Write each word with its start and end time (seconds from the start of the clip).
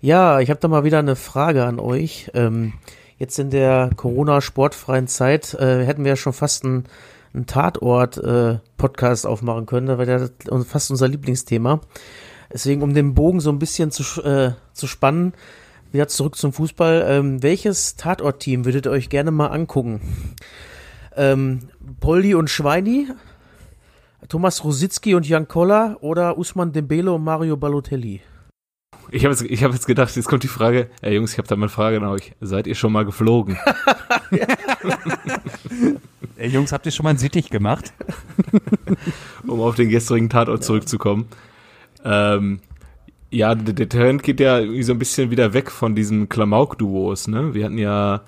Ja, 0.00 0.38
ich 0.38 0.48
habe 0.48 0.60
da 0.60 0.68
mal 0.68 0.84
wieder 0.84 1.00
eine 1.00 1.16
Frage 1.16 1.64
an 1.64 1.80
euch. 1.80 2.30
Ähm, 2.32 2.74
jetzt 3.18 3.36
in 3.40 3.50
der 3.50 3.90
Corona-sportfreien 3.96 5.08
Zeit 5.08 5.54
äh, 5.54 5.84
hätten 5.84 6.04
wir 6.04 6.10
ja 6.10 6.16
schon 6.16 6.32
fast 6.32 6.64
einen, 6.64 6.84
einen 7.34 7.46
Tatort-Podcast 7.46 9.24
äh, 9.24 9.28
aufmachen 9.28 9.66
können. 9.66 9.88
Da 9.88 9.98
wäre 9.98 10.30
ja 10.50 10.60
fast 10.62 10.92
unser 10.92 11.08
Lieblingsthema. 11.08 11.80
Deswegen, 12.52 12.82
um 12.82 12.94
den 12.94 13.14
Bogen 13.14 13.40
so 13.40 13.50
ein 13.50 13.58
bisschen 13.58 13.90
zu, 13.90 14.22
äh, 14.22 14.52
zu 14.72 14.86
spannen, 14.86 15.32
wieder 15.90 16.06
zurück 16.06 16.36
zum 16.36 16.52
Fußball. 16.52 17.04
Ähm, 17.08 17.42
welches 17.42 17.96
Tatort-Team 17.96 18.66
würdet 18.66 18.86
ihr 18.86 18.92
euch 18.92 19.08
gerne 19.08 19.32
mal 19.32 19.48
angucken? 19.48 20.00
Ähm, 21.16 21.70
Poldi 21.98 22.36
und 22.36 22.50
Schweini, 22.50 23.08
Thomas 24.28 24.62
Rositzky 24.62 25.16
und 25.16 25.26
Jan 25.28 25.48
Koller 25.48 25.96
oder 26.02 26.38
Usman 26.38 26.70
Dembele 26.70 27.12
und 27.12 27.24
Mario 27.24 27.56
Balotelli? 27.56 28.20
Ich 29.10 29.24
habe 29.24 29.34
jetzt, 29.34 29.62
hab 29.62 29.72
jetzt 29.72 29.86
gedacht, 29.86 30.14
jetzt 30.14 30.28
kommt 30.28 30.42
die 30.42 30.48
Frage, 30.48 30.90
ey 31.00 31.14
Jungs, 31.14 31.32
ich 31.32 31.38
habe 31.38 31.48
da 31.48 31.56
mal 31.56 31.64
eine 31.64 31.70
Frage 31.70 31.96
an 31.96 32.04
euch. 32.04 32.32
Seid 32.40 32.66
ihr 32.66 32.74
schon 32.74 32.92
mal 32.92 33.04
geflogen? 33.04 33.56
ey 36.36 36.48
Jungs, 36.48 36.72
habt 36.72 36.86
ihr 36.86 36.92
schon 36.92 37.04
mal 37.04 37.10
einen 37.10 37.18
Sittich 37.18 37.50
gemacht? 37.50 37.92
um 39.46 39.60
auf 39.60 39.76
den 39.76 39.88
gestrigen 39.88 40.28
Tatort 40.28 40.62
zurückzukommen. 40.62 41.26
Ähm, 42.04 42.60
ja, 43.30 43.54
der, 43.54 43.74
der 43.74 43.88
Trend 43.88 44.22
geht 44.22 44.40
ja 44.40 44.60
so 44.82 44.92
ein 44.92 44.98
bisschen 44.98 45.30
wieder 45.30 45.54
weg 45.54 45.70
von 45.70 45.94
diesen 45.94 46.28
Klamauk-Duos, 46.28 47.28
ne? 47.28 47.54
Wir 47.54 47.64
hatten 47.64 47.78
ja 47.78 48.22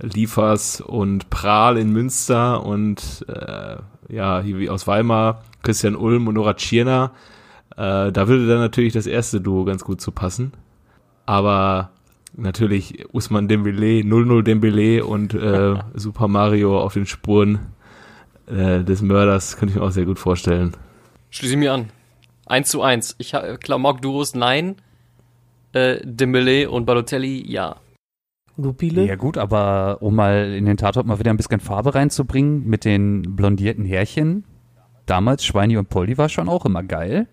Liefers 0.00 0.80
und 0.80 1.30
Prahl 1.30 1.78
in 1.78 1.92
Münster 1.92 2.64
und 2.64 3.24
äh, 3.28 3.76
ja, 4.08 4.40
hier 4.40 4.58
wie 4.58 4.70
aus 4.70 4.86
Weimar, 4.86 5.42
Christian 5.62 5.96
Ulm 5.96 6.28
und 6.28 6.34
Nora 6.34 6.54
Tschirner. 6.54 7.12
Äh, 7.76 8.12
da 8.12 8.28
würde 8.28 8.46
dann 8.46 8.58
natürlich 8.58 8.92
das 8.92 9.06
erste 9.06 9.40
Duo 9.40 9.64
ganz 9.64 9.84
gut 9.84 10.00
zu 10.00 10.12
passen. 10.12 10.52
Aber 11.26 11.90
natürlich 12.34 13.04
Usman 13.12 13.48
Dembele, 13.48 14.00
0-0 14.00 14.42
Dembele 14.42 15.04
und 15.04 15.34
äh, 15.34 15.76
Super 15.94 16.28
Mario 16.28 16.80
auf 16.80 16.94
den 16.94 17.06
Spuren 17.06 17.58
äh, 18.46 18.82
des 18.82 19.02
Mörders, 19.02 19.56
könnte 19.56 19.74
ich 19.74 19.80
mir 19.80 19.86
auch 19.86 19.90
sehr 19.90 20.06
gut 20.06 20.18
vorstellen. 20.18 20.72
Schließe 21.30 21.54
ich 21.54 21.58
mir 21.58 21.72
an. 21.72 21.90
1 22.46 22.70
zu 22.70 22.82
1. 22.82 23.16
Ich 23.18 23.34
Klamauk-Duos 23.60 24.34
nein. 24.34 24.76
Äh, 25.72 25.98
Dembele 26.04 26.70
und 26.70 26.86
Balotelli 26.86 27.44
ja. 27.50 27.76
Lupile? 28.56 29.04
Ja 29.04 29.16
gut, 29.16 29.36
aber 29.36 29.98
um 30.00 30.14
mal 30.14 30.54
in 30.54 30.64
den 30.64 30.78
Tatort 30.78 31.06
mal 31.06 31.18
wieder 31.18 31.30
ein 31.30 31.36
bisschen 31.36 31.60
Farbe 31.60 31.94
reinzubringen 31.94 32.66
mit 32.66 32.84
den 32.84 33.36
blondierten 33.36 33.84
Härchen. 33.84 34.44
Damals 35.04 35.44
Schweini 35.44 35.76
und 35.76 35.88
Polly 35.88 36.16
war 36.16 36.28
schon 36.28 36.48
auch 36.48 36.64
immer 36.64 36.82
geil. 36.82 37.28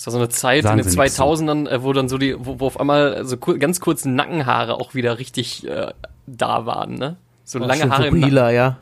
Das 0.00 0.06
war 0.06 0.12
so 0.12 0.18
eine 0.18 0.30
Zeit 0.30 0.62
Sagen 0.62 0.78
in 0.78 0.86
den 0.86 0.94
2000ern, 0.94 1.64
so. 1.66 1.70
Äh, 1.70 1.82
wo 1.82 1.92
dann 1.92 2.08
so 2.08 2.16
die, 2.16 2.34
wo, 2.38 2.58
wo 2.58 2.66
auf 2.68 2.80
einmal 2.80 3.26
so 3.26 3.36
kur 3.36 3.58
ganz 3.58 3.80
kurz 3.80 4.06
Nackenhaare 4.06 4.76
auch 4.76 4.94
wieder 4.94 5.18
richtig 5.18 5.68
äh, 5.68 5.88
da 6.26 6.64
waren, 6.64 6.94
ne? 6.94 7.18
So 7.44 7.58
lange 7.58 7.90
Haare 7.90 8.06
im 8.06 8.18
Nacken. 8.18 8.54
ja. 8.54 8.78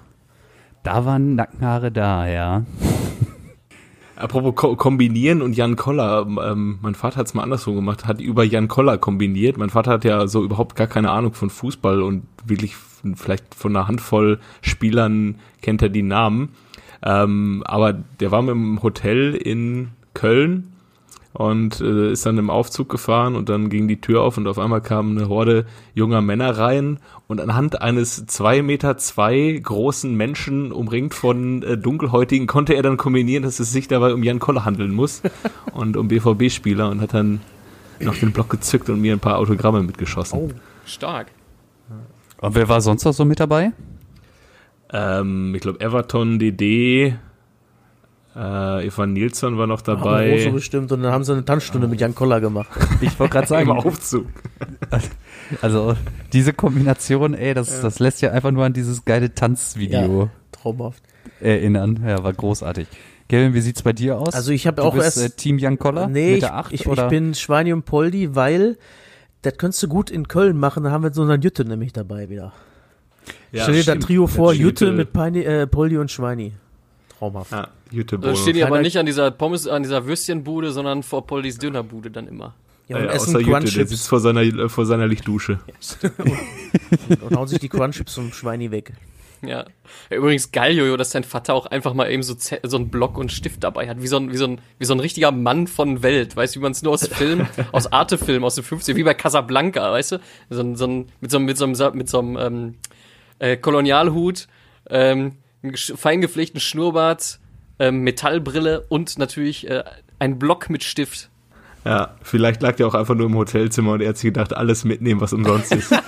Da 0.84 1.05
waren 1.06 1.34
Nackenhaare 1.34 1.91
da, 1.91 2.28
ja. 2.28 2.62
Apropos 4.16 4.55
ko 4.55 4.77
kombinieren 4.77 5.42
und 5.42 5.56
Jan 5.56 5.75
Koller, 5.75 6.25
ähm, 6.25 6.78
mein 6.83 6.94
Vater 6.94 7.16
hat 7.16 7.27
es 7.27 7.34
mal 7.34 7.42
andersrum 7.42 7.75
gemacht, 7.75 8.06
hat 8.06 8.20
über 8.20 8.44
Jan 8.44 8.69
Koller 8.69 8.97
kombiniert. 8.97 9.58
Mein 9.58 9.70
Vater 9.70 9.91
hat 9.91 10.05
ja 10.05 10.28
so 10.28 10.44
überhaupt 10.44 10.77
gar 10.77 10.86
keine 10.86 11.10
Ahnung 11.10 11.34
von 11.34 11.50
Fußball 11.50 12.00
und 12.00 12.28
wirklich 12.44 12.77
vielleicht 13.16 13.56
von 13.56 13.75
einer 13.75 13.88
Handvoll 13.88 14.38
Spielern 14.60 15.41
kennt 15.62 15.82
er 15.82 15.88
die 15.88 16.03
Namen. 16.03 16.50
Ähm, 17.03 17.64
aber 17.66 17.92
der 17.92 18.30
war 18.30 18.42
mit 18.42 18.55
dem 18.55 18.80
Hotel 18.84 19.34
in 19.34 19.88
Köln 20.14 20.75
und 21.32 21.80
äh, 21.80 22.12
ist 22.12 22.26
dann 22.26 22.38
im 22.38 22.50
Aufzug 22.50 22.88
gefahren 22.88 23.36
und 23.36 23.48
dann 23.48 23.68
ging 23.68 23.86
die 23.86 24.00
Tür 24.00 24.22
auf 24.22 24.36
und 24.38 24.46
auf 24.46 24.58
einmal 24.58 24.80
kam 24.80 25.16
eine 25.16 25.28
Horde 25.28 25.66
junger 25.94 26.20
Männer 26.20 26.58
rein 26.58 26.98
und 27.26 27.40
anhand 27.40 27.80
eines 27.82 28.26
zwei 28.26 28.62
Meter 28.62 28.96
zwei 28.96 29.60
großen 29.62 30.14
Menschen 30.14 30.72
umringt 30.72 31.14
von 31.14 31.62
äh, 31.62 31.76
Dunkelhäutigen 31.76 32.47
konnte 32.47 32.75
er 32.75 32.82
dann 32.82 32.97
kombinieren, 32.97 33.42
dass 33.42 33.60
es 33.60 33.72
sich 33.72 33.88
dabei 33.88 34.12
um 34.14 34.22
Jan 34.22 34.38
Koller 34.38 34.64
handeln 34.64 34.92
muss 34.92 35.22
und 35.72 35.97
um 35.97 36.08
BVB-Spieler 36.08 36.91
und 36.91 37.00
hat 37.00 37.14
dann 37.14 37.41
noch 38.00 38.16
den 38.16 38.32
Block 38.32 38.48
gezückt 38.50 38.88
und 38.91 39.00
mir 39.00 39.12
ein 39.12 39.20
paar 39.20 39.38
Autogramme 39.38 39.82
mitgeschossen. 39.82 40.38
Oh, 40.38 40.50
stark. 40.84 41.28
Und 42.41 42.54
wer 42.54 42.69
war 42.69 42.80
sonst 42.80 43.04
noch 43.04 43.12
so 43.12 43.24
mit 43.24 43.41
dabei? 43.41 43.72
Ähm, 44.92 45.54
ich 45.54 45.60
glaube 45.60 45.80
Everton, 45.80 46.38
DD, 46.38 47.16
äh, 48.38 48.87
Eva 48.87 49.06
Nilsson 49.06 49.59
war 49.59 49.66
noch 49.66 49.81
dabei. 49.81 50.32
Amoroso 50.32 50.53
bestimmt 50.53 50.93
und 50.93 51.03
dann 51.03 51.12
haben 51.12 51.25
sie 51.25 51.32
eine 51.32 51.44
Tanzstunde 51.44 51.88
mit 51.88 52.00
Jan 52.00 52.15
Koller 52.15 52.41
gemacht. 52.41 52.71
Ich 53.00 53.19
wollte 53.19 53.32
gerade 53.32 53.49
sagen. 53.49 53.71
Im 53.71 53.76
Aufzug. 53.76 54.26
Also, 55.62 55.97
diese 56.34 56.53
Kombination, 56.53 57.32
ey, 57.32 57.54
das, 57.54 57.81
das 57.81 58.00
lässt 58.00 58.21
ja 58.21 58.32
einfach 58.32 58.50
nur 58.50 58.66
an 58.66 58.75
dieses 58.75 59.06
geile 59.06 59.34
Tanzvideo 59.34 60.25
ja, 60.25 60.31
traumhaft. 60.53 61.03
erinnern. 61.41 62.04
Ja, 62.06 62.22
war 62.22 62.34
großartig. 62.34 62.87
Kevin, 63.31 63.54
wie 63.54 63.62
sieht's 63.62 63.81
bei 63.81 63.94
dir 63.94 64.19
aus? 64.19 64.34
Also 64.34 64.53
ich 64.53 64.66
habe 64.66 64.82
auch 64.82 64.93
bist, 64.93 65.16
erst 65.16 65.25
äh, 65.25 65.31
Team 65.31 65.59
Jan 65.59 65.78
Koller 65.78 66.06
nee, 66.06 66.32
mit 66.32 66.43
der 66.43 66.54
8 66.54 66.72
ich, 66.75 66.84
ich, 66.84 66.87
ich 66.87 67.09
bin 67.09 67.34
Schweini 67.34 67.72
und 67.72 67.87
Poldi, 67.87 68.34
weil 68.34 68.77
das 69.41 69.56
könntest 69.56 69.82
du 69.82 69.88
gut 69.88 70.10
in 70.10 70.28
Köln 70.28 70.59
machen, 70.59 70.84
da 70.84 70.91
haben 70.91 71.03
wir 71.03 71.15
so 71.15 71.22
eine 71.22 71.37
Jütte 71.37 71.65
nämlich 71.65 71.94
dabei 71.94 72.28
wieder. 72.28 72.53
Ja, 73.53 73.62
Stell 73.62 73.82
dir 73.82 73.94
das 73.94 74.04
Trio 74.04 74.27
vor, 74.27 74.53
Jütte 74.53 74.93
mit 74.93 75.15
Peini, 75.15 75.41
äh, 75.41 75.66
Poldi 75.66 75.97
und 75.97 76.10
Schweini. 76.10 76.53
Traumhaft. 77.18 77.52
Ja, 77.52 77.68
da 77.90 78.36
stehen 78.36 78.54
die 78.54 78.64
aber 78.64 78.80
nicht 78.80 78.96
an 78.96 79.06
dieser 79.06 79.30
Pommes, 79.30 79.66
an 79.66 79.82
dieser 79.82 80.06
Würstchenbude, 80.06 80.70
sondern 80.70 81.02
vor 81.02 81.26
Poldis 81.26 81.58
Dönerbude 81.58 82.10
dann 82.10 82.28
immer. 82.28 82.54
Ja, 82.88 82.96
und 82.96 83.04
ja, 83.04 83.10
essen 83.10 83.36
außer 83.36 83.46
Jute, 83.46 83.70
der 83.70 83.86
sitzt 83.86 84.08
vor 84.08 84.20
seiner, 84.20 84.40
äh, 84.40 84.68
vor 84.68 84.86
seiner 84.86 85.06
Lichtdusche. 85.06 85.58
und, 87.08 87.22
und 87.22 87.36
hauen 87.36 87.48
sich 87.48 87.58
die 87.58 87.68
Crunchips 87.68 88.14
zum 88.14 88.32
Schweini 88.32 88.70
weg. 88.70 88.94
Ja. 89.42 89.48
ja. 90.10 90.16
Übrigens 90.16 90.52
geil, 90.52 90.76
Jojo, 90.76 90.96
dass 90.96 91.10
dein 91.10 91.24
Vater 91.24 91.54
auch 91.54 91.66
einfach 91.66 91.92
mal 91.92 92.10
eben 92.10 92.22
so, 92.22 92.34
so 92.62 92.76
einen 92.76 92.88
Block 92.88 93.18
und 93.18 93.30
Stift 93.30 93.62
dabei 93.62 93.88
hat. 93.88 94.00
Wie 94.00 94.06
so 94.06 94.16
ein, 94.16 94.32
wie 94.32 94.36
so 94.36 94.46
ein, 94.46 94.60
wie 94.78 94.86
so 94.86 94.94
ein 94.94 95.00
richtiger 95.00 95.32
Mann 95.32 95.66
von 95.66 96.02
Welt. 96.02 96.34
Weißt 96.34 96.56
du, 96.56 96.60
wie 96.60 96.62
man 96.62 96.72
es 96.72 96.82
nur 96.82 96.94
aus 96.94 97.06
Film, 97.06 97.46
aus 97.72 97.92
Artefilm, 97.92 98.42
aus 98.42 98.54
den 98.54 98.64
50 98.64 98.96
wie 98.96 99.02
bei 99.02 99.14
Casablanca, 99.14 99.92
weißt 99.92 100.12
du? 100.12 100.20
So 100.48 100.62
ein, 100.62 100.76
so 100.76 100.86
ein, 100.86 101.06
mit 101.20 101.30
so 101.30 101.36
einem, 101.36 101.46
mit 101.46 101.58
so 101.58 101.64
einem, 101.64 101.96
mit 101.96 102.08
so 102.08 102.18
einem 102.20 102.36
ähm, 102.38 102.74
äh, 103.38 103.56
Kolonialhut, 103.58 104.48
ähm, 104.88 105.32
fein 105.96 106.20
gepflegten 106.20 106.60
Schnurrbart, 106.60 107.41
ähm, 107.78 108.00
Metallbrille 108.00 108.86
und 108.88 109.19
natürlich 109.19 109.69
äh, 109.69 109.84
ein 110.19 110.38
Block 110.38 110.70
mit 110.70 110.84
Stift. 110.84 111.30
Ja, 111.84 112.16
vielleicht 112.22 112.62
lag 112.62 112.76
der 112.76 112.86
auch 112.86 112.94
einfach 112.94 113.14
nur 113.14 113.26
im 113.26 113.36
Hotelzimmer 113.36 113.92
und 113.92 114.00
er 114.00 114.10
hat 114.10 114.16
sich 114.18 114.28
gedacht, 114.28 114.54
alles 114.54 114.84
mitnehmen, 114.84 115.20
was 115.20 115.32
umsonst 115.32 115.74
ist. 115.74 115.92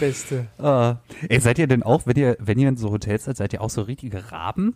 Beste. 0.00 0.46
Uh, 0.58 0.94
ey, 1.28 1.40
seid 1.40 1.58
ihr 1.58 1.66
denn 1.66 1.82
auch, 1.82 2.06
wenn 2.06 2.16
ihr, 2.16 2.36
wenn 2.40 2.58
ihr 2.58 2.68
in 2.68 2.76
so 2.76 2.90
Hotels 2.90 3.24
seid, 3.24 3.36
seid 3.36 3.52
ihr 3.52 3.60
auch 3.60 3.70
so 3.70 3.82
richtige 3.82 4.32
Raben? 4.32 4.74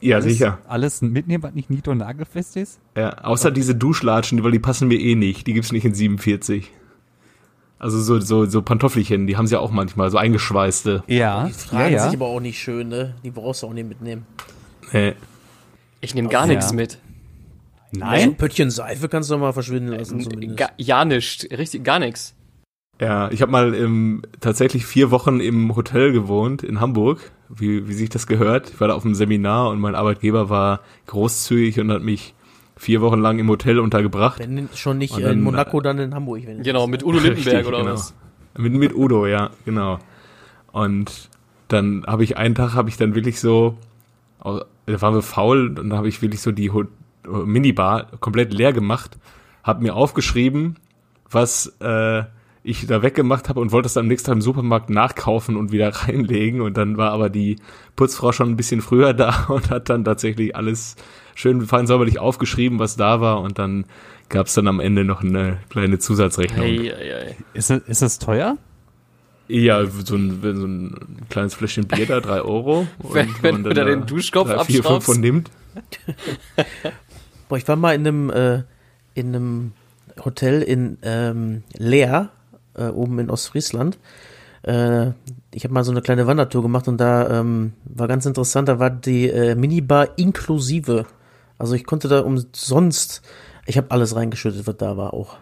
Ja, 0.00 0.16
alles, 0.16 0.32
sicher. 0.32 0.58
Alles 0.66 1.00
mitnehmen, 1.02 1.42
was 1.42 1.54
nicht 1.54 1.70
nied- 1.70 1.88
und 1.88 1.98
nagelfest 1.98 2.56
ist? 2.56 2.80
Ja, 2.96 3.18
außer 3.18 3.50
okay. 3.50 3.54
diese 3.54 3.74
Duschlatschen, 3.74 4.42
weil 4.42 4.50
die 4.50 4.58
passen 4.58 4.88
mir 4.88 4.98
eh 4.98 5.14
nicht. 5.14 5.46
Die 5.46 5.54
gibt's 5.54 5.72
nicht 5.72 5.84
in 5.84 5.94
47. 5.94 6.70
Also 7.82 8.00
so, 8.00 8.20
so, 8.20 8.46
so 8.46 8.62
Pantoffelchen, 8.62 9.26
die 9.26 9.36
haben 9.36 9.48
sie 9.48 9.54
ja 9.54 9.58
auch 9.58 9.72
manchmal, 9.72 10.08
so 10.12 10.16
eingeschweißte. 10.16 11.02
Ja. 11.08 11.46
Die 11.48 11.52
tragen 11.52 11.92
ja, 11.92 11.98
ja. 11.98 12.04
sich 12.04 12.14
aber 12.14 12.26
auch 12.26 12.38
nicht 12.38 12.60
schön, 12.60 12.86
ne? 12.86 13.16
Die 13.24 13.32
brauchst 13.32 13.64
du 13.64 13.66
auch 13.66 13.72
nicht 13.72 13.88
mitnehmen. 13.88 14.24
Nee. 14.92 15.14
Ich 16.00 16.14
nehme 16.14 16.28
gar 16.28 16.46
nichts 16.46 16.72
mit. 16.72 16.98
Nein? 17.90 18.20
Ein 18.20 18.36
Pöttchen 18.36 18.70
Seife 18.70 19.08
kannst 19.08 19.30
du 19.30 19.34
doch 19.34 19.40
mal 19.40 19.52
verschwinden 19.52 19.88
lassen 19.88 20.20
zumindest. 20.20 20.58
Ga, 20.58 20.68
ja 20.76 21.04
nichts, 21.04 21.44
richtig, 21.50 21.82
gar 21.82 21.98
nichts. 21.98 22.34
Ja, 23.00 23.32
ich 23.32 23.42
habe 23.42 23.50
mal 23.50 23.74
im, 23.74 24.22
tatsächlich 24.40 24.86
vier 24.86 25.10
Wochen 25.10 25.40
im 25.40 25.74
Hotel 25.74 26.12
gewohnt 26.12 26.62
in 26.62 26.78
Hamburg, 26.78 27.32
wie, 27.48 27.88
wie 27.88 27.94
sich 27.94 28.10
das 28.10 28.28
gehört. 28.28 28.70
Ich 28.70 28.80
war 28.80 28.86
da 28.86 28.94
auf 28.94 29.04
einem 29.04 29.16
Seminar 29.16 29.70
und 29.70 29.80
mein 29.80 29.96
Arbeitgeber 29.96 30.48
war 30.48 30.82
großzügig 31.06 31.80
und 31.80 31.90
hat 31.90 32.02
mich 32.02 32.32
vier 32.82 33.00
Wochen 33.00 33.20
lang 33.20 33.38
im 33.38 33.48
Hotel 33.48 33.78
untergebracht. 33.78 34.40
Wenn 34.40 34.68
schon 34.74 34.98
nicht 34.98 35.16
dann, 35.16 35.34
in 35.34 35.40
Monaco, 35.40 35.80
dann 35.80 36.00
in 36.00 36.14
Hamburg. 36.14 36.42
genau, 36.64 36.88
mit 36.88 37.04
Udo 37.04 37.18
Lindenberg 37.18 37.46
richtig, 37.46 37.66
oder 37.68 37.78
genau. 37.78 37.92
was? 37.92 38.12
Mit, 38.58 38.72
mit 38.72 38.92
Udo, 38.92 39.26
ja, 39.26 39.50
genau. 39.64 40.00
Und 40.72 41.30
dann 41.68 42.04
habe 42.08 42.24
ich 42.24 42.36
einen 42.36 42.56
Tag, 42.56 42.74
habe 42.74 42.88
ich 42.88 42.96
dann 42.96 43.14
wirklich 43.14 43.38
so, 43.38 43.78
da 44.42 44.64
waren 45.00 45.14
wir 45.14 45.22
faul 45.22 45.68
und 45.68 45.76
dann 45.76 45.92
habe 45.92 46.08
ich 46.08 46.22
wirklich 46.22 46.40
so 46.40 46.50
die 46.50 46.72
Minibar 47.24 48.06
komplett 48.18 48.52
leer 48.52 48.72
gemacht, 48.72 49.16
habe 49.62 49.84
mir 49.84 49.94
aufgeschrieben, 49.94 50.74
was 51.30 51.72
äh, 51.80 52.24
ich 52.64 52.84
da 52.88 53.00
weggemacht 53.00 53.48
habe 53.48 53.60
und 53.60 53.70
wollte 53.70 53.86
es 53.86 53.94
dann 53.94 54.06
am 54.06 54.08
nächsten 54.08 54.26
Tag 54.26 54.34
im 54.34 54.42
Supermarkt 54.42 54.90
nachkaufen 54.90 55.56
und 55.56 55.70
wieder 55.70 55.88
reinlegen. 56.08 56.60
Und 56.60 56.76
dann 56.76 56.96
war 56.96 57.12
aber 57.12 57.30
die 57.30 57.56
Putzfrau 57.94 58.32
schon 58.32 58.50
ein 58.50 58.56
bisschen 58.56 58.80
früher 58.80 59.14
da 59.14 59.44
und 59.48 59.70
hat 59.70 59.88
dann 59.88 60.04
tatsächlich 60.04 60.56
alles 60.56 60.96
schön 61.34 61.66
fein 61.66 61.86
säuberlich 61.86 62.18
aufgeschrieben, 62.18 62.78
was 62.78 62.96
da 62.96 63.20
war. 63.20 63.40
Und 63.40 63.58
dann 63.58 63.84
gab 64.28 64.46
es 64.46 64.54
dann 64.54 64.68
am 64.68 64.80
Ende 64.80 65.04
noch 65.04 65.22
eine 65.22 65.58
kleine 65.68 65.98
Zusatzrechnung. 65.98 66.66
Hey, 66.66 66.92
hey, 66.96 67.10
hey. 67.10 67.36
Ist, 67.54 67.70
ist 67.70 68.02
das 68.02 68.18
teuer? 68.18 68.56
Ja, 69.48 69.84
so 69.86 70.16
ein, 70.16 70.40
so 70.42 70.66
ein 70.66 71.26
kleines 71.28 71.54
Fläschchen 71.54 71.86
Bier 71.86 72.06
da, 72.06 72.20
drei 72.20 72.40
Euro. 72.40 72.86
Und, 72.98 73.14
wenn 73.14 73.28
wenn 73.42 73.64
du 73.64 73.74
da 73.74 73.84
den 73.84 74.06
Duschkopf 74.06 74.48
drei, 74.48 74.64
vier, 74.64 74.82
fünf 74.82 75.04
von 75.04 75.20
nimmt. 75.20 75.50
Boah, 77.48 77.58
ich 77.58 77.68
war 77.68 77.76
mal 77.76 77.94
in 77.94 78.06
einem 78.06 78.30
äh, 78.30 78.62
in 79.14 79.34
einem 79.34 79.72
Hotel 80.24 80.62
in 80.62 80.98
ähm, 81.02 81.64
Leer, 81.76 82.30
äh, 82.74 82.86
oben 82.86 83.18
in 83.18 83.30
Ostfriesland. 83.30 83.98
Äh, 84.62 85.10
ich 85.52 85.64
habe 85.64 85.74
mal 85.74 85.84
so 85.84 85.90
eine 85.90 86.02
kleine 86.02 86.26
Wandertour 86.26 86.62
gemacht 86.62 86.88
und 86.88 86.98
da 86.98 87.40
ähm, 87.40 87.72
war 87.84 88.08
ganz 88.08 88.26
interessant, 88.26 88.68
da 88.68 88.78
war 88.78 88.90
die 88.90 89.28
äh, 89.28 89.54
Minibar 89.54 90.16
inklusive. 90.16 91.06
Also 91.62 91.76
ich 91.76 91.84
konnte 91.84 92.08
da 92.08 92.22
umsonst, 92.22 93.22
ich 93.66 93.76
habe 93.76 93.92
alles 93.92 94.16
reingeschüttet, 94.16 94.66
was 94.66 94.76
da 94.78 94.96
war 94.96 95.14
auch. 95.14 95.36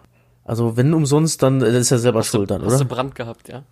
Also 0.44 0.76
wenn 0.76 0.92
umsonst, 0.92 1.42
dann 1.42 1.62
äh, 1.62 1.72
das 1.72 1.80
ist 1.80 1.90
ja 1.90 1.96
selber 1.96 2.18
Hast 2.18 2.26
schuld 2.26 2.50
du, 2.50 2.54
dann, 2.54 2.62
hast 2.62 2.74
oder? 2.74 2.84
du 2.84 2.94
Brand 2.94 3.14
gehabt, 3.14 3.48
ja? 3.48 3.62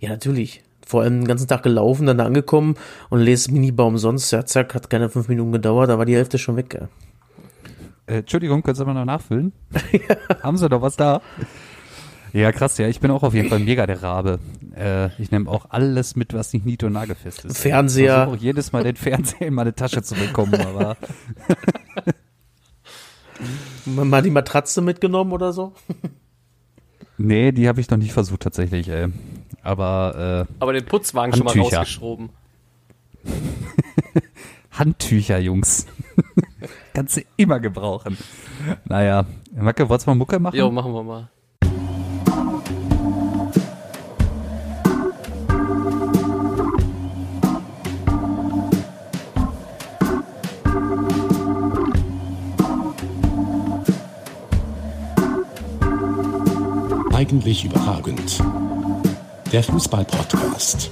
Ja, 0.00 0.08
natürlich. 0.08 0.64
Vor 0.84 1.02
allem 1.02 1.20
den 1.20 1.28
ganzen 1.28 1.46
Tag 1.46 1.62
gelaufen, 1.62 2.06
dann 2.06 2.18
da 2.18 2.24
angekommen 2.24 2.74
und 3.10 3.20
lese 3.20 3.52
Minibar 3.52 3.86
umsonst. 3.86 4.32
Ja, 4.32 4.44
zack, 4.44 4.74
hat 4.74 4.90
keine 4.90 5.08
fünf 5.08 5.28
Minuten 5.28 5.52
gedauert, 5.52 5.88
da 5.88 5.98
war 5.98 6.04
die 6.04 6.16
Hälfte 6.16 6.36
schon 6.36 6.56
weg. 6.56 6.74
Ja. 6.74 6.88
Äh, 8.12 8.18
Entschuldigung, 8.18 8.64
können 8.64 8.74
Sie 8.74 8.84
mal 8.84 8.94
noch 8.94 9.04
nachfüllen? 9.04 9.52
Haben 10.42 10.56
Sie 10.56 10.68
doch 10.68 10.82
was 10.82 10.96
da? 10.96 11.22
Ja, 12.32 12.52
krass, 12.52 12.78
ja, 12.78 12.88
ich 12.88 13.00
bin 13.00 13.10
auch 13.10 13.22
auf 13.22 13.34
jeden 13.34 13.48
Fall 13.48 13.58
mega 13.58 13.86
der 13.86 14.02
Rabe. 14.02 14.38
Äh, 14.76 15.08
ich 15.20 15.30
nehme 15.30 15.50
auch 15.50 15.66
alles 15.70 16.14
mit, 16.16 16.34
was 16.34 16.52
nicht 16.52 16.66
nied- 16.66 16.82
und 16.84 16.92
nagelfest 16.92 17.44
ist. 17.44 17.58
Fernseher. 17.58 18.04
Ich 18.04 18.12
versuche 18.12 18.36
auch 18.36 18.40
jedes 18.42 18.72
Mal 18.72 18.84
den 18.84 18.96
Fernseher 18.96 19.48
in 19.48 19.54
meine 19.54 19.74
Tasche 19.74 20.02
zu 20.02 20.14
bekommen, 20.14 20.54
aber 20.60 20.96
Mal 23.86 24.22
die 24.22 24.30
Matratze 24.30 24.80
mitgenommen 24.82 25.32
oder 25.32 25.52
so? 25.52 25.72
nee, 27.16 27.52
die 27.52 27.68
habe 27.68 27.80
ich 27.80 27.88
noch 27.90 27.98
nicht 27.98 28.12
versucht 28.12 28.42
tatsächlich, 28.42 28.88
ey. 28.88 29.08
Aber 29.62 30.46
äh, 30.48 30.52
Aber 30.60 30.72
den 30.72 30.84
Putzwagen 30.84 31.34
schon 31.34 31.44
mal 31.44 31.54
Handtücher. 31.54 31.78
rausgeschoben. 31.78 32.30
Handtücher, 34.70 35.38
Jungs. 35.38 35.86
Kannst 36.94 37.16
du 37.16 37.22
immer 37.36 37.60
gebrauchen. 37.60 38.16
Naja, 38.84 39.24
Macke, 39.56 39.88
wolltest 39.88 40.06
du 40.06 40.10
mal 40.10 40.16
Mucke 40.16 40.38
machen? 40.38 40.56
Jo, 40.56 40.70
machen 40.70 40.92
wir 40.92 41.02
mal. 41.02 41.28
Eigentlich 57.18 57.64
überragend. 57.64 58.40
Der 59.50 59.64
Fußball-Podcast. 59.64 60.88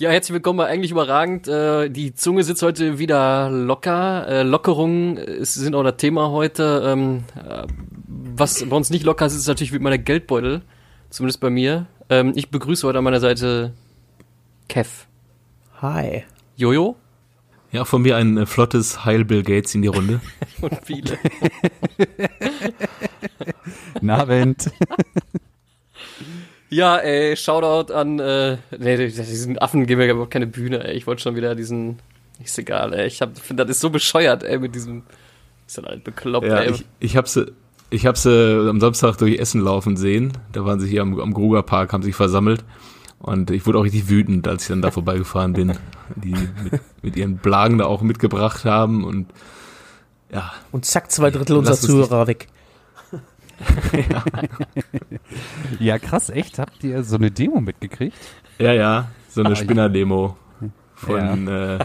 Ja, 0.00 0.10
herzlich 0.10 0.34
willkommen 0.34 0.56
bei 0.56 0.66
Eigentlich 0.66 0.90
Überragend. 0.90 1.46
Äh, 1.46 1.90
die 1.90 2.12
Zunge 2.12 2.42
sitzt 2.42 2.60
heute 2.64 2.98
wieder 2.98 3.50
locker. 3.50 4.26
Äh, 4.26 4.42
Lockerungen 4.42 5.44
sind 5.44 5.76
auch 5.76 5.84
das 5.84 5.96
Thema 5.98 6.30
heute. 6.30 6.82
Ähm, 6.84 7.22
äh, 7.36 7.68
was 8.08 8.68
bei 8.68 8.74
uns 8.74 8.90
nicht 8.90 9.04
locker 9.04 9.26
ist, 9.26 9.36
ist 9.36 9.46
natürlich 9.46 9.72
wie 9.72 9.78
meine 9.78 10.00
Geldbeutel. 10.00 10.62
Zumindest 11.08 11.38
bei 11.38 11.50
mir. 11.50 11.86
Ähm, 12.08 12.32
ich 12.34 12.50
begrüße 12.50 12.84
heute 12.84 12.98
an 12.98 13.04
meiner 13.04 13.20
Seite 13.20 13.74
Kev. 14.66 15.06
Hi. 15.80 16.24
Jojo 16.56 16.96
Ja, 17.72 17.84
von 17.86 18.02
mir 18.02 18.16
ein 18.16 18.36
äh, 18.36 18.46
flottes 18.46 19.04
Heil 19.06 19.24
Bill 19.24 19.42
Gates 19.42 19.74
in 19.74 19.80
die 19.82 19.88
Runde. 19.88 20.20
und 20.60 20.78
viele. 20.84 21.18
Nabend. 24.02 24.70
ja, 26.70 26.98
ey, 26.98 27.34
Shoutout 27.34 27.92
an, 27.92 28.18
äh, 28.18 28.58
nee, 28.78 28.96
diesen 28.96 29.58
Affen 29.58 29.86
geben 29.86 30.00
mir 30.00 30.10
überhaupt 30.10 30.32
keine 30.32 30.46
Bühne, 30.46 30.84
ey. 30.84 30.96
Ich 30.96 31.06
wollte 31.06 31.22
schon 31.22 31.34
wieder 31.34 31.54
diesen, 31.54 31.98
ist 32.44 32.58
egal, 32.58 32.92
ey. 32.92 33.06
Ich 33.06 33.18
finde, 33.18 33.64
das 33.64 33.76
ist 33.76 33.80
so 33.80 33.88
bescheuert, 33.88 34.42
ey, 34.42 34.58
mit 34.58 34.74
diesem, 34.74 35.04
ist 35.66 35.78
dann 35.78 35.86
halt 35.86 36.04
bekloppt, 36.04 36.46
Ja, 36.46 36.58
ey. 36.58 36.72
ich, 36.72 36.84
ich 37.00 37.16
habe 37.16 37.28
sie, 37.28 37.52
ich 37.88 38.04
habe 38.04 38.18
sie 38.18 38.68
am 38.68 38.80
Samstag 38.80 39.16
durch 39.16 39.38
Essen 39.38 39.62
laufen 39.62 39.96
sehen. 39.96 40.32
Da 40.52 40.66
waren 40.66 40.78
sie 40.78 40.88
hier 40.88 41.00
am, 41.02 41.18
am 41.18 41.32
Gruger 41.32 41.62
Park, 41.62 41.94
haben 41.94 42.02
sich 42.02 42.14
versammelt. 42.14 42.62
Und 43.22 43.50
ich 43.50 43.64
wurde 43.66 43.78
auch 43.78 43.84
richtig 43.84 44.08
wütend, 44.08 44.46
als 44.48 44.62
ich 44.62 44.68
dann 44.68 44.82
da 44.82 44.90
vorbeigefahren 44.92 45.52
bin. 45.52 45.72
Die 46.16 46.34
mit, 46.64 46.80
mit 47.02 47.16
ihren 47.16 47.36
Blagen 47.38 47.78
da 47.78 47.86
auch 47.86 48.02
mitgebracht 48.02 48.64
haben. 48.64 49.04
Und 49.04 49.28
ja, 50.32 50.52
Und 50.72 50.84
zack, 50.84 51.10
zwei 51.10 51.30
Drittel 51.30 51.56
unserer 51.56 51.76
Zuhörer 51.76 52.26
weg. 52.26 52.48
Ja, 55.78 55.98
krass, 55.98 56.30
echt? 56.30 56.58
Habt 56.58 56.82
ihr 56.84 57.04
so 57.04 57.16
eine 57.16 57.30
Demo 57.30 57.60
mitgekriegt? 57.60 58.16
ja, 58.58 58.72
ja, 58.72 59.08
so 59.28 59.40
eine 59.40 59.50
Ah, 59.50 59.52
ja. 59.52 59.56
Spinnerdemo 59.56 60.36
von 60.94 61.48
äh, 61.48 61.78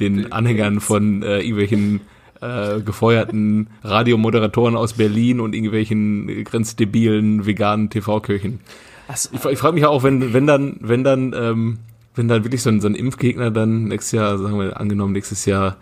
den 0.00 0.32
Anhängern 0.32 0.80
von 0.80 1.22
äh, 1.22 1.40
irgendwelchen 1.40 2.00
äh, 2.40 2.80
gefeuerten 2.80 3.68
Radiomoderatoren 3.82 4.76
aus 4.76 4.94
Berlin 4.94 5.40
und 5.40 5.54
irgendwelchen 5.54 6.44
grenzdebilen 6.44 7.46
veganen 7.46 7.90
TV-Köchen. 7.90 8.60
Achso, 9.08 9.30
Ich, 9.32 9.44
ich 9.44 9.58
frage 9.58 9.74
mich 9.74 9.82
ja 9.82 9.88
auch, 9.88 10.02
wenn, 10.02 10.32
wenn 10.32 10.46
dann, 10.46 10.76
wenn 10.80 11.02
dann, 11.02 11.34
ähm, 11.34 11.78
wenn 12.14 12.28
dann 12.28 12.44
wirklich 12.44 12.62
so 12.62 12.70
ein, 12.70 12.80
so 12.80 12.88
ein 12.88 12.94
Impfgegner 12.94 13.50
dann 13.50 13.84
nächstes 13.84 14.12
Jahr, 14.12 14.38
sagen 14.38 14.58
wir 14.58 14.78
angenommen 14.78 15.12
nächstes 15.12 15.46
Jahr, 15.46 15.76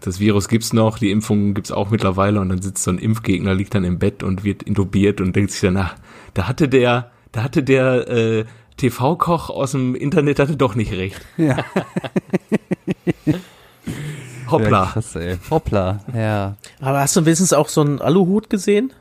das 0.00 0.20
Virus 0.20 0.48
gibt's 0.48 0.72
noch, 0.72 0.98
die 0.98 1.10
Impfung 1.10 1.54
gibt's 1.54 1.72
auch 1.72 1.90
mittlerweile 1.90 2.40
und 2.40 2.50
dann 2.50 2.60
sitzt 2.60 2.84
so 2.84 2.90
ein 2.90 2.98
Impfgegner, 2.98 3.54
liegt 3.54 3.74
dann 3.74 3.84
im 3.84 3.98
Bett 3.98 4.22
und 4.22 4.44
wird 4.44 4.62
intubiert 4.62 5.20
und 5.20 5.34
denkt 5.34 5.52
sich 5.52 5.62
dann, 5.62 5.74
na, 5.74 5.92
da 6.34 6.46
hatte 6.46 6.68
der, 6.68 7.10
da 7.32 7.42
hatte 7.42 7.62
der 7.62 8.08
äh, 8.08 8.44
TV-Koch 8.76 9.48
aus 9.48 9.72
dem 9.72 9.94
Internet 9.94 10.38
hatte 10.38 10.56
doch 10.56 10.74
nicht 10.74 10.92
recht. 10.92 11.20
Ja. 11.36 11.64
Hoppla. 14.48 14.84
Ja, 14.84 14.90
krass, 14.92 15.16
ey. 15.16 15.38
Hoppla, 15.50 16.00
ja. 16.14 16.56
aber 16.80 17.00
hast 17.00 17.16
du 17.16 17.24
wenigstens 17.24 17.52
auch 17.52 17.68
so 17.68 17.80
einen 17.80 18.00
Aluhut 18.00 18.48
gesehen? 18.48 18.92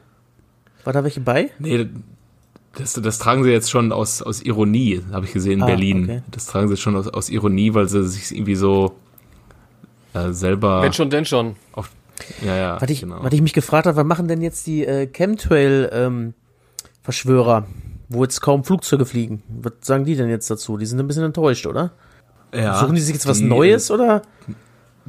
War 0.83 0.93
da 0.93 1.03
welche 1.03 1.21
bei? 1.21 1.51
Nee, 1.59 1.87
das, 2.77 2.93
das 2.93 3.17
tragen 3.19 3.43
sie 3.43 3.51
jetzt 3.51 3.69
schon 3.71 3.91
aus, 3.91 4.21
aus 4.21 4.41
Ironie, 4.41 5.01
habe 5.11 5.25
ich 5.25 5.33
gesehen 5.33 5.53
in 5.59 5.63
Ah, 5.63 5.67
Berlin. 5.67 6.03
okay. 6.05 6.21
Das 6.31 6.45
tragen 6.47 6.67
sie 6.67 6.77
schon 6.77 6.95
aus, 6.95 7.07
aus 7.07 7.29
Ironie, 7.29 7.73
weil 7.73 7.87
sie 7.89 8.07
sich 8.07 8.35
irgendwie 8.35 8.55
so 8.55 8.95
äh, 10.13 10.31
selber 10.31 10.81
Wenn 10.81 10.93
schon, 10.93 11.09
denn 11.09 11.25
schon. 11.25 11.55
auf. 11.73 11.89
Ja, 12.45 12.55
ja. 12.55 12.81
Was 12.81 12.89
ich, 12.89 13.01
genau. 13.01 13.21
was 13.23 13.33
ich 13.33 13.41
mich 13.41 13.51
gefragt 13.53 13.87
habe, 13.87 13.97
was 13.97 14.05
machen 14.05 14.27
denn 14.29 14.41
jetzt 14.41 14.65
die 14.67 14.85
äh, 14.85 15.07
Chemtrail-Verschwörer, 15.07 17.65
wo 18.09 18.23
jetzt 18.23 18.39
kaum 18.41 18.63
Flugzeuge 18.63 19.05
fliegen? 19.05 19.43
Was 19.49 19.73
sagen 19.81 20.05
die 20.05 20.15
denn 20.15 20.29
jetzt 20.29 20.49
dazu? 20.49 20.77
Die 20.77 20.85
sind 20.85 20.99
ein 20.99 21.07
bisschen 21.07 21.23
enttäuscht, 21.25 21.65
oder? 21.67 21.91
ja, 22.53 22.79
Suchen 22.79 22.95
die 22.95 23.01
sich 23.01 23.13
jetzt 23.15 23.27
was 23.27 23.39
die- 23.39 23.43
Neues, 23.45 23.91
oder? 23.91 24.21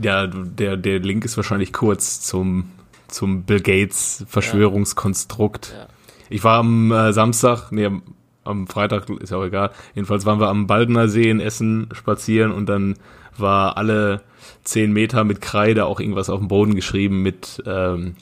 Ja, 0.02 0.26
der, 0.26 0.76
der 0.76 0.98
Link 0.98 1.24
ist 1.24 1.36
wahrscheinlich 1.36 1.72
kurz 1.72 2.20
zum, 2.20 2.70
zum 3.08 3.44
Bill 3.44 3.60
Gates 3.60 4.24
Verschwörungskonstrukt. 4.28 5.74
Ja. 5.76 5.86
Ich 6.28 6.44
war 6.44 6.58
am 6.58 6.90
äh, 6.92 7.12
Samstag, 7.12 7.70
nee, 7.70 7.86
am, 7.86 8.02
am 8.44 8.66
Freitag, 8.66 9.08
ist 9.10 9.30
ja 9.30 9.38
auch 9.38 9.44
egal. 9.44 9.70
Jedenfalls 9.94 10.26
waren 10.26 10.40
wir 10.40 10.48
am 10.48 10.66
Baldener 10.66 11.08
See 11.08 11.30
in 11.30 11.40
Essen 11.40 11.88
spazieren 11.92 12.52
und 12.52 12.68
dann 12.68 12.96
war 13.36 13.76
alle 13.76 14.22
zehn 14.64 14.92
Meter 14.92 15.24
mit 15.24 15.40
Kreide 15.40 15.86
auch 15.86 16.00
irgendwas 16.00 16.30
auf 16.30 16.38
dem 16.38 16.48
Boden 16.48 16.74
geschrieben 16.74 17.22
mit 17.22 17.62
ähm, 17.66 18.14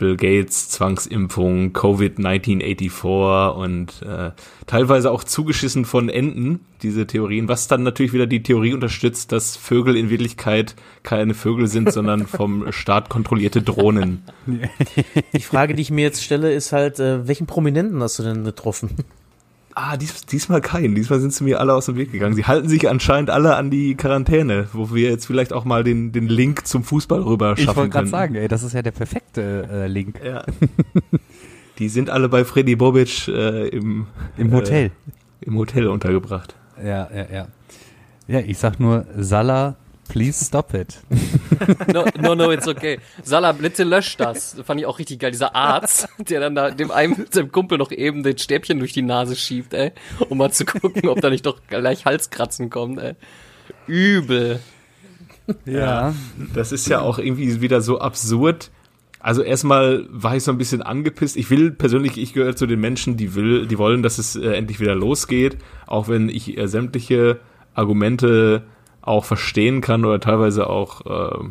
Bill 0.00 0.16
Gates 0.16 0.70
Zwangsimpfung, 0.70 1.74
Covid-1984 1.74 3.50
und 3.50 4.00
äh, 4.00 4.30
teilweise 4.66 5.10
auch 5.10 5.24
zugeschissen 5.24 5.84
von 5.84 6.08
Enten, 6.08 6.60
diese 6.82 7.06
Theorien, 7.06 7.48
was 7.48 7.68
dann 7.68 7.82
natürlich 7.82 8.14
wieder 8.14 8.26
die 8.26 8.42
Theorie 8.42 8.72
unterstützt, 8.72 9.30
dass 9.30 9.58
Vögel 9.58 9.96
in 9.96 10.08
Wirklichkeit 10.08 10.74
keine 11.02 11.34
Vögel 11.34 11.66
sind, 11.66 11.92
sondern 11.92 12.26
vom 12.26 12.72
Staat 12.72 13.10
kontrollierte 13.10 13.60
Drohnen. 13.60 14.22
Die 15.34 15.42
Frage, 15.42 15.74
die 15.74 15.82
ich 15.82 15.90
mir 15.90 16.02
jetzt 16.02 16.24
stelle, 16.24 16.50
ist 16.50 16.72
halt, 16.72 16.98
äh, 16.98 17.28
welchen 17.28 17.46
Prominenten 17.46 18.02
hast 18.02 18.18
du 18.18 18.22
denn 18.22 18.42
getroffen? 18.42 18.96
Ah, 19.74 19.96
dies, 19.96 20.26
diesmal 20.26 20.60
kein. 20.60 20.94
Diesmal 20.94 21.20
sind 21.20 21.32
sie 21.32 21.44
mir 21.44 21.60
alle 21.60 21.74
aus 21.74 21.86
dem 21.86 21.96
Weg 21.96 22.12
gegangen. 22.12 22.34
Sie 22.34 22.44
halten 22.44 22.68
sich 22.68 22.88
anscheinend 22.88 23.30
alle 23.30 23.56
an 23.56 23.70
die 23.70 23.94
Quarantäne, 23.94 24.68
wo 24.72 24.92
wir 24.92 25.10
jetzt 25.10 25.26
vielleicht 25.26 25.52
auch 25.52 25.64
mal 25.64 25.84
den, 25.84 26.12
den 26.12 26.26
Link 26.28 26.66
zum 26.66 26.82
Fußball 26.82 27.22
rüber 27.22 27.54
Ich 27.56 27.64
schaffen 27.64 27.76
wollte 27.78 27.90
gerade 27.90 28.08
sagen, 28.08 28.34
ey, 28.34 28.48
das 28.48 28.62
ist 28.62 28.72
ja 28.72 28.82
der 28.82 28.90
perfekte 28.90 29.68
äh, 29.70 29.86
Link. 29.86 30.20
Ja. 30.24 30.44
Die 31.78 31.88
sind 31.88 32.10
alle 32.10 32.28
bei 32.28 32.44
Freddy 32.44 32.76
Bobic 32.76 33.28
äh, 33.28 33.68
im, 33.68 34.06
Im 34.36 34.52
Hotel. 34.52 34.86
Äh, 34.86 34.90
im 35.46 35.56
Hotel 35.56 35.86
untergebracht. 35.86 36.54
Ja, 36.76 37.08
ja, 37.14 37.26
ja. 37.32 37.46
Ja, 38.26 38.40
ich 38.40 38.58
sag 38.58 38.78
nur, 38.78 39.06
Salah, 39.16 39.76
please 40.10 40.44
stop 40.44 40.74
it. 40.74 40.98
No, 41.92 42.04
no, 42.18 42.34
no, 42.34 42.50
it's 42.50 42.66
okay. 42.66 42.98
Salah, 43.22 43.52
bitte 43.52 43.84
lösch 43.84 44.16
das. 44.16 44.56
Fand 44.64 44.80
ich 44.80 44.86
auch 44.86 44.98
richtig 44.98 45.20
geil. 45.20 45.30
Dieser 45.30 45.54
Arzt, 45.54 46.08
der 46.18 46.40
dann 46.40 46.54
da 46.54 46.70
dem 46.70 46.90
einen, 46.90 47.26
seinem 47.30 47.52
Kumpel 47.52 47.76
noch 47.76 47.92
eben 47.92 48.22
den 48.22 48.38
Stäbchen 48.38 48.78
durch 48.78 48.94
die 48.94 49.02
Nase 49.02 49.36
schiebt, 49.36 49.74
ey. 49.74 49.92
Um 50.30 50.38
mal 50.38 50.50
zu 50.50 50.64
gucken, 50.64 51.08
ob 51.08 51.20
da 51.20 51.28
nicht 51.28 51.44
doch 51.44 51.60
gleich 51.68 52.06
Halskratzen 52.06 52.70
kommt, 52.70 52.98
ey. 52.98 53.14
Übel. 53.86 54.60
Ja. 55.66 56.14
Das 56.54 56.72
ist 56.72 56.88
ja 56.88 57.00
auch 57.00 57.18
irgendwie 57.18 57.60
wieder 57.60 57.82
so 57.82 58.00
absurd. 58.00 58.70
Also 59.18 59.42
erstmal 59.42 60.06
war 60.08 60.36
ich 60.36 60.44
so 60.44 60.50
ein 60.50 60.58
bisschen 60.58 60.80
angepisst. 60.80 61.36
Ich 61.36 61.50
will 61.50 61.72
persönlich, 61.72 62.16
ich 62.16 62.32
gehöre 62.32 62.56
zu 62.56 62.66
den 62.66 62.80
Menschen, 62.80 63.18
die 63.18 63.34
will, 63.34 63.66
die 63.66 63.76
wollen, 63.76 64.02
dass 64.02 64.16
es 64.18 64.34
äh, 64.34 64.52
endlich 64.52 64.80
wieder 64.80 64.94
losgeht, 64.94 65.58
auch 65.86 66.08
wenn 66.08 66.30
ich 66.30 66.56
äh, 66.56 66.66
sämtliche 66.68 67.38
Argumente 67.74 68.62
auch 69.02 69.24
verstehen 69.24 69.80
kann 69.80 70.04
oder 70.04 70.20
teilweise 70.20 70.68
auch 70.68 71.06
äh, 71.06 71.44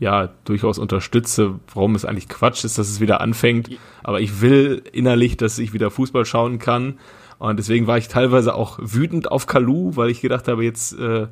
ja 0.00 0.30
durchaus 0.44 0.78
unterstütze, 0.78 1.60
warum 1.72 1.94
es 1.94 2.04
eigentlich 2.04 2.28
Quatsch 2.28 2.64
ist, 2.64 2.78
dass 2.78 2.88
es 2.88 3.00
wieder 3.00 3.20
anfängt. 3.20 3.70
Aber 4.02 4.20
ich 4.20 4.40
will 4.40 4.82
innerlich, 4.92 5.36
dass 5.36 5.58
ich 5.58 5.72
wieder 5.72 5.90
Fußball 5.90 6.24
schauen 6.24 6.58
kann. 6.58 6.98
Und 7.38 7.58
deswegen 7.58 7.86
war 7.86 7.98
ich 7.98 8.08
teilweise 8.08 8.54
auch 8.54 8.78
wütend 8.80 9.30
auf 9.30 9.46
Kalu, 9.46 9.96
weil 9.96 10.10
ich 10.10 10.20
gedacht 10.20 10.48
habe, 10.48 10.64
jetzt 10.64 10.92
äh, 10.98 11.26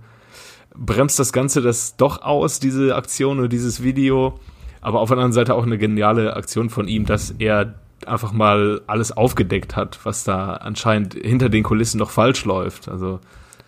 bremst 0.74 1.18
das 1.18 1.32
Ganze 1.32 1.62
das 1.62 1.96
doch 1.96 2.22
aus, 2.22 2.60
diese 2.60 2.94
Aktion 2.94 3.38
oder 3.38 3.48
dieses 3.48 3.82
Video. 3.82 4.38
Aber 4.80 5.00
auf 5.00 5.08
der 5.08 5.18
anderen 5.18 5.32
Seite 5.32 5.54
auch 5.54 5.64
eine 5.64 5.78
geniale 5.78 6.34
Aktion 6.34 6.70
von 6.70 6.88
ihm, 6.88 7.06
dass 7.06 7.34
er 7.38 7.74
einfach 8.06 8.32
mal 8.32 8.80
alles 8.86 9.12
aufgedeckt 9.12 9.76
hat, 9.76 10.00
was 10.04 10.24
da 10.24 10.54
anscheinend 10.54 11.14
hinter 11.14 11.48
den 11.48 11.62
Kulissen 11.62 11.98
noch 11.98 12.10
falsch 12.10 12.44
läuft. 12.44 12.88
Also 12.88 13.20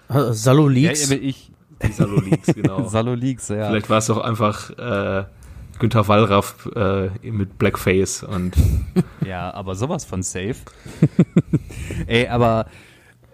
Äh, 0.08 0.32
Salo 0.32 0.68
Leaks. 0.68 1.10
Ja, 1.10 1.16
ich. 1.20 1.51
Die 1.82 1.92
Salo 1.92 2.20
Leaks, 2.20 2.46
genau. 2.54 2.88
Salo 2.88 3.14
Leaks, 3.14 3.48
ja. 3.48 3.68
Vielleicht 3.68 3.90
war 3.90 3.98
es 3.98 4.06
doch 4.06 4.18
einfach 4.18 4.70
äh, 4.78 5.24
Günther 5.78 6.06
Wallraff 6.08 6.68
äh, 6.74 7.08
mit 7.28 7.58
Blackface 7.58 8.22
und 8.22 8.54
Ja, 9.26 9.52
aber 9.52 9.74
sowas 9.74 10.04
von 10.04 10.22
safe. 10.22 10.56
Ey, 12.06 12.28
aber 12.28 12.66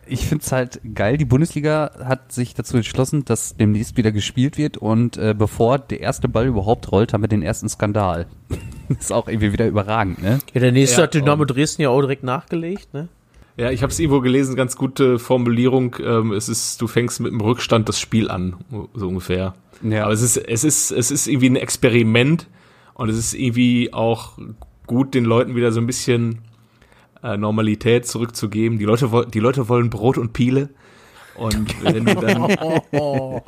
ich 0.07 0.27
find's 0.27 0.53
halt 0.53 0.81
geil. 0.95 1.19
Die 1.19 1.25
Bundesliga 1.25 1.91
hat 2.03 2.33
sich 2.33 2.55
dazu 2.55 2.77
entschlossen, 2.77 3.25
dass 3.25 3.57
demnächst 3.57 3.97
wieder 3.97 4.13
gespielt 4.13 4.57
wird 4.57 4.79
und 4.79 5.19
äh, 5.19 5.35
bevor 5.37 5.79
der 5.79 6.01
erste 6.01 6.29
Ball 6.29 6.47
überhaupt 6.47 6.91
rollt, 6.91 7.13
haben 7.13 7.23
wir 7.23 7.29
den 7.29 7.43
ersten 7.43 7.69
Skandal. 7.69 8.27
Das 8.89 8.99
ist 8.99 9.13
auch 9.13 9.29
irgendwie 9.29 9.53
wieder 9.53 9.67
überragend, 9.67 10.23
ne? 10.23 10.39
Ja, 10.55 10.61
der 10.61 10.73
nächste 10.73 10.99
Ja, 10.99 11.03
hat 11.05 11.15
Dynamo 11.15 11.45
Dresden 11.45 11.83
ja 11.83 11.91
auch 11.91 12.01
direkt 12.01 12.23
nachgelegt, 12.23 12.95
ne? 12.95 13.09
Ja, 13.59 13.73
ich 13.73 13.83
habe 13.83 13.91
es 13.91 13.99
irgendwo 13.99 14.21
gelesen, 14.21 14.55
ganz 14.55 14.77
gute 14.77 15.19
Formulierung. 15.19 15.97
Ähm, 16.01 16.33
es 16.33 16.49
ist, 16.49 16.81
du 16.81 16.87
fängst 16.87 17.19
mit 17.19 17.33
dem 17.33 17.41
Rückstand 17.41 17.89
das 17.89 17.99
Spiel 17.99 18.31
an, 18.31 18.57
so 18.95 19.09
ungefähr. 19.09 19.55
Ja. 19.83 20.05
Aber 20.05 20.13
es 20.13 20.23
ist, 20.23 20.37
es 20.37 20.63
ist, 20.63 20.93
es 20.93 21.11
ist 21.11 21.27
irgendwie 21.27 21.51
ein 21.51 21.57
Experiment 21.57 22.47
und 22.95 23.09
es 23.09 23.19
ist 23.19 23.35
irgendwie 23.35 23.93
auch 23.93 24.39
gut, 24.87 25.13
den 25.13 25.25
Leuten 25.25 25.57
wieder 25.57 25.73
so 25.73 25.81
ein 25.81 25.89
bisschen 25.89 26.39
äh, 27.25 27.37
Normalität 27.37 28.07
zurückzugeben. 28.07 28.79
Die 28.79 28.85
Leute, 28.85 29.27
die 29.35 29.41
Leute 29.41 29.69
wollen 29.69 29.91
Brot 29.91 30.19
und 30.19 30.33
Piele. 30.33 30.69
Und 31.35 31.75
wenn 31.83 32.05
du 32.05 32.15
dann, 32.15 32.43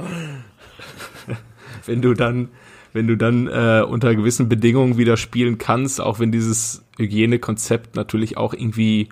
wenn 1.86 2.02
du 2.02 2.14
dann, 2.14 2.48
wenn 2.92 3.06
du 3.06 3.16
dann 3.16 3.46
äh, 3.46 3.84
unter 3.88 4.16
gewissen 4.16 4.48
Bedingungen 4.48 4.98
wieder 4.98 5.16
spielen 5.16 5.58
kannst, 5.58 6.00
auch 6.00 6.18
wenn 6.18 6.32
dieses 6.32 6.84
Hygienekonzept 6.98 7.94
natürlich 7.94 8.36
auch 8.36 8.54
irgendwie 8.54 9.08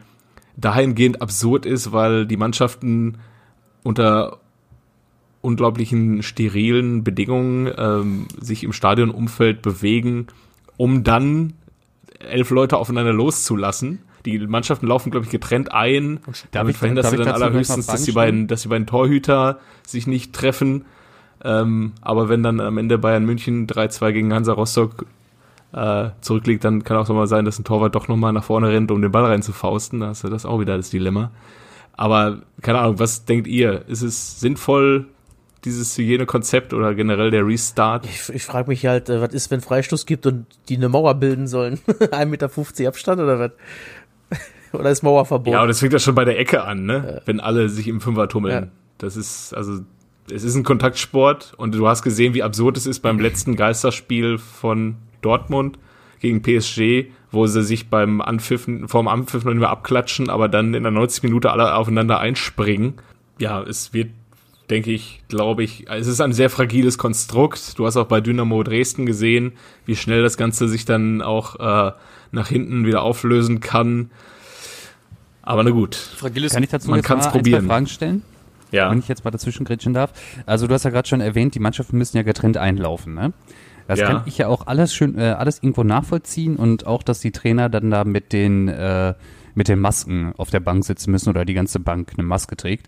dahingehend 0.59 1.23
absurd 1.23 1.65
ist, 1.65 1.93
weil 1.93 2.27
die 2.27 2.37
Mannschaften 2.37 3.19
unter 3.83 4.39
unglaublichen 5.41 6.23
sterilen 6.23 7.05
Bedingungen 7.05 7.71
ähm, 7.77 8.27
sich 8.41 8.65
im 8.65 8.73
Stadionumfeld 8.73 9.63
bewegen, 9.63 10.27
um 10.77 11.05
dann 11.05 11.55
elf 12.19 12.51
Leute 12.51 12.77
aufeinander 12.77 13.13
loszulassen. 13.13 14.01
Die 14.27 14.39
Mannschaften 14.41 14.89
laufen, 14.89 15.11
glaube 15.13 15.25
ich, 15.27 15.31
getrennt 15.31 15.73
ein. 15.73 16.19
Damit 16.51 16.73
ich- 16.73 16.79
verhinderst 16.79 17.13
du 17.13 17.17
dann 17.19 17.27
allerhöchstens, 17.43 17.87
dass 17.87 18.03
die 18.03 18.13
beiden, 18.13 18.47
dass 18.49 18.63
die 18.63 18.69
beiden 18.69 18.87
Torhüter 18.87 19.61
sich 19.87 20.07
nicht 20.09 20.33
treffen. 20.33 20.85
Ähm, 21.45 21.93
aber 22.01 22.29
wenn 22.29 22.43
dann 22.43 22.59
am 22.59 22.77
Ende 22.79 22.99
Bayern 22.99 23.25
München 23.25 23.69
3-2 23.69 24.11
gegen 24.13 24.35
Hansa 24.35 24.53
Rostock 24.53 25.07
äh, 25.73 26.11
zurückliegt, 26.21 26.65
dann 26.65 26.85
kann 26.85 26.97
auch 26.97 27.07
so 27.07 27.15
mal 27.15 27.27
sein, 27.27 27.45
dass 27.45 27.59
ein 27.59 27.65
Torwart 27.65 27.95
doch 27.95 28.09
nochmal 28.09 28.33
nach 28.33 28.45
vorne 28.45 28.69
rennt, 28.69 28.91
um 28.91 29.03
den 29.03 29.13
Ball 29.13 29.25
reinzufausten. 29.25 30.01
Da 30.01 30.09
hast 30.09 30.25
du 30.25 30.29
das 30.29 30.47
auch 30.47 30.61
wieder 30.61 30.77
das 30.77 30.91
Dilemma. 30.91 31.31
Aber 31.97 32.43
keine 32.63 32.79
Ahnung, 32.79 32.99
was 32.99 33.25
denkt 33.25 33.47
ihr? 33.47 33.85
Ist 33.89 34.03
es 34.03 34.41
sinnvoll, 34.41 35.07
dieses 35.65 35.97
Hygienekonzept 35.99 36.73
oder 36.73 36.95
generell 36.95 37.31
der 37.31 37.47
Restart? 37.47 38.07
Ich, 38.07 38.29
ich 38.35 38.45
frage 38.45 38.69
mich 38.69 38.87
halt, 38.87 39.09
äh, 39.09 39.21
was 39.21 39.35
ist, 39.35 39.51
wenn 39.51 39.61
Freistoß 39.61 40.07
gibt 40.07 40.27
und 40.27 40.47
die 40.69 40.77
eine 40.77 40.89
Mauer 40.89 41.15
bilden 41.15 41.47
sollen? 41.47 41.79
1,50 41.89 42.27
Meter 42.27 42.89
Abstand 42.89 43.21
oder 43.21 43.39
was? 43.39 43.51
oder 44.73 44.91
ist 44.91 45.03
Mauerverbot? 45.03 45.53
Ja, 45.53 45.59
aber 45.59 45.69
das 45.69 45.81
fängt 45.81 45.93
ja 45.93 45.99
schon 45.99 46.15
bei 46.15 46.25
der 46.25 46.39
Ecke 46.39 46.63
an, 46.63 46.87
ne? 46.87 47.23
Wenn 47.25 47.41
alle 47.41 47.69
sich 47.69 47.89
im 47.89 48.01
Fünfer 48.01 48.29
tummeln. 48.29 48.65
Ja. 48.65 48.71
Das 48.99 49.17
ist, 49.17 49.53
also, 49.55 49.81
es 50.31 50.45
ist 50.45 50.55
ein 50.55 50.63
Kontaktsport 50.63 51.55
und 51.57 51.75
du 51.75 51.89
hast 51.89 52.03
gesehen, 52.03 52.35
wie 52.35 52.43
absurd 52.43 52.77
es 52.77 52.87
ist 52.87 53.01
beim 53.01 53.19
letzten 53.19 53.57
Geisterspiel 53.57 54.39
von 54.39 54.97
Dortmund 55.23 55.79
gegen 56.21 56.43
PSG, 56.43 57.11
wo 57.31 57.47
sie 57.47 57.63
sich 57.63 57.89
beim 57.89 58.21
Anpfiffen, 58.21 58.89
vorm 58.89 59.09
Anpfiff 59.09 59.45
noch 59.45 59.53
nicht 59.53 59.61
mehr 59.61 59.71
abklatschen, 59.71 60.31
aber 60.31 60.49
dann 60.49 60.75
in 60.75 60.83
der 60.83 60.93
90 60.93 61.23
Minute 61.23 61.51
alle 61.51 61.75
aufeinander 61.75 62.19
einspringen. 62.19 62.95
Ja, 63.39 63.63
es 63.63 63.93
wird, 63.93 64.11
denke 64.71 64.91
ich, 64.91 65.23
glaube 65.29 65.63
ich, 65.63 65.89
es 65.89 66.07
ist 66.07 66.21
ein 66.21 66.33
sehr 66.33 66.51
fragiles 66.51 66.99
Konstrukt. 66.99 67.79
Du 67.79 67.87
hast 67.87 67.97
auch 67.97 68.07
bei 68.07 68.21
Dynamo 68.21 68.63
Dresden 68.63 69.07
gesehen, 69.07 69.53
wie 69.87 69.97
schnell 69.97 70.23
das 70.23 70.37
Ganze 70.37 70.69
sich 70.69 70.85
dann 70.85 71.23
auch 71.23 71.57
äh, 71.61 71.93
nach 72.33 72.49
hinten 72.49 72.85
wieder 72.87 73.03
auflösen 73.03 73.61
kann. 73.61 74.11
Aber 75.43 75.63
na 75.63 75.71
gut. 75.71 75.95
Fragiles 75.95 76.53
Kann 76.53 76.63
ich 76.63 76.69
dazu 76.69 76.91
Man 76.91 76.99
jetzt 76.99 77.07
kann's 77.07 77.25
mal 77.25 77.29
ein, 77.29 77.33
zwei 77.33 77.39
probieren. 77.39 77.67
Fragen 77.67 77.87
stellen? 77.87 78.23
Ja. 78.71 78.91
Wenn 78.91 78.99
ich 78.99 79.09
jetzt 79.09 79.25
mal 79.25 79.31
dazwischen 79.31 79.65
grätschen 79.65 79.95
darf. 79.95 80.13
Also 80.45 80.67
du 80.67 80.75
hast 80.75 80.85
ja 80.85 80.91
gerade 80.91 81.09
schon 81.09 81.23
erwähnt, 81.23 81.55
die 81.55 81.59
Mannschaften 81.59 81.97
müssen 81.97 82.19
ja 82.19 82.23
getrennt 82.23 82.59
einlaufen, 82.59 83.15
ne? 83.15 83.33
Das 83.89 83.99
Ja. 83.99 84.07
kann 84.07 84.23
ich 84.27 84.39
ja 84.39 84.47
auch 84.49 84.67
alles 84.69 84.95
schön, 84.95 85.19
äh, 85.19 85.31
alles 85.31 85.61
irgendwo 85.63 85.83
nachvollziehen 85.83 86.57
und 86.57 86.87
auch, 86.87 87.03
dass 87.03 87.19
die 87.21 87.33
Trainer 87.33 87.69
dann 87.69 87.91
da 87.91 88.05
mit 88.05 88.33
den, 88.33 88.69
äh, 88.69 89.15
mit 89.55 89.67
den 89.69 89.81
Masken 89.81 90.35
auf 90.37 90.51
der 90.51 90.61
Bank 90.61 90.85
sitzen 90.85 91.11
müssen 91.11 91.31
oder 91.31 91.45
die 91.45 91.55
ganze 91.55 91.81
Bank 91.81 92.13
eine 92.17 92.25
Maske 92.27 92.57
trägt. 92.57 92.87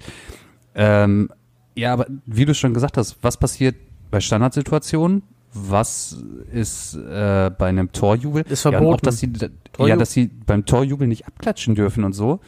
Ähm, 0.75 1.31
ja, 1.75 1.93
aber 1.93 2.07
wie 2.27 2.45
du 2.45 2.55
schon 2.55 2.75
gesagt 2.75 2.97
hast, 2.97 3.17
was 3.23 3.39
passiert 3.39 3.75
bei 4.11 4.21
Standardsituationen? 4.21 5.23
Was 5.53 6.23
ist 6.53 6.95
äh, 6.95 7.51
bei 7.59 7.67
einem 7.69 7.91
Torjubel? 7.91 8.45
Ist 8.49 8.65
Ja, 8.65 8.71
und 8.71 8.77
auch, 8.77 8.81
verboten. 8.81 9.05
dass 9.07 9.19
sie, 9.19 9.33
ja, 9.79 9.97
dass 9.97 10.13
sie 10.13 10.27
beim 10.47 10.65
Torjubel 10.65 11.09
nicht 11.09 11.27
abklatschen 11.27 11.75
dürfen 11.75 12.05
und 12.05 12.13
so. 12.13 12.39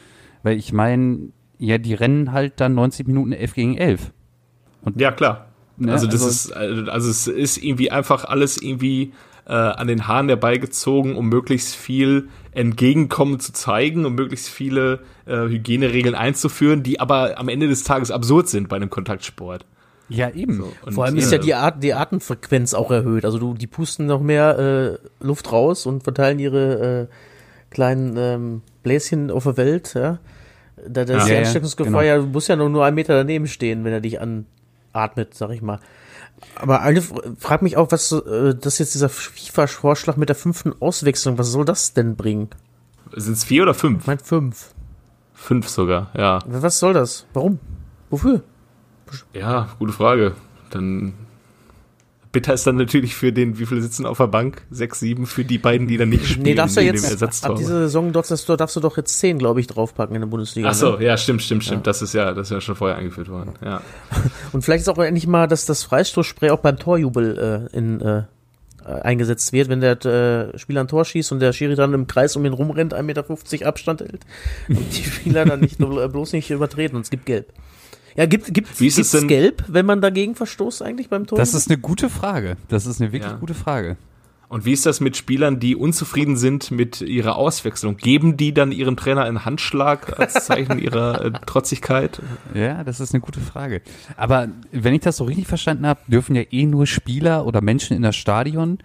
Weil 0.44 0.56
ich 0.56 0.72
meine, 0.72 1.30
ja, 1.58 1.78
die 1.78 1.94
rennen 1.94 2.30
halt 2.32 2.60
dann 2.60 2.74
90 2.74 3.06
Minuten 3.08 3.32
11 3.32 3.54
gegen 3.54 3.76
11. 3.76 4.12
Ja, 4.96 5.10
klar. 5.10 5.46
Ne, 5.76 5.92
also 5.92 6.06
das 6.06 6.22
also- 6.22 6.82
ist, 6.82 6.88
also 6.88 7.10
es 7.10 7.26
ist 7.26 7.56
irgendwie 7.58 7.90
einfach 7.90 8.24
alles 8.24 8.60
irgendwie 8.60 9.12
äh, 9.46 9.52
an 9.52 9.88
den 9.88 10.06
Haaren 10.06 10.28
herbeigezogen, 10.28 11.16
um 11.16 11.28
möglichst 11.28 11.74
viel 11.74 12.28
Entgegenkommen 12.52 13.40
zu 13.40 13.52
zeigen, 13.52 14.04
um 14.04 14.14
möglichst 14.14 14.48
viele 14.48 15.00
äh, 15.26 15.48
Hygieneregeln 15.48 16.14
einzuführen, 16.14 16.82
die 16.82 17.00
aber 17.00 17.38
am 17.38 17.48
Ende 17.48 17.66
des 17.68 17.82
Tages 17.82 18.10
absurd 18.10 18.48
sind 18.48 18.68
bei 18.68 18.76
einem 18.76 18.90
Kontaktsport. 18.90 19.64
Ja, 20.08 20.28
eben. 20.30 20.62
Und, 20.84 20.92
Vor 20.92 21.04
allem 21.06 21.16
ist 21.16 21.32
äh, 21.32 21.36
ja 21.36 21.42
die, 21.42 21.54
Art, 21.54 21.82
die 21.82 21.94
Atemfrequenz 21.94 22.74
auch 22.74 22.90
erhöht. 22.90 23.24
Also 23.24 23.38
du, 23.38 23.54
die 23.54 23.66
pusten 23.66 24.06
noch 24.06 24.20
mehr 24.20 24.58
äh, 24.58 25.24
Luft 25.24 25.50
raus 25.50 25.86
und 25.86 26.04
verteilen 26.04 26.38
ihre 26.38 27.08
äh, 27.08 27.14
kleinen 27.70 28.16
ähm, 28.18 28.62
Bläschen 28.82 29.30
auf 29.30 29.44
der 29.44 29.56
Welt. 29.56 29.94
Ja? 29.94 30.18
Da, 30.86 31.04
da 31.04 31.16
ist 31.16 31.22
Ja, 31.22 31.24
die 31.24 31.32
ja, 31.32 31.38
Ansteckungsgefahr 31.38 32.02
genau. 32.02 32.02
ja, 32.02 32.18
du 32.18 32.26
musst 32.26 32.48
ja 32.48 32.56
nur, 32.56 32.68
nur 32.68 32.84
einen 32.84 32.94
Meter 32.94 33.14
daneben 33.14 33.46
stehen, 33.46 33.84
wenn 33.84 33.92
er 33.92 34.00
dich 34.00 34.20
anatmet, 34.92 35.34
sag 35.34 35.50
ich 35.50 35.62
mal. 35.62 35.80
Aber 36.56 36.80
eine 36.82 36.98
f- 36.98 37.12
frag 37.38 37.62
mich 37.62 37.76
auch, 37.76 37.92
was 37.92 38.10
äh, 38.12 38.54
das 38.54 38.78
jetzt 38.78 38.94
dieser 38.94 39.08
FIFA-Vorschlag 39.08 40.16
mit 40.16 40.28
der 40.28 40.36
fünften 40.36 40.72
Auswechslung, 40.80 41.38
was 41.38 41.48
soll 41.48 41.64
das 41.64 41.92
denn 41.94 42.16
bringen? 42.16 42.48
Sind 43.14 43.34
es 43.34 43.44
vier 43.44 43.62
oder 43.62 43.74
fünf? 43.74 44.00
Ich 44.02 44.06
mein 44.06 44.18
fünf. 44.18 44.74
Fünf 45.34 45.68
sogar, 45.68 46.10
ja. 46.16 46.38
Was 46.46 46.78
soll 46.78 46.92
das? 46.94 47.26
Warum? 47.32 47.58
Wofür? 48.10 48.42
Ja, 49.34 49.68
gute 49.78 49.92
Frage. 49.92 50.34
Dann 50.70 51.14
bitter 52.32 52.54
ist 52.54 52.66
dann 52.66 52.76
natürlich 52.76 53.14
für 53.14 53.32
den, 53.32 53.58
wie 53.58 53.66
viele 53.66 53.82
sitzen 53.82 54.06
auf 54.06 54.16
der 54.16 54.26
Bank? 54.26 54.62
Sechs, 54.70 55.00
sieben 55.00 55.26
für 55.26 55.44
die 55.44 55.58
beiden, 55.58 55.86
die 55.86 55.98
dann 55.98 56.08
nicht 56.08 56.26
spielen. 56.26 56.42
Nee, 56.42 56.54
darfst 56.54 56.76
du 56.76 56.80
jetzt, 56.80 57.22
ab 57.44 57.56
dieser 57.56 57.80
Saison 57.80 58.12
darfst 58.12 58.48
du, 58.48 58.56
darfst 58.56 58.74
du 58.74 58.80
doch 58.80 58.96
jetzt 58.96 59.18
zehn, 59.18 59.38
glaube 59.38 59.60
ich, 59.60 59.66
draufpacken 59.66 60.14
in 60.16 60.22
der 60.22 60.28
Bundesliga. 60.28 60.70
Ach 60.70 60.74
so, 60.74 60.96
ne? 60.96 61.04
ja, 61.04 61.16
stimmt, 61.16 61.42
stimmt, 61.42 61.64
stimmt. 61.64 61.86
Das 61.86 62.00
ist 62.00 62.14
ja, 62.14 62.32
das 62.32 62.48
ist 62.48 62.52
ja 62.52 62.60
schon 62.60 62.74
vorher 62.74 62.96
eingeführt 62.96 63.28
worden. 63.28 63.52
Ja. 63.62 63.82
Und 64.52 64.64
vielleicht 64.64 64.82
ist 64.82 64.88
auch 64.88 64.98
endlich 64.98 65.26
mal, 65.26 65.46
dass 65.46 65.66
das 65.66 65.82
Freistoßspray 65.84 66.50
auch 66.50 66.60
beim 66.60 66.78
Torjubel 66.78 67.68
äh, 67.72 67.76
in, 67.76 68.00
äh, 68.00 68.22
äh, 68.84 69.00
eingesetzt 69.02 69.52
wird, 69.52 69.68
wenn 69.68 69.80
der 69.80 70.04
äh, 70.04 70.58
Spieler 70.58 70.80
ein 70.80 70.88
Tor 70.88 71.04
schießt 71.04 71.32
und 71.32 71.40
der 71.40 71.52
Schiri 71.52 71.76
dann 71.76 71.94
im 71.94 72.06
Kreis 72.06 72.34
um 72.34 72.44
ihn 72.44 72.52
rumrennt, 72.52 72.94
1,50 72.94 73.02
Meter 73.02 73.66
Abstand 73.66 74.00
hält 74.00 74.22
und 74.68 74.96
die 74.96 75.04
Spieler 75.04 75.44
dann 75.44 75.60
nicht 75.60 75.78
nur- 75.78 76.08
bloß 76.12 76.32
nicht 76.32 76.50
übertreten 76.50 76.96
und 76.96 77.02
es 77.02 77.10
gibt 77.10 77.26
Gelb. 77.26 77.52
Ja, 78.16 78.26
gibt 78.26 78.52
gibt 78.52 78.80
Wie 78.80 78.86
ist 78.86 78.94
es 78.98 79.10
gibt's 79.10 79.10
denn- 79.12 79.28
Gelb, 79.28 79.64
wenn 79.68 79.86
man 79.86 80.00
dagegen 80.00 80.34
verstoßt 80.34 80.82
eigentlich 80.82 81.08
beim 81.08 81.26
Tor? 81.26 81.38
Das 81.38 81.54
ist 81.54 81.70
eine 81.70 81.78
gute 81.78 82.08
Frage. 82.10 82.56
Das 82.68 82.86
ist 82.86 83.00
eine 83.00 83.12
wirklich 83.12 83.30
Ja. 83.32 83.38
gute 83.38 83.54
Frage. 83.54 83.96
Und 84.48 84.66
wie 84.66 84.72
ist 84.72 84.84
das 84.84 85.00
mit 85.00 85.16
Spielern, 85.16 85.60
die 85.60 85.74
unzufrieden 85.74 86.36
sind 86.36 86.70
mit 86.70 87.00
ihrer 87.00 87.36
Auswechslung? 87.36 87.96
Geben 87.96 88.36
die 88.36 88.52
dann 88.52 88.70
ihrem 88.70 88.98
Trainer 88.98 89.22
einen 89.24 89.46
Handschlag 89.46 90.18
als 90.20 90.44
Zeichen 90.44 90.78
ihrer 90.78 91.24
äh, 91.24 91.30
Trotzigkeit? 91.46 92.20
Ja, 92.52 92.84
das 92.84 93.00
ist 93.00 93.14
eine 93.14 93.22
gute 93.22 93.40
Frage. 93.40 93.80
Aber 94.18 94.48
wenn 94.70 94.92
ich 94.92 95.00
das 95.00 95.16
so 95.16 95.24
richtig 95.24 95.46
verstanden 95.46 95.86
habe, 95.86 96.00
dürfen 96.06 96.36
ja 96.36 96.42
eh 96.50 96.66
nur 96.66 96.86
Spieler 96.86 97.46
oder 97.46 97.62
Menschen 97.62 97.96
in 97.96 98.02
das 98.02 98.14
Stadion, 98.14 98.76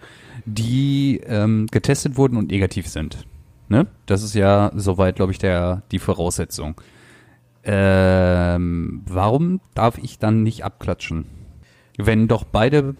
die 0.46 1.20
ähm, 1.26 1.66
getestet 1.70 2.16
wurden 2.16 2.38
und 2.38 2.50
negativ 2.50 2.88
sind. 2.88 3.26
Ne? 3.68 3.86
Das 4.06 4.22
ist 4.22 4.34
ja 4.34 4.72
soweit, 4.74 5.16
glaube 5.16 5.32
ich, 5.32 5.38
der, 5.38 5.82
die 5.92 5.98
Voraussetzung. 5.98 6.76
Ähm, 7.70 9.02
warum 9.06 9.60
darf 9.74 9.98
ich 9.98 10.18
dann 10.18 10.42
nicht 10.42 10.64
abklatschen? 10.64 11.26
Wenn 11.98 12.26
doch 12.26 12.44
beide 12.44 12.94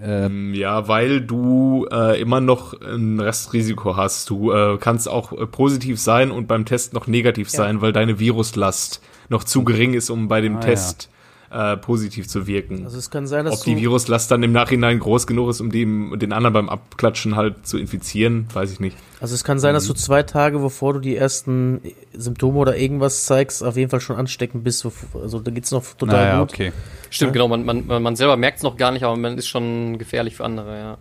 Ähm, 0.00 0.52
Ja, 0.54 0.88
weil 0.88 1.20
du 1.20 1.86
äh, 1.92 2.20
immer 2.20 2.40
noch 2.40 2.72
ein 2.80 3.20
Restrisiko 3.20 3.96
hast. 3.96 4.28
Du 4.30 4.50
äh, 4.50 4.78
kannst 4.80 5.08
auch 5.08 5.32
äh, 5.32 5.46
positiv 5.46 6.00
sein 6.00 6.30
und 6.32 6.48
beim 6.48 6.64
Test 6.64 6.92
noch 6.92 7.06
negativ 7.06 7.50
sein, 7.50 7.80
weil 7.82 7.92
deine 7.92 8.18
Viruslast 8.18 9.00
noch 9.28 9.44
zu 9.44 9.62
gering 9.64 9.94
ist, 9.94 10.10
um 10.10 10.26
bei 10.28 10.40
dem 10.40 10.56
Ah, 10.56 10.60
ja. 10.60 10.66
Test 10.66 11.10
äh, 11.52 11.76
positiv 11.76 12.26
zu 12.28 12.46
wirken. 12.46 12.84
Also 12.84 12.96
es 12.98 13.10
kann 13.10 13.26
sein, 13.26 13.44
dass 13.44 13.58
Ob 13.60 13.64
die 13.64 13.76
Viruslast 13.76 14.30
dann 14.30 14.42
im 14.42 14.52
Nachhinein 14.52 14.98
groß 14.98 15.26
genug 15.26 15.50
ist, 15.50 15.60
um 15.60 15.70
dem, 15.70 16.18
den 16.18 16.32
anderen 16.32 16.54
beim 16.54 16.68
Abklatschen 16.68 17.36
halt 17.36 17.66
zu 17.66 17.76
infizieren, 17.78 18.46
weiß 18.54 18.72
ich 18.72 18.80
nicht. 18.80 18.96
also 19.20 19.34
es 19.34 19.44
kann 19.44 19.58
sein, 19.58 19.72
Mhm. 19.72 19.76
dass 19.76 19.86
du 19.86 19.92
zwei 19.94 20.22
Tage, 20.22 20.58
bevor 20.58 20.94
du 20.94 20.98
die 21.00 21.14
ersten 21.16 21.80
Symptome 22.14 22.58
oder 22.58 22.76
irgendwas 22.76 23.26
zeigst, 23.26 23.62
auf 23.62 23.76
jeden 23.76 23.90
Fall 23.90 24.00
schon 24.00 24.16
ansteckend 24.16 24.64
bist. 24.64 24.86
Also 25.14 25.40
da 25.40 25.50
geht's 25.50 25.70
noch 25.70 25.84
total 25.98 26.16
Naja, 26.24 26.40
gut. 26.40 26.52
okay. 26.52 26.72
Stimmt, 27.10 27.34
genau, 27.34 27.48
man, 27.48 27.64
man, 27.64 27.86
man 28.02 28.16
selber 28.16 28.36
merkt 28.38 28.56
es 28.58 28.62
noch 28.62 28.76
gar 28.78 28.90
nicht, 28.90 29.02
aber 29.04 29.16
man 29.16 29.36
ist 29.36 29.46
schon 29.48 29.98
gefährlich 29.98 30.36
für 30.36 30.44
andere, 30.44 30.78
ja. 30.78 30.98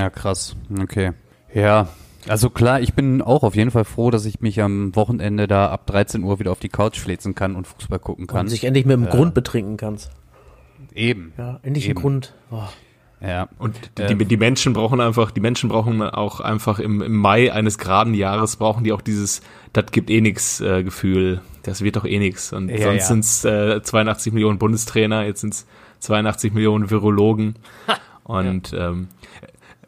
Ja, 0.00 0.10
krass. 0.10 0.54
Okay. 0.80 1.10
Ja, 1.52 1.88
also 2.28 2.50
klar, 2.50 2.80
ich 2.80 2.94
bin 2.94 3.22
auch 3.22 3.42
auf 3.42 3.54
jeden 3.56 3.70
Fall 3.70 3.84
froh, 3.84 4.10
dass 4.10 4.24
ich 4.24 4.40
mich 4.40 4.60
am 4.62 4.94
Wochenende 4.96 5.46
da 5.48 5.68
ab 5.70 5.86
13 5.86 6.22
Uhr 6.22 6.38
wieder 6.38 6.52
auf 6.52 6.60
die 6.60 6.68
Couch 6.68 6.98
fläzen 6.98 7.34
kann 7.34 7.56
und 7.56 7.66
Fußball 7.66 7.98
gucken 7.98 8.26
kann. 8.26 8.40
Und 8.40 8.48
sich 8.48 8.64
endlich 8.64 8.86
mit 8.86 8.94
dem 8.94 9.06
Grund 9.08 9.34
betrinken 9.34 9.76
kannst. 9.76 10.10
Eben. 10.94 11.32
Ja, 11.38 11.60
endlich 11.62 11.88
Eben. 11.88 11.98
ein 11.98 12.02
Grund. 12.02 12.34
Oh. 12.50 12.62
Ja. 13.20 13.48
Und 13.58 13.76
die, 13.98 14.02
Ähm. 14.02 14.18
die, 14.18 14.24
die 14.24 14.36
Menschen 14.36 14.72
brauchen 14.72 15.00
einfach, 15.00 15.30
die 15.30 15.40
Menschen 15.40 15.68
brauchen 15.68 16.02
auch 16.02 16.40
einfach 16.40 16.78
im, 16.80 17.02
im 17.02 17.16
Mai 17.16 17.52
eines 17.52 17.78
geraden 17.78 18.14
Jahres 18.14 18.56
brauchen 18.56 18.82
die 18.82 18.92
auch 18.92 19.00
dieses, 19.00 19.42
das 19.72 19.86
gibt 19.92 20.10
eh 20.10 20.20
nix 20.20 20.60
äh, 20.60 20.82
Gefühl. 20.82 21.40
Das 21.62 21.82
wird 21.82 21.96
doch 21.96 22.04
eh 22.04 22.18
nix. 22.18 22.52
Und 22.52 22.68
Ja, 22.68 22.78
sonst 22.78 23.00
ja. 23.00 23.06
sind's 23.06 23.44
äh, 23.44 23.82
82 23.82 24.32
Millionen 24.32 24.58
Bundestrainer, 24.58 25.24
jetzt 25.24 25.42
sind's 25.42 25.66
82 26.00 26.52
Millionen 26.52 26.90
Virologen. 26.90 27.54
Und 28.24 28.72
ähm, 28.76 29.08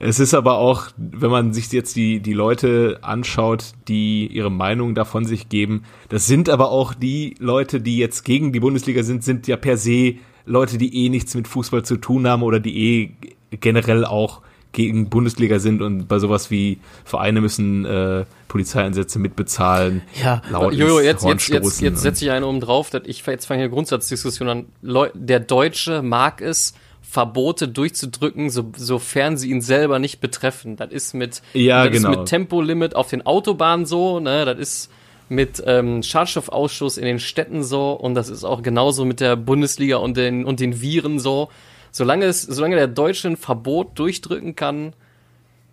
es 0.06 0.20
ist 0.20 0.34
aber 0.34 0.58
auch, 0.58 0.88
wenn 0.98 1.30
man 1.30 1.54
sich 1.54 1.72
jetzt 1.72 1.96
die, 1.96 2.20
die 2.20 2.34
Leute 2.34 2.98
anschaut, 3.00 3.72
die 3.88 4.26
ihre 4.26 4.50
Meinung 4.50 4.94
davon 4.94 5.24
sich 5.24 5.48
geben, 5.48 5.84
das 6.10 6.26
sind 6.26 6.50
aber 6.50 6.70
auch 6.70 6.92
die 6.92 7.36
Leute, 7.38 7.80
die 7.80 7.96
jetzt 7.96 8.22
gegen 8.22 8.52
die 8.52 8.60
Bundesliga 8.60 9.02
sind, 9.02 9.24
sind 9.24 9.46
ja 9.46 9.56
per 9.56 9.78
se 9.78 10.16
Leute, 10.44 10.76
die 10.76 11.06
eh 11.06 11.08
nichts 11.08 11.34
mit 11.34 11.48
Fußball 11.48 11.86
zu 11.86 11.96
tun 11.96 12.28
haben 12.28 12.42
oder 12.42 12.60
die 12.60 12.76
eh 12.76 13.56
generell 13.56 14.04
auch 14.04 14.42
gegen 14.72 15.08
Bundesliga 15.08 15.58
sind 15.58 15.80
und 15.80 16.06
bei 16.06 16.18
sowas 16.18 16.50
wie 16.50 16.80
Vereine 17.06 17.40
müssen 17.40 17.86
äh, 17.86 18.26
Polizeieinsätze 18.48 19.18
mitbezahlen. 19.18 20.02
Ja. 20.22 20.42
Jojo, 20.50 21.00
jetzt, 21.00 21.24
jetzt, 21.24 21.48
jetzt, 21.48 21.80
jetzt 21.80 22.02
setze 22.02 22.26
ich 22.26 22.30
einen 22.30 22.44
oben 22.44 22.60
drauf. 22.60 22.90
dass 22.90 23.04
Ich 23.06 23.24
jetzt 23.24 23.46
fange 23.46 23.60
hier 23.60 23.64
eine 23.64 23.74
Grundsatzdiskussion 23.74 24.48
an. 24.50 24.66
Leu 24.82 25.08
der 25.14 25.40
Deutsche 25.40 26.02
mag 26.02 26.42
es, 26.42 26.74
Verbote 27.14 27.68
durchzudrücken, 27.68 28.50
so, 28.50 28.72
sofern 28.76 29.36
sie 29.36 29.48
ihn 29.48 29.60
selber 29.60 30.00
nicht 30.00 30.18
betreffen. 30.20 30.74
Das 30.74 30.90
ist 30.90 31.14
mit, 31.14 31.42
Ja, 31.52 31.84
das 31.84 31.92
genau. 31.96 32.10
ist 32.10 32.18
mit 32.18 32.28
Tempolimit 32.28 32.96
auf 32.96 33.08
den 33.08 33.24
Autobahnen 33.24 33.86
so, 33.86 34.18
ne? 34.18 34.44
Das 34.44 34.58
ist 34.58 34.90
mit 35.28 35.62
ähm, 35.64 36.02
Schadstoffausschuss 36.02 36.98
in 36.98 37.04
den 37.04 37.20
Städten 37.20 37.62
so 37.62 37.92
und 37.92 38.14
das 38.16 38.28
ist 38.30 38.42
auch 38.42 38.62
genauso 38.62 39.04
mit 39.04 39.20
der 39.20 39.36
Bundesliga 39.36 39.98
und 39.98 40.16
den 40.16 40.44
und 40.44 40.58
den 40.58 40.80
Viren 40.80 41.20
so. 41.20 41.50
Solange 41.92 42.24
es, 42.24 42.42
solange 42.42 42.74
der 42.74 42.88
Deutsche 42.88 43.28
ein 43.28 43.36
Verbot 43.36 43.96
durchdrücken 43.96 44.56
kann, 44.56 44.92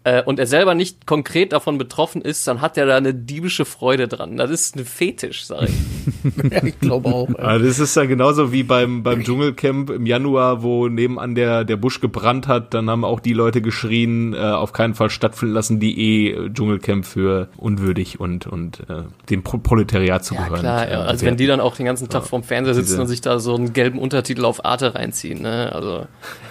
äh, 0.03 0.23
und 0.23 0.39
er 0.39 0.47
selber 0.47 0.73
nicht 0.73 1.05
konkret 1.05 1.53
davon 1.53 1.77
betroffen 1.77 2.21
ist, 2.21 2.47
dann 2.47 2.61
hat 2.61 2.77
er 2.77 2.85
da 2.87 2.97
eine 2.97 3.13
diebische 3.13 3.65
Freude 3.65 4.07
dran. 4.07 4.37
Das 4.37 4.49
ist 4.49 4.75
ein 4.75 4.85
Fetisch, 4.85 5.45
sag 5.45 5.63
ich. 5.63 5.71
Ja, 6.51 6.63
ich 6.63 6.79
glaube 6.79 7.09
auch. 7.09 7.29
Ja. 7.29 7.35
Also 7.35 7.65
das 7.65 7.79
ist 7.79 7.95
ja 7.95 8.05
genauso 8.05 8.51
wie 8.51 8.63
beim, 8.63 9.03
beim 9.03 9.23
Dschungelcamp 9.23 9.89
im 9.91 10.05
Januar, 10.05 10.63
wo 10.63 10.87
nebenan 10.87 11.35
der, 11.35 11.63
der 11.63 11.77
Busch 11.77 11.99
gebrannt 12.01 12.47
hat, 12.47 12.73
dann 12.73 12.89
haben 12.89 13.05
auch 13.05 13.19
die 13.19 13.33
Leute 13.33 13.61
geschrien, 13.61 14.33
äh, 14.33 14.37
auf 14.37 14.73
keinen 14.73 14.95
Fall 14.95 15.09
stattfinden 15.09 15.53
lassen, 15.53 15.79
die 15.79 15.99
eh 15.99 16.31
äh, 16.31 16.49
Dschungelcamp 16.51 17.05
für 17.05 17.49
unwürdig 17.57 18.19
und, 18.19 18.47
und 18.47 18.81
äh, 18.89 19.03
dem 19.29 19.43
Pro 19.43 19.57
Proletariat 19.59 20.25
zu 20.25 20.35
Ja, 20.35 20.43
gehören. 20.45 20.59
klar. 20.61 20.89
Ja. 20.89 21.01
Also 21.01 21.25
wenn 21.25 21.37
die 21.37 21.47
dann 21.47 21.59
auch 21.59 21.75
den 21.75 21.85
ganzen 21.85 22.09
Tag 22.09 22.25
vorm 22.25 22.43
Fernseher 22.43 22.73
sitzen 22.73 22.87
Diese- 22.87 23.01
und 23.01 23.07
sich 23.07 23.21
da 23.21 23.39
so 23.39 23.55
einen 23.55 23.73
gelben 23.73 23.99
Untertitel 23.99 24.45
auf 24.45 24.65
Arte 24.65 24.95
reinziehen, 24.95 25.41
ne? 25.41 25.71
Also 25.73 26.07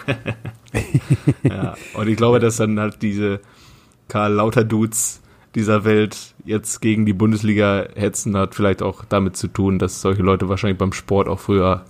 Ja. 1.42 1.74
Und 1.94 2.08
ich 2.08 2.16
glaube, 2.16 2.38
dass 2.40 2.56
dann 2.56 2.78
halt 2.78 3.02
diese 3.02 3.40
Karl 4.08 4.32
Lauter 4.34 4.64
Dudes 4.64 5.20
dieser 5.54 5.84
Welt 5.84 6.34
jetzt 6.44 6.80
gegen 6.80 7.06
die 7.06 7.12
Bundesliga 7.12 7.86
hetzen, 7.94 8.36
hat 8.36 8.54
vielleicht 8.54 8.82
auch 8.82 9.04
damit 9.04 9.36
zu 9.36 9.48
tun, 9.48 9.78
dass 9.78 10.00
solche 10.00 10.22
Leute 10.22 10.48
wahrscheinlich 10.48 10.78
beim 10.78 10.92
Sport 10.92 11.28
auch 11.28 11.40
früher 11.40 11.84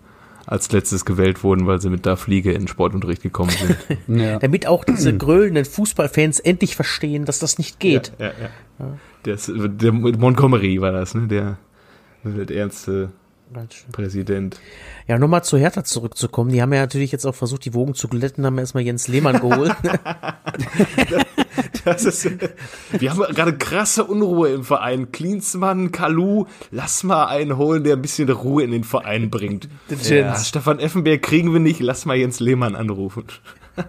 als 0.47 0.73
letztes 0.73 1.05
gewählt 1.05 1.45
wurden, 1.45 1.67
weil 1.67 1.81
sie 1.81 1.91
mit 1.91 2.07
der 2.07 2.17
Fliege 2.17 2.53
in 2.53 2.63
den 2.63 2.69
Sportunterricht 2.69 3.23
gekommen 3.23 3.51
sind. 3.51 3.77
Ja. 4.21 4.39
Damit 4.39 4.67
auch 4.67 4.85
diese 4.85 5.17
grölenden 5.17 5.65
Fußballfans 5.65 6.41
endlich 6.41 6.75
verstehen, 6.75 7.25
dass 7.25 7.39
das 7.39 7.59
nicht 7.59 7.79
geht. 7.79 8.13
Ja, 8.19 8.27
ja. 8.27 8.99
Das, 9.23 9.51
der 9.55 9.93
Montgomery 9.93 10.81
war 10.81 10.91
das, 10.91 11.15
ne? 11.15 11.29
Der 11.29 11.59
welternste 12.25 13.13
Ganz 13.53 13.75
schön. 13.75 13.93
Präsident. 13.93 14.61
Ja, 15.09 15.19
nochmal 15.19 15.43
zu 15.43 15.59
Hertha 15.59 15.83
zurückzukommen. 15.83 16.51
Die 16.51 16.63
haben 16.63 16.73
ja 16.73 16.81
natürlich 16.81 17.13
jetzt 17.13 17.27
auch 17.27 17.35
versucht, 17.35 17.65
die 17.65 17.75
Wogen 17.75 17.95
zu 17.95 18.09
glätten, 18.09 18.47
haben 18.47 18.59
erstmal 18.59 18.85
Jens 18.85 19.09
Lehmann 19.09 19.41
geholt. 19.41 19.75
Das 21.85 22.05
ist, 22.05 22.31
wir 22.93 23.11
haben 23.11 23.35
gerade 23.35 23.57
krasse 23.57 24.05
Unruhe 24.05 24.51
im 24.51 24.65
Verein. 24.65 25.13
Klinsmann, 25.13 25.93
Kalu, 25.93 26.47
lass 26.71 27.05
mal 27.05 27.27
einen 27.27 27.57
holen, 27.57 27.85
der 27.85 27.97
ein 27.97 28.03
bisschen 28.03 28.29
Ruhe 28.29 28.63
in 28.63 28.71
den 28.71 28.85
Verein 28.85 29.31
bringt. 29.31 29.69
Ja, 30.03 30.39
Stefan 30.39 30.79
Effenberg 30.79 31.23
kriegen 31.23 31.53
wir 31.53 31.61
nicht, 31.61 31.81
lass 31.81 32.05
mal 32.05 32.17
Jens 32.17 32.41
Lehmann 32.41 32.75
anrufen. 32.75 33.25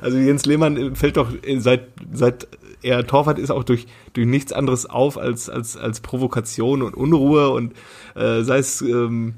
Also 0.00 0.16
Jens 0.16 0.46
Lehmann 0.46 0.96
fällt 0.96 1.18
doch 1.18 1.30
seit, 1.58 1.88
seit 2.12 2.48
er 2.82 3.06
Torwart 3.06 3.38
ist 3.38 3.50
auch 3.50 3.64
durch, 3.64 3.86
durch 4.12 4.26
nichts 4.26 4.52
anderes 4.52 4.86
auf 4.86 5.18
als, 5.18 5.48
als, 5.50 5.76
als 5.76 6.00
Provokation 6.00 6.82
und 6.82 6.94
Unruhe 6.94 7.50
und 7.50 7.72
äh, 8.14 8.42
sei 8.42 8.58
es 8.58 8.80
ähm, 8.82 9.34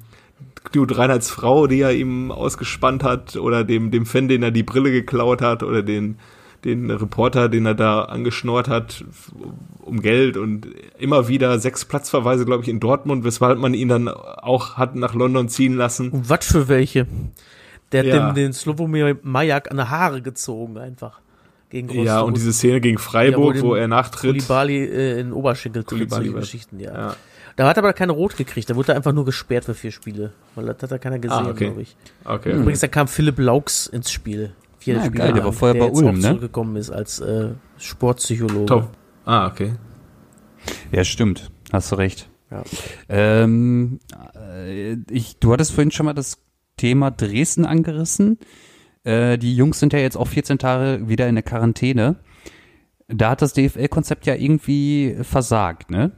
Knut 0.65 0.97
Reinhards 0.97 1.31
Frau, 1.31 1.67
die 1.67 1.81
er 1.81 1.93
ihm 1.95 2.31
ausgespannt 2.31 3.03
hat 3.03 3.37
oder 3.37 3.65
dem, 3.65 3.91
dem 3.91 4.05
Fan, 4.07 4.29
den 4.29 4.43
er 4.43 4.51
die 4.51 4.63
Brille 4.63 4.91
geklaut 4.91 5.41
hat 5.41 5.63
oder 5.63 5.83
den, 5.83 6.19
den 6.65 6.91
Reporter, 6.91 7.49
den 7.49 7.65
er 7.65 7.75
da 7.75 8.03
angeschnort 8.03 8.69
hat 8.69 9.05
um 9.81 10.03
Geld 10.03 10.37
und 10.37 10.67
immer 10.99 11.29
wieder 11.29 11.59
sechs 11.59 11.85
Platzverweise, 11.87 12.45
glaube 12.45 12.63
ich, 12.63 12.69
in 12.69 12.79
Dortmund, 12.79 13.25
weshalb 13.25 13.59
man 13.59 13.73
ihn 13.75 13.89
dann 13.89 14.09
auch 14.09 14.77
hat 14.77 14.95
nach 14.95 15.15
London 15.15 15.49
ziehen 15.49 15.75
lassen. 15.77 16.11
Und 16.11 16.29
was 16.29 16.47
für 16.47 16.69
welche? 16.69 17.07
Der 17.93 18.01
hat 18.01 18.07
Ja. 18.07 18.27
den, 18.27 18.35
den 18.35 18.53
Slobomir 18.53 19.17
Majak 19.23 19.71
an 19.71 19.79
der 19.79 19.91
Haare 19.91 20.23
gezogen 20.23 20.77
einfach. 20.79 21.21
Gegen 21.71 21.89
Ja, 22.03 22.21
und 22.21 22.37
diese 22.37 22.53
Szene 22.53 22.81
gegen 22.81 22.99
Freiburg, 22.99 23.57
Ja, 23.57 23.63
wo, 23.63 23.69
wo 23.69 23.75
er 23.77 23.87
nachtritt. 23.89 24.33
Kulibali 24.33 24.85
äh, 24.85 25.21
in 25.21 25.33
Oberschenkel 25.33 25.85
tritt, 25.85 25.91
Koulibaly 25.91 26.11
solche 26.25 26.35
war- 26.35 26.41
Geschichten, 26.41 26.81
ja. 26.81 26.93
Ja. 26.93 27.17
Da 27.57 27.69
hat 27.69 27.77
er 27.77 27.83
aber 27.85 27.93
keine 27.93 28.13
Rot 28.13 28.37
gekriegt, 28.37 28.69
da 28.71 28.77
wurde 28.77 28.93
er 28.93 28.97
einfach 28.97 29.13
nur 29.13 29.25
gesperrt 29.25 29.65
für 29.65 29.75
vier 29.75 29.93
Spiele. 29.93 30.33
Weil 30.55 30.67
das 30.67 30.83
hat 30.83 30.91
er 30.91 30.99
keiner 30.99 31.19
gesehen, 31.19 31.47
Ah, 31.47 31.51
okay. 31.51 31.67
glaube 31.67 31.83
ich. 31.83 31.97
Okay. 32.25 32.53
Übrigens, 32.53 32.81
da 32.81 32.89
kam 32.89 33.07
Philipp 33.07 33.39
Laux 33.39 33.87
ins 33.87 34.11
Spiel. 34.11 34.53
Vier 34.79 34.95
Ja, 34.97 35.01
Spiele 35.05 35.19
geil, 35.25 35.33
der 35.35 35.45
war 35.45 35.53
vorher 35.53 35.79
bei 35.79 35.87
jetzt 35.87 35.99
Ulm, 35.99 36.15
ne? 36.17 36.21
zurückgekommen 36.23 36.77
ist 36.77 36.91
als 36.91 37.21
äh, 37.21 37.51
Sportpsychologe. 37.79 38.67
Top. 38.67 38.89
Ah, 39.25 39.47
okay. 39.47 39.73
Ja, 40.91 41.05
stimmt. 41.05 41.51
Hast 41.73 41.93
du 41.93 41.97
recht. 41.97 42.29
Ja. 42.51 42.63
Ähm, 43.09 44.01
äh, 44.35 44.95
ich, 45.11 45.39
du 45.39 45.53
hattest 45.53 45.73
vorhin 45.73 45.91
schon 45.91 46.07
mal 46.07 46.15
das 46.15 46.39
Thema 46.77 47.11
Dresden 47.11 47.65
angerissen. 47.67 48.39
Äh, 49.05 49.39
die 49.39 49.55
Jungs 49.55 49.81
sind 49.81 49.93
ja 49.93 49.99
jetzt 49.99 50.17
auch 50.17 50.29
14 50.29 50.59
Tage 50.59 51.09
wieder 51.09 51.29
in 51.29 51.35
der 51.35 51.43
Quarantäne. 51.43 52.17
Da 53.09 53.31
hat 53.31 53.43
das 53.43 53.55
DFL-Konzept 53.55 54.27
ja 54.27 54.35
irgendwie 54.35 55.17
versagt, 55.23 55.91
ne? 55.91 56.13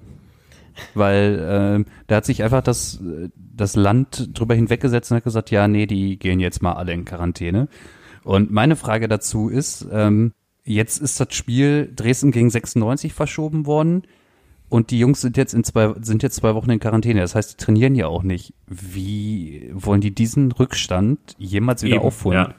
Weil 0.95 1.47
ähm, 1.49 1.87
da 2.07 2.17
hat 2.17 2.25
sich 2.25 2.43
einfach 2.43 2.63
das, 2.63 3.01
äh, 3.01 3.29
das 3.37 3.77
Land 3.77 4.31
drüber 4.39 4.55
hinweggesetzt 4.55 5.11
und 5.11 5.19
hat 5.19 5.25
gesagt, 5.25 5.51
ja, 5.51 5.69
nee, 5.69 5.87
die 5.87 6.19
gehen 6.19 6.41
jetzt 6.41 6.63
mal 6.63 6.73
alle 6.73 6.93
in 6.93 7.05
Quarantäne. 7.05 7.69
Und 8.25 8.51
meine 8.51 8.77
Frage 8.77 9.09
dazu 9.09 9.49
ist, 9.49 9.87
ähm, 9.93 10.33
jetzt 10.65 10.99
ist 11.01 11.19
das 11.21 11.35
Spiel 11.35 11.93
Dresden 11.95 12.31
gegen 12.31 12.51
96 12.51 13.13
verschoben 13.13 13.67
worden. 13.67 14.03
Und 14.69 14.91
die 14.91 14.99
Jungs 14.99 15.21
sind 15.21 15.37
jetzt 15.37 15.53
in 15.53 15.65
zwei, 15.65 15.93
sind 16.01 16.23
jetzt 16.23 16.37
zwei 16.37 16.55
Wochen 16.55 16.71
in 16.71 16.81
Quarantäne. 16.81 17.21
Das 17.21 17.35
heißt, 17.35 17.53
die 17.53 17.63
trainieren 17.65 17.95
ja 17.95 18.07
auch 18.07 18.23
nicht. 18.23 18.55
Wie 18.67 19.71
wollen 19.75 20.01
die 20.01 20.15
diesen 20.15 20.51
Rückstand 20.53 21.19
jemals 21.39 21.83
wieder 21.83 21.97
Eben, 21.97 22.05
aufholen? 22.05 22.39
ja. 22.39 22.55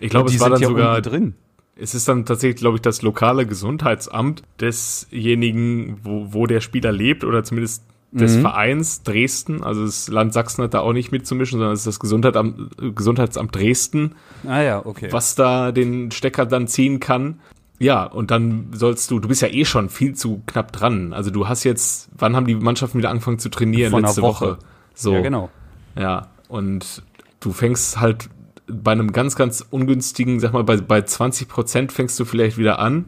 Ich 0.00 0.10
glaube, 0.10 0.30
es 0.30 0.40
war 0.40 0.50
dann 0.50 0.60
ja 0.60 0.68
sogar 0.68 1.00
drin. 1.00 1.34
Es 1.78 1.94
ist 1.94 2.08
dann 2.08 2.24
tatsächlich, 2.24 2.56
glaube 2.56 2.76
ich, 2.76 2.82
das 2.82 3.02
lokale 3.02 3.46
Gesundheitsamt 3.46 4.42
desjenigen, 4.60 5.98
wo, 6.02 6.32
wo 6.32 6.46
der 6.46 6.60
Spieler 6.60 6.90
lebt 6.90 7.22
oder 7.22 7.44
zumindest 7.44 7.84
des 8.12 8.36
Vereins 8.36 9.02
Dresden. 9.02 9.62
Also 9.62 9.84
das 9.84 10.08
Land 10.08 10.32
Sachsen 10.32 10.64
hat 10.64 10.74
da 10.74 10.80
auch 10.80 10.92
nicht 10.92 11.12
mitzumischen, 11.12 11.58
sondern 11.58 11.74
es 11.74 11.80
ist 11.80 11.86
das 11.86 12.00
Gesundheitsamt, 12.00 12.96
Gesundheitsamt 12.96 13.54
Dresden, 13.54 14.14
Ah 14.46 14.62
ja, 14.62 14.86
okay. 14.86 15.08
was 15.10 15.34
da 15.34 15.72
den 15.72 16.10
Stecker 16.10 16.46
dann 16.46 16.66
ziehen 16.66 17.00
kann. 17.00 17.40
Ja, 17.78 18.04
und 18.04 18.30
dann 18.30 18.68
sollst 18.72 19.10
du, 19.10 19.18
du 19.20 19.28
bist 19.28 19.42
ja 19.42 19.48
eh 19.48 19.66
schon 19.66 19.90
viel 19.90 20.14
zu 20.14 20.42
knapp 20.46 20.72
dran. 20.72 21.12
Also 21.12 21.30
du 21.30 21.46
hast 21.46 21.64
jetzt, 21.64 22.08
wann 22.16 22.34
haben 22.34 22.46
die 22.46 22.54
Mannschaften 22.54 22.96
wieder 22.96 23.10
angefangen 23.10 23.38
zu 23.38 23.50
trainieren? 23.50 23.92
Einer 23.92 24.06
Letzte 24.06 24.22
Woche. 24.22 24.46
Woche. 24.46 24.58
So. 24.94 25.12
Ja, 25.12 25.20
genau. 25.20 25.50
Ja, 25.98 26.28
und 26.48 27.02
du 27.40 27.52
fängst 27.52 28.00
halt 28.00 28.30
bei 28.68 28.92
einem 28.92 29.12
ganz, 29.12 29.36
ganz 29.36 29.64
ungünstigen, 29.70 30.40
sag 30.40 30.52
mal, 30.52 30.64
bei, 30.64 30.76
bei 30.76 31.02
20 31.02 31.48
Prozent 31.48 31.92
fängst 31.92 32.18
du 32.18 32.24
vielleicht 32.24 32.58
wieder 32.58 32.78
an 32.78 33.06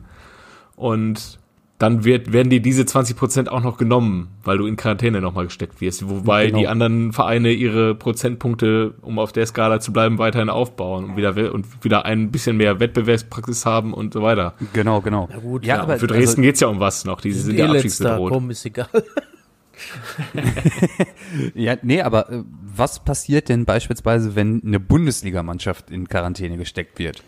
und 0.77 1.39
dann 1.79 2.05
wird, 2.05 2.33
werden 2.33 2.51
dir 2.51 2.61
diese 2.61 2.85
20 2.87 3.17
Prozent 3.17 3.49
auch 3.53 3.63
noch 3.63 3.79
genommen, 3.79 4.31
weil 4.43 4.59
du 4.59 4.67
in 4.67 4.75
Quarantäne 4.75 5.21
nochmal 5.21 5.45
gesteckt 5.45 5.81
wirst. 5.81 6.09
Wobei 6.09 6.47
Genau. 6.47 6.59
die 6.59 6.67
anderen 6.67 7.13
Vereine 7.13 7.53
ihre 7.53 7.95
Prozentpunkte, 7.95 8.95
um 9.01 9.21
auf 9.21 9.31
der 9.31 9.47
Skala 9.47 9.79
zu 9.79 9.93
bleiben, 9.93 10.19
weiterhin 10.19 10.51
aufbauen 10.51 11.05
und 11.05 11.17
wieder, 11.17 11.55
und 11.55 11.85
wieder 11.85 12.05
ein 12.05 12.33
bisschen 12.33 12.57
mehr 12.57 12.81
Wettbewerbspraxis 12.81 13.65
haben 13.65 13.95
und 13.95 14.13
so 14.13 14.23
weiter. 14.23 14.55
Genau, 14.73 15.01
genau. 15.01 15.29
Na 15.31 15.39
gut, 15.39 15.65
ja, 15.65 15.77
ja, 15.77 15.83
aber 15.83 15.99
Für 15.99 16.09
Dresden 16.09 16.43
geht's 16.43 16.59
ja 16.59 16.67
um 16.67 16.81
was 16.81 17.05
noch. 17.05 17.21
Die 17.21 17.31
sind 17.31 17.57
ja 17.57 17.71
abstiegsbedroht. 17.71 18.33
komm, 18.33 18.51
ist 18.51 18.67
egal. 18.67 18.89
Ja, 21.55 21.77
nee, 21.83 22.01
aber 22.01 22.31
äh, 22.31 22.43
was 22.63 23.01
passiert 23.01 23.49
denn 23.49 23.65
beispielsweise, 23.65 24.35
wenn 24.35 24.63
eine 24.65 24.81
Bundesligamannschaft 24.81 25.91
in 25.91 26.09
Quarantäne 26.09 26.57
gesteckt 26.57 26.99
wird? 26.99 27.23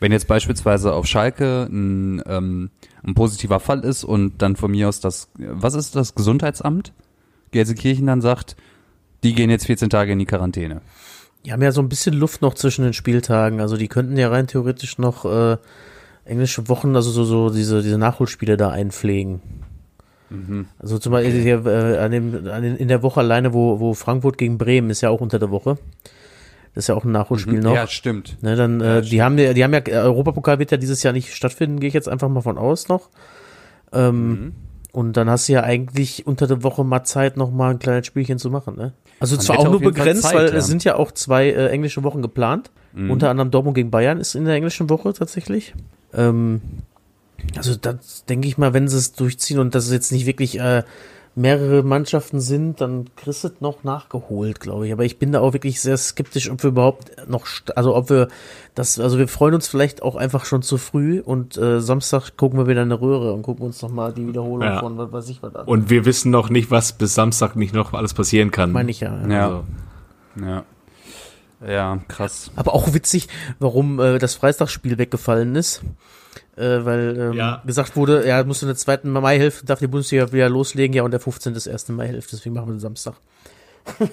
Wenn 0.00 0.12
jetzt 0.12 0.28
beispielsweise 0.28 0.92
auf 0.92 1.06
Schalke 1.06 1.68
ein, 1.70 2.22
ähm, 2.26 2.70
ein 3.02 3.14
positiver 3.14 3.60
Fall 3.60 3.80
ist 3.80 4.04
und 4.04 4.42
dann 4.42 4.56
von 4.56 4.70
mir 4.70 4.88
aus 4.88 5.00
das, 5.00 5.28
was 5.36 5.74
ist 5.74 5.96
das 5.96 6.14
Gesundheitsamt? 6.14 6.92
Gelsenkirchen 7.50 8.06
dann 8.06 8.20
sagt, 8.20 8.56
die 9.22 9.34
gehen 9.34 9.50
jetzt 9.50 9.66
14 9.66 9.90
Tage 9.90 10.12
in 10.12 10.18
die 10.18 10.26
Quarantäne. 10.26 10.82
Die 11.44 11.52
haben 11.52 11.62
ja 11.62 11.72
so 11.72 11.80
ein 11.80 11.88
bisschen 11.88 12.14
Luft 12.14 12.42
noch 12.42 12.54
zwischen 12.54 12.84
den 12.84 12.92
Spieltagen. 12.92 13.60
Also 13.60 13.76
die 13.76 13.88
könnten 13.88 14.16
ja 14.16 14.28
rein 14.28 14.46
theoretisch 14.46 14.98
noch 14.98 15.24
äh, 15.24 15.56
englische 16.24 16.68
Wochen, 16.68 16.94
also 16.94 17.10
so, 17.10 17.24
so 17.24 17.50
diese, 17.50 17.82
diese 17.82 17.98
Nachholspiele 17.98 18.56
da 18.56 18.70
einpflegen. 18.70 19.40
Also 20.78 20.98
zum 20.98 21.12
Beispiel 21.12 21.40
hier, 21.40 21.64
äh, 21.66 21.98
an 21.98 22.10
dem, 22.10 22.48
an 22.48 22.62
den, 22.62 22.76
in 22.76 22.88
der 22.88 23.02
Woche 23.02 23.20
alleine, 23.20 23.54
wo, 23.54 23.80
wo 23.80 23.94
Frankfurt 23.94 24.38
gegen 24.38 24.58
Bremen 24.58 24.90
ist 24.90 25.00
ja 25.00 25.10
auch 25.10 25.20
unter 25.20 25.38
der 25.38 25.50
Woche. 25.50 25.78
Das 26.74 26.84
ist 26.84 26.88
ja 26.88 26.94
auch 26.94 27.04
ein 27.04 27.12
Nachholspiel 27.12 27.60
noch. 27.60 27.74
Ja, 27.74 27.86
stimmt. 27.86 28.36
Ne, 28.42 28.54
dann, 28.54 28.80
äh, 28.80 29.02
die 29.02 29.22
haben 29.22 29.38
ja, 29.38 29.52
die 29.52 29.64
haben 29.64 29.72
ja, 29.72 29.80
Europapokal 29.86 30.58
wird 30.58 30.70
ja 30.70 30.76
dieses 30.76 31.02
Jahr 31.02 31.12
nicht 31.12 31.34
stattfinden, 31.34 31.80
gehe 31.80 31.88
ich 31.88 31.94
jetzt 31.94 32.08
einfach 32.08 32.28
mal 32.28 32.42
von 32.42 32.58
aus 32.58 32.88
noch. 32.88 33.08
Ähm, 33.92 34.52
Und 34.92 35.16
dann 35.16 35.28
hast 35.30 35.48
du 35.48 35.52
ja 35.52 35.62
eigentlich 35.62 36.26
unter 36.26 36.46
der 36.46 36.62
Woche 36.62 36.84
mal 36.84 37.04
Zeit, 37.04 37.36
noch 37.36 37.50
mal 37.50 37.70
ein 37.70 37.78
kleines 37.78 38.06
Spielchen 38.06 38.38
zu 38.38 38.50
machen, 38.50 38.76
ne? 38.76 38.92
Also 39.20 39.36
Man 39.36 39.44
zwar 39.44 39.58
auch 39.58 39.70
nur 39.70 39.80
begrenzt, 39.80 40.22
Zeit, 40.22 40.34
weil 40.34 40.48
ja. 40.50 40.54
es 40.54 40.66
sind 40.66 40.84
ja 40.84 40.96
auch 40.96 41.12
zwei 41.12 41.48
äh, 41.48 41.68
englische 41.68 42.02
Wochen 42.04 42.22
geplant. 42.22 42.70
Unter 42.94 43.30
anderem 43.30 43.50
Dortmund 43.50 43.76
gegen 43.76 43.90
Bayern 43.90 44.18
ist 44.18 44.34
in 44.34 44.44
der 44.44 44.54
englischen 44.54 44.90
Woche 44.90 45.12
tatsächlich. 45.12 45.74
Ähm, 46.14 46.62
also 47.56 47.74
das 47.76 48.24
denke 48.26 48.48
ich 48.48 48.58
mal, 48.58 48.72
wenn 48.74 48.88
sie 48.88 48.96
es 48.96 49.12
durchziehen 49.12 49.58
und 49.58 49.74
das 49.74 49.86
ist 49.86 49.92
jetzt 49.92 50.12
nicht 50.12 50.26
wirklich 50.26 50.58
äh, 50.58 50.82
mehrere 51.34 51.84
Mannschaften 51.84 52.40
sind, 52.40 52.80
dann 52.80 53.10
kriegst 53.14 53.44
du 53.44 53.48
es 53.48 53.60
noch 53.60 53.84
nachgeholt, 53.84 54.58
glaube 54.58 54.86
ich. 54.88 54.92
Aber 54.92 55.04
ich 55.04 55.18
bin 55.20 55.30
da 55.30 55.40
auch 55.40 55.52
wirklich 55.52 55.80
sehr 55.80 55.96
skeptisch, 55.96 56.50
ob 56.50 56.62
wir 56.64 56.70
überhaupt 56.70 57.12
noch, 57.28 57.46
also 57.76 57.94
ob 57.94 58.10
wir 58.10 58.26
das, 58.74 58.98
also 58.98 59.18
wir 59.18 59.28
freuen 59.28 59.54
uns 59.54 59.68
vielleicht 59.68 60.02
auch 60.02 60.16
einfach 60.16 60.44
schon 60.44 60.62
zu 60.62 60.78
früh 60.78 61.20
und 61.20 61.56
äh, 61.56 61.80
Samstag 61.80 62.36
gucken 62.36 62.58
wir 62.58 62.66
wieder 62.66 62.82
eine 62.82 63.00
Röhre 63.00 63.32
und 63.32 63.42
gucken 63.42 63.64
uns 63.66 63.80
noch 63.82 63.90
mal 63.90 64.12
die 64.12 64.26
Wiederholung 64.26 64.62
Ja. 64.62 64.80
von 64.80 64.98
was 64.98 65.12
weiß 65.12 65.28
ich 65.28 65.40
was 65.42 65.54
an. 65.54 65.66
Und 65.66 65.90
wir 65.90 66.04
wissen 66.04 66.32
noch 66.32 66.50
nicht, 66.50 66.72
was 66.72 66.92
bis 66.92 67.14
Samstag 67.14 67.54
nicht 67.54 67.72
noch 67.72 67.92
alles 67.92 68.14
passieren 68.14 68.50
kann. 68.50 68.72
meine 68.72 68.90
ich 68.90 69.00
ja. 69.00 69.16
ja. 69.22 69.28
Ja. 69.28 69.44
Also, 69.46 69.64
Ja. 70.44 70.64
Ja, 71.66 71.98
krass. 72.06 72.50
Aber 72.54 72.72
auch 72.74 72.94
witzig, 72.94 73.26
warum 73.58 73.98
äh, 74.00 74.18
das 74.18 74.34
Freitagsspiel 74.34 74.96
weggefallen 74.98 75.56
ist. 75.56 75.82
Äh, 76.58 76.84
weil 76.84 77.16
ähm, 77.18 77.32
Ja. 77.34 77.62
gesagt 77.64 77.94
wurde, 77.96 78.26
ja, 78.26 78.42
musst 78.44 78.62
du 78.62 78.66
in 78.66 78.70
der 78.70 78.76
zweiten 78.76 79.10
Maihälfte, 79.10 79.64
darf 79.64 79.78
die 79.78 79.86
Bundesliga 79.86 80.32
wieder 80.32 80.48
loslegen, 80.48 80.94
ja, 80.94 81.02
und 81.04 81.12
der 81.12 81.20
15. 81.20 81.54
ist 81.54 81.66
erste 81.66 81.92
Maihälfte, 81.92 82.36
deswegen 82.36 82.54
machen 82.54 82.68
wir 82.68 82.74
den 82.74 82.80
Samstag. 82.80 83.14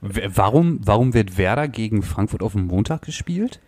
Warum, 0.00 0.80
warum 0.84 1.14
wird 1.14 1.38
Werder 1.38 1.66
gegen 1.66 2.02
Frankfurt 2.02 2.42
auf 2.42 2.52
dem 2.52 2.66
Montag 2.66 3.00
gespielt? 3.02 3.60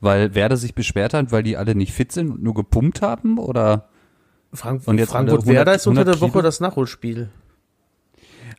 Weil 0.00 0.36
Werder 0.36 0.56
sich 0.56 0.74
beschwert 0.76 1.14
hat, 1.14 1.32
weil 1.32 1.42
die 1.42 1.56
alle 1.56 1.74
nicht 1.74 1.92
fit 1.92 2.12
sind 2.12 2.30
und 2.30 2.42
nur 2.44 2.54
gepumpt 2.54 3.02
haben? 3.02 3.38
Oder? 3.38 3.88
Frank 4.52 4.82
Und 4.86 4.98
jetzt 4.98 5.10
Frankfurt-Werder 5.10 5.72
100 5.72 5.76
ist 5.76 5.86
unter 5.88 6.04
der 6.04 6.14
100 6.14 6.20
Woche 6.20 6.30
Kilo? 6.38 6.42
das 6.42 6.60
Nachholspiel. 6.60 7.30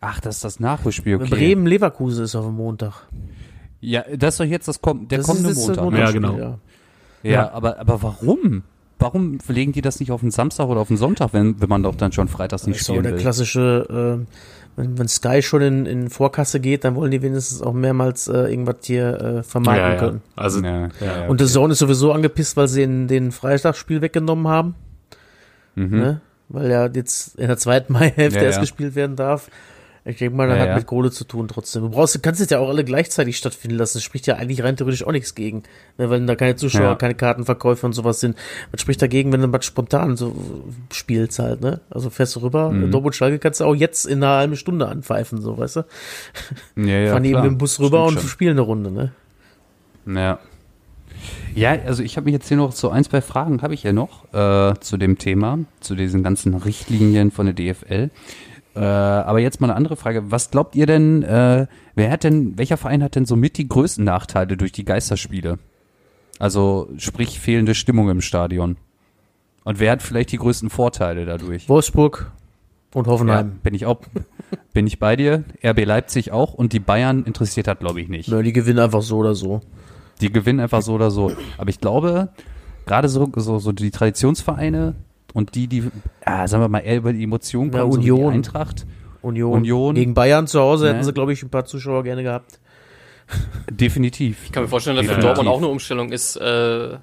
Ach, 0.01 0.19
das 0.19 0.35
ist 0.35 0.43
das 0.43 0.59
Nachholspiel, 0.59 1.15
okay. 1.15 1.29
Bremen-Leverkusen 1.29 2.25
ist 2.25 2.35
auf 2.35 2.45
dem 2.45 2.55
Montag. 2.55 3.07
Ja, 3.79 4.03
das 4.13 4.33
ist 4.33 4.39
doch 4.41 4.45
jetzt 4.45 4.67
das, 4.67 4.81
komm, 4.81 5.07
der 5.07 5.19
das 5.19 5.27
kommende 5.27 5.51
ist 5.51 5.57
jetzt 5.57 5.69
das 5.69 5.77
Montag. 5.77 5.99
Ja, 5.99 6.11
genau. 6.11 6.37
Ja, 6.37 6.59
Ja. 7.23 7.51
aber, 7.51 7.79
aber 7.79 8.01
warum? 8.01 8.63
Warum 8.99 9.39
legen 9.47 9.71
die 9.71 9.81
das 9.81 9.99
nicht 9.99 10.11
auf 10.11 10.21
den 10.21 10.29
Samstag 10.29 10.67
oder 10.67 10.79
auf 10.79 10.87
den 10.87 10.97
Sonntag, 10.97 11.33
wenn, 11.33 11.59
wenn 11.59 11.69
man 11.69 11.81
doch 11.81 11.95
dann 11.95 12.11
schon 12.11 12.27
freitags 12.27 12.67
nicht 12.67 12.75
Das 12.75 12.81
ist 12.81 12.87
spielen 12.87 13.03
der 13.03 13.13
will? 13.13 13.19
klassische, 13.19 14.19
äh, 14.21 14.25
wenn, 14.75 14.97
wenn 14.99 15.07
Sky 15.07 15.41
schon 15.41 15.63
in, 15.63 15.85
in 15.87 16.09
Vorkasse 16.11 16.59
geht, 16.59 16.83
dann 16.83 16.93
wollen 16.95 17.09
die 17.09 17.21
wenigstens 17.23 17.63
auch 17.63 17.73
mehrmals 17.73 18.27
äh, 18.27 18.43
irgendwas 18.43 18.75
hier 18.83 19.19
äh, 19.19 19.43
vermarkten 19.43 19.85
ja, 19.85 19.93
ja. 19.93 19.99
können. 19.99 20.21
Also, 20.35 20.61
Ja, 20.61 20.89
ja, 20.99 21.27
Und 21.27 21.39
der 21.39 21.47
Zone 21.47 21.73
ist 21.73 21.79
sowieso 21.79 22.11
angepisst, 22.11 22.55
weil 22.57 22.67
sie 22.67 22.81
den, 22.81 23.07
den 23.07 23.31
Freitagsspiel 23.31 24.01
weggenommen 24.01 24.47
haben. 24.47 24.75
Mhm. 25.73 25.99
Ne? 25.99 26.21
Weil 26.49 26.69
ja 26.69 26.85
jetzt 26.85 27.39
in 27.39 27.47
der 27.47 27.57
zweiten 27.57 27.93
Maihälfte 27.97 28.39
erst 28.39 28.59
gespielt 28.59 28.93
werden 28.93 29.15
darf. 29.15 29.49
Ich 30.03 30.17
denke 30.17 30.35
mal, 30.35 30.47
das 30.47 30.55
Ja, 30.57 30.61
hat 30.63 30.69
ja. 30.69 30.75
mit 30.77 30.87
Kohle 30.87 31.11
zu 31.11 31.25
tun 31.25 31.47
trotzdem. 31.47 31.83
Du 31.83 31.89
brauchst, 31.89 32.15
du 32.15 32.19
kannst 32.19 32.41
es 32.41 32.49
ja 32.49 32.57
auch 32.57 32.69
alle 32.69 32.83
gleichzeitig 32.83 33.37
stattfinden 33.37 33.77
lassen. 33.77 33.97
Das 33.99 34.03
spricht 34.03 34.25
ja 34.25 34.35
eigentlich 34.35 34.63
rein 34.63 34.75
theoretisch 34.75 35.05
auch 35.05 35.11
nichts 35.11 35.35
gegen. 35.35 35.61
Ne, 35.99 36.09
weil 36.09 36.25
da 36.25 36.35
keine 36.35 36.55
Zuschauer, 36.55 36.81
Ja. 36.83 36.95
keine 36.95 37.13
Kartenverkäufe 37.13 37.85
und 37.85 37.93
sowas 37.93 38.19
sind. 38.19 38.35
Was 38.71 38.81
spricht 38.81 38.99
dagegen, 39.01 39.31
wenn 39.31 39.41
du 39.41 39.51
was 39.53 39.63
spontan 39.63 40.17
so 40.17 40.35
spielst 40.91 41.37
halt, 41.37 41.61
ne? 41.61 41.81
Also 41.91 42.09
fährst 42.09 42.35
du 42.35 42.39
rüber, 42.39 42.71
Mhm. 42.71 42.89
Dortmund 42.89 43.15
Schalke 43.15 43.37
kannst 43.37 43.59
du 43.59 43.65
auch 43.65 43.75
jetzt 43.75 44.07
in 44.07 44.23
einer 44.23 44.37
halben 44.37 44.55
Stunde 44.55 44.87
anpfeifen, 44.87 45.39
so, 45.39 45.59
weißt 45.59 45.75
du? 45.75 45.85
ja, 46.77 46.83
ja, 46.85 47.11
Fahren 47.11 47.23
eben 47.25 47.33
klar. 47.33 47.43
mit 47.43 47.51
dem 47.51 47.57
Bus 47.59 47.79
rüber 47.79 48.05
Stimmt 48.07 48.23
und 48.23 48.27
spielen 48.29 48.51
eine 48.51 48.61
Runde, 48.61 48.89
ne? 48.91 49.11
Ja. 50.07 50.39
Ja, 51.53 51.71
also 51.85 52.01
ich 52.01 52.17
habe 52.17 52.25
mich 52.25 52.33
jetzt 52.33 52.47
hier 52.47 52.57
noch 52.57 52.71
so 52.71 52.89
ein, 52.89 53.03
zwei 53.03 53.21
Fragen 53.21 53.61
habe 53.61 53.73
ich 53.75 53.83
ja 53.83 53.93
noch 53.93 54.33
äh, 54.33 54.73
zu 54.79 54.97
dem 54.97 55.17
Thema, 55.19 55.59
zu 55.79 55.93
diesen 55.95 56.23
ganzen 56.23 56.55
Richtlinien 56.55 57.29
von 57.29 57.45
der 57.45 57.53
DFL. 57.53 58.09
Äh, 58.75 58.79
aber 58.79 59.39
jetzt 59.39 59.59
mal 59.59 59.67
eine 59.67 59.75
andere 59.75 59.95
Frage. 59.97 60.31
Was 60.31 60.49
glaubt 60.51 60.75
ihr 60.75 60.85
denn, 60.85 61.23
äh, 61.23 61.67
wer 61.95 62.11
hat 62.11 62.23
denn, 62.23 62.57
welcher 62.57 62.77
Verein 62.77 63.03
hat 63.03 63.15
denn 63.15 63.25
somit 63.25 63.57
die 63.57 63.67
größten 63.67 64.03
Nachteile 64.03 64.55
durch 64.57 64.71
die 64.71 64.85
Geisterspiele? 64.85 65.59
Also 66.39 66.89
sprich 66.97 67.39
fehlende 67.39 67.75
Stimmung 67.75 68.09
im 68.09 68.21
Stadion. 68.21 68.77
Und 69.63 69.79
wer 69.79 69.91
hat 69.91 70.01
vielleicht 70.01 70.31
die 70.31 70.37
größten 70.37 70.69
Vorteile 70.69 71.25
dadurch? 71.25 71.67
Wolfsburg 71.69 72.31
und 72.93 73.05
Ja, 73.05 73.11
Hoffenheim. 73.13 73.59
bin 73.61 73.73
ich 73.73 73.85
auch, 73.85 73.99
bin 74.73 74.87
ich 74.87 74.99
bei 74.99 75.15
dir. 75.15 75.43
RB 75.63 75.85
Leipzig 75.85 76.31
auch 76.31 76.53
und 76.53 76.73
die 76.73 76.79
Bayern 76.79 77.23
interessiert 77.25 77.67
hat, 77.67 77.79
glaube 77.79 78.01
ich, 78.01 78.07
nicht. 78.09 78.29
Ja, 78.29 78.41
die 78.41 78.53
gewinnen 78.53 78.79
einfach 78.79 79.01
so 79.01 79.17
oder 79.17 79.35
so. 79.35 79.61
Die 80.21 80.31
gewinnen 80.31 80.59
einfach 80.59 80.81
so 80.81 80.93
oder 80.93 81.11
so. 81.11 81.31
Aber 81.57 81.69
ich 81.69 81.79
glaube, 81.79 82.29
gerade 82.85 83.07
so, 83.09 83.29
so, 83.35 83.59
so 83.59 83.71
die 83.71 83.91
Traditionsvereine 83.91 84.95
und 85.33 85.55
die, 85.55 85.67
die, 85.67 85.89
ja, 86.25 86.47
sagen 86.47 86.63
wir 86.63 86.67
mal, 86.69 86.79
eher 86.79 86.97
über 86.97 87.13
die 87.13 87.23
Emotionen 87.23 87.71
kommen, 87.71 87.91
so 87.91 87.99
wie 87.99 88.03
die 88.03 88.11
Union. 88.11 88.33
Eintracht, 88.33 88.85
Union. 89.21 89.53
Union. 89.53 89.95
Gegen 89.95 90.13
Bayern 90.13 90.47
zu 90.47 90.59
Hause 90.59 90.87
hätten 90.87 90.97
Ne? 90.99 91.03
sie, 91.05 91.13
glaube 91.13 91.33
ich, 91.33 91.43
ein 91.43 91.49
paar 91.49 91.65
Zuschauer 91.65 92.03
gerne 92.03 92.23
gehabt. 92.23 92.59
definitiv. 93.69 94.43
Ich 94.45 94.51
kann 94.51 94.63
mir 94.63 94.69
vorstellen, 94.69 94.97
dass 94.97 95.05
für 95.05 95.11
Definitiv. 95.13 95.35
Dortmund 95.35 95.49
auch 95.55 95.57
eine 95.59 95.67
Umstellung 95.67 96.11
ist. 96.11 96.35
Äh, 96.37 96.97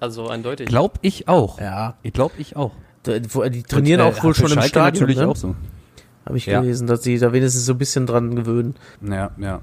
also 0.00 0.28
eindeutig. 0.28 0.66
Glaub 0.68 0.98
ich 1.02 1.28
auch. 1.28 1.60
Ja. 1.60 1.94
Ich 2.02 2.12
glaube 2.12 2.34
ich 2.38 2.56
auch. 2.56 2.72
Die, 3.06 3.20
die 3.20 3.62
trainieren 3.62 4.00
Und, 4.00 4.06
äh, 4.06 4.10
auch 4.18 4.24
wohl 4.24 4.34
für 4.34 4.42
schon 4.42 4.50
im 4.50 4.54
Schalke 4.54 4.68
Stadion. 4.68 4.92
natürlich 5.08 5.16
ne? 5.18 5.28
auch 5.28 5.36
so. 5.36 5.54
Habe 6.26 6.36
ich 6.38 6.46
Ja. 6.46 6.60
gelesen, 6.60 6.86
dass 6.86 7.02
sie 7.02 7.18
da 7.18 7.32
wenigstens 7.32 7.66
so 7.66 7.72
ein 7.72 7.78
bisschen 7.78 8.06
dran 8.06 8.34
gewöhnen. 8.36 8.74
Ja, 9.02 9.30
ja. 9.38 9.60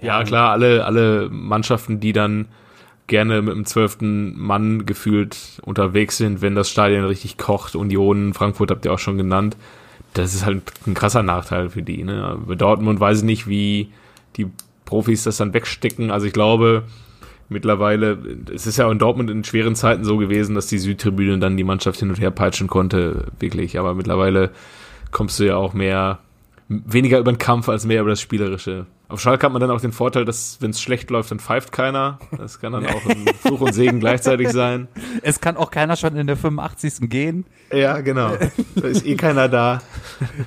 Ja, 0.00 0.22
klar, 0.22 0.52
alle, 0.52 0.84
alle 0.84 1.28
Mannschaften, 1.30 1.98
die 1.98 2.12
dann 2.12 2.46
gerne 3.06 3.42
mit 3.42 3.54
dem 3.54 3.66
zwölften 3.66 4.38
Mann 4.38 4.86
gefühlt 4.86 5.60
unterwegs 5.62 6.16
sind, 6.16 6.40
wenn 6.40 6.54
das 6.54 6.70
Stadion 6.70 7.04
richtig 7.04 7.36
kocht. 7.36 7.76
Union, 7.76 8.34
Frankfurt 8.34 8.70
habt 8.70 8.84
ihr 8.84 8.92
auch 8.92 8.98
schon 8.98 9.18
genannt. 9.18 9.56
Das 10.14 10.34
ist 10.34 10.46
halt 10.46 10.62
ein 10.86 10.94
krasser 10.94 11.22
Nachteil 11.22 11.70
für 11.70 11.82
die. 11.82 12.04
Ne? 12.04 12.38
Bei 12.46 12.54
Dortmund 12.54 13.00
weiß 13.00 13.18
ich 13.18 13.24
nicht, 13.24 13.48
wie 13.48 13.92
die 14.36 14.46
Profis 14.84 15.24
das 15.24 15.36
dann 15.36 15.52
wegstecken. 15.54 16.10
Also 16.10 16.26
ich 16.26 16.32
glaube, 16.32 16.84
mittlerweile, 17.48 18.18
es 18.52 18.66
ist 18.66 18.78
ja 18.78 18.90
in 18.90 18.98
Dortmund 18.98 19.30
in 19.30 19.44
schweren 19.44 19.74
Zeiten 19.74 20.04
so 20.04 20.16
gewesen, 20.16 20.54
dass 20.54 20.66
die 20.66 20.78
Südtribüne 20.78 21.38
dann 21.38 21.56
die 21.56 21.64
Mannschaft 21.64 22.00
hin 22.00 22.10
und 22.10 22.20
her 22.20 22.30
peitschen 22.30 22.68
konnte, 22.68 23.26
wirklich. 23.38 23.78
Aber 23.78 23.94
mittlerweile 23.94 24.50
kommst 25.10 25.38
du 25.40 25.44
ja 25.44 25.56
auch 25.56 25.74
mehr, 25.74 26.20
weniger 26.68 27.18
über 27.18 27.32
den 27.32 27.38
Kampf 27.38 27.68
als 27.68 27.84
mehr 27.84 28.00
über 28.00 28.10
das 28.10 28.20
Spielerische. 28.20 28.86
Auf 29.14 29.20
Schalke 29.20 29.46
hat 29.46 29.52
man 29.52 29.60
dann 29.60 29.70
auch 29.70 29.80
den 29.80 29.92
Vorteil, 29.92 30.24
dass 30.24 30.56
wenn 30.58 30.70
es 30.70 30.80
schlecht 30.80 31.08
läuft, 31.08 31.30
dann 31.30 31.38
pfeift 31.38 31.70
keiner. 31.70 32.18
Das 32.36 32.58
kann 32.58 32.72
dann 32.72 32.84
auch 32.84 33.06
ein 33.06 33.24
Fluch 33.42 33.60
und 33.60 33.72
Segen 33.72 34.00
gleichzeitig 34.00 34.48
sein. 34.50 34.88
Es 35.22 35.40
kann 35.40 35.56
auch 35.56 35.70
keiner 35.70 35.96
schon 35.96 36.16
in 36.16 36.26
der 36.26 36.36
85. 36.36 37.08
gehen. 37.08 37.46
Ja, 37.72 38.00
genau. 38.00 38.32
Da 38.74 38.88
ist 38.88 39.06
eh 39.06 39.14
keiner 39.14 39.48
da. 39.48 39.80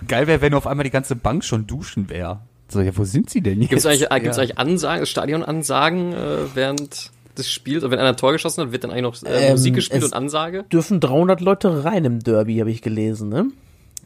Geil 0.09 0.27
wäre, 0.27 0.41
wenn 0.41 0.53
auf 0.53 0.67
einmal 0.67 0.83
die 0.83 0.89
ganze 0.89 1.15
Bank 1.15 1.45
schon 1.45 1.65
duschen 1.65 2.09
wäre. 2.09 2.41
So, 2.67 2.81
ja, 2.81 2.91
wo 2.97 3.05
sind 3.05 3.29
sie 3.29 3.39
denn 3.39 3.61
jetzt? 3.61 3.69
Gibt 3.69 3.79
es 3.79 3.85
eigentlich, 3.85 4.11
äh, 4.11 4.19
gibt's 4.19 4.35
ja. 4.35 4.43
eigentlich 4.43 4.57
Ansagen, 4.57 5.05
Stadionansagen 5.05 6.11
äh, 6.11 6.37
während 6.53 7.11
des 7.37 7.49
Spiels? 7.49 7.83
Wenn 7.83 7.99
einer 7.99 8.09
ein 8.09 8.17
Tor 8.17 8.33
geschossen 8.33 8.63
hat, 8.65 8.73
wird 8.73 8.83
dann 8.83 8.91
eigentlich 8.91 9.03
noch 9.03 9.23
äh, 9.23 9.45
Ähm, 9.45 9.51
Musik 9.51 9.75
gespielt 9.75 10.03
es- 10.03 10.09
und 10.09 10.13
Ansage? 10.13 10.65
Dürfen 10.73 10.99
300 10.99 11.39
Leute 11.39 11.85
rein 11.85 12.03
im 12.03 12.19
Derby, 12.19 12.57
habe 12.57 12.71
ich 12.71 12.81
gelesen, 12.81 13.29
ne? 13.29 13.47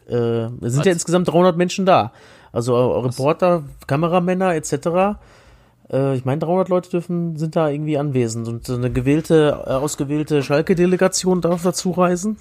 Äh, 0.08 0.44
es 0.64 0.74
sind 0.74 0.78
Was? 0.78 0.84
ja 0.84 0.92
insgesamt 0.92 1.26
300 1.26 1.56
Menschen 1.56 1.84
da. 1.84 2.12
Also 2.52 2.74
äh, 2.74 3.00
Reporter, 3.06 3.64
Kameramänner 3.86 4.54
etc. 4.54 5.18
Äh, 5.90 6.16
ich 6.16 6.24
meine, 6.24 6.38
300 6.40 6.68
Leute 6.68 6.90
dürfen, 6.90 7.36
sind 7.36 7.56
da 7.56 7.68
irgendwie 7.68 7.98
anwesend 7.98 8.48
und 8.48 8.68
eine 8.68 8.90
gewählte, 8.90 9.62
äh, 9.66 9.70
ausgewählte 9.70 10.42
Schalke-Delegation 10.42 11.40
darf 11.40 11.62
dazu 11.62 11.90
reisen. 11.92 12.36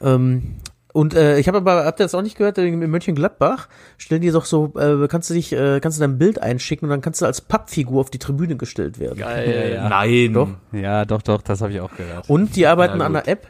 Ähm, 0.00 0.56
und 0.92 1.12
äh, 1.14 1.40
ich 1.40 1.48
habe 1.48 1.58
aber, 1.58 1.84
habt 1.84 1.98
ihr 1.98 2.04
das 2.04 2.14
auch 2.14 2.22
nicht 2.22 2.38
gehört, 2.38 2.56
in 2.56 2.78
Mönchengladbach 2.88 3.68
stellen 3.98 4.22
die 4.22 4.30
doch 4.30 4.44
so, 4.44 4.74
äh, 4.78 5.08
kannst 5.08 5.28
du 5.28 5.34
dich, 5.34 5.52
äh, 5.52 5.80
kannst 5.80 5.98
du 5.98 6.02
dein 6.02 6.18
Bild 6.18 6.40
einschicken 6.40 6.86
und 6.86 6.90
dann 6.90 7.00
kannst 7.00 7.20
du 7.20 7.26
als 7.26 7.40
Pappfigur 7.40 8.00
auf 8.00 8.10
die 8.10 8.20
Tribüne 8.20 8.56
gestellt 8.56 9.00
werden. 9.00 9.18
Geil. 9.18 9.84
Nein. 9.88 10.32
Doch. 10.34 10.50
Ja, 10.70 11.04
doch, 11.04 11.22
doch, 11.22 11.42
das 11.42 11.62
habe 11.62 11.72
ich 11.72 11.80
auch 11.80 11.90
gehört. 11.96 12.30
Und 12.30 12.54
die 12.54 12.68
arbeiten 12.68 13.00
Ja, 13.00 13.06
an 13.06 13.16
einer 13.16 13.26
App, 13.26 13.48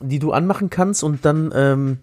die 0.00 0.20
du 0.20 0.30
anmachen 0.30 0.70
kannst 0.70 1.02
und 1.02 1.24
dann 1.24 1.52
ähm, 1.56 1.98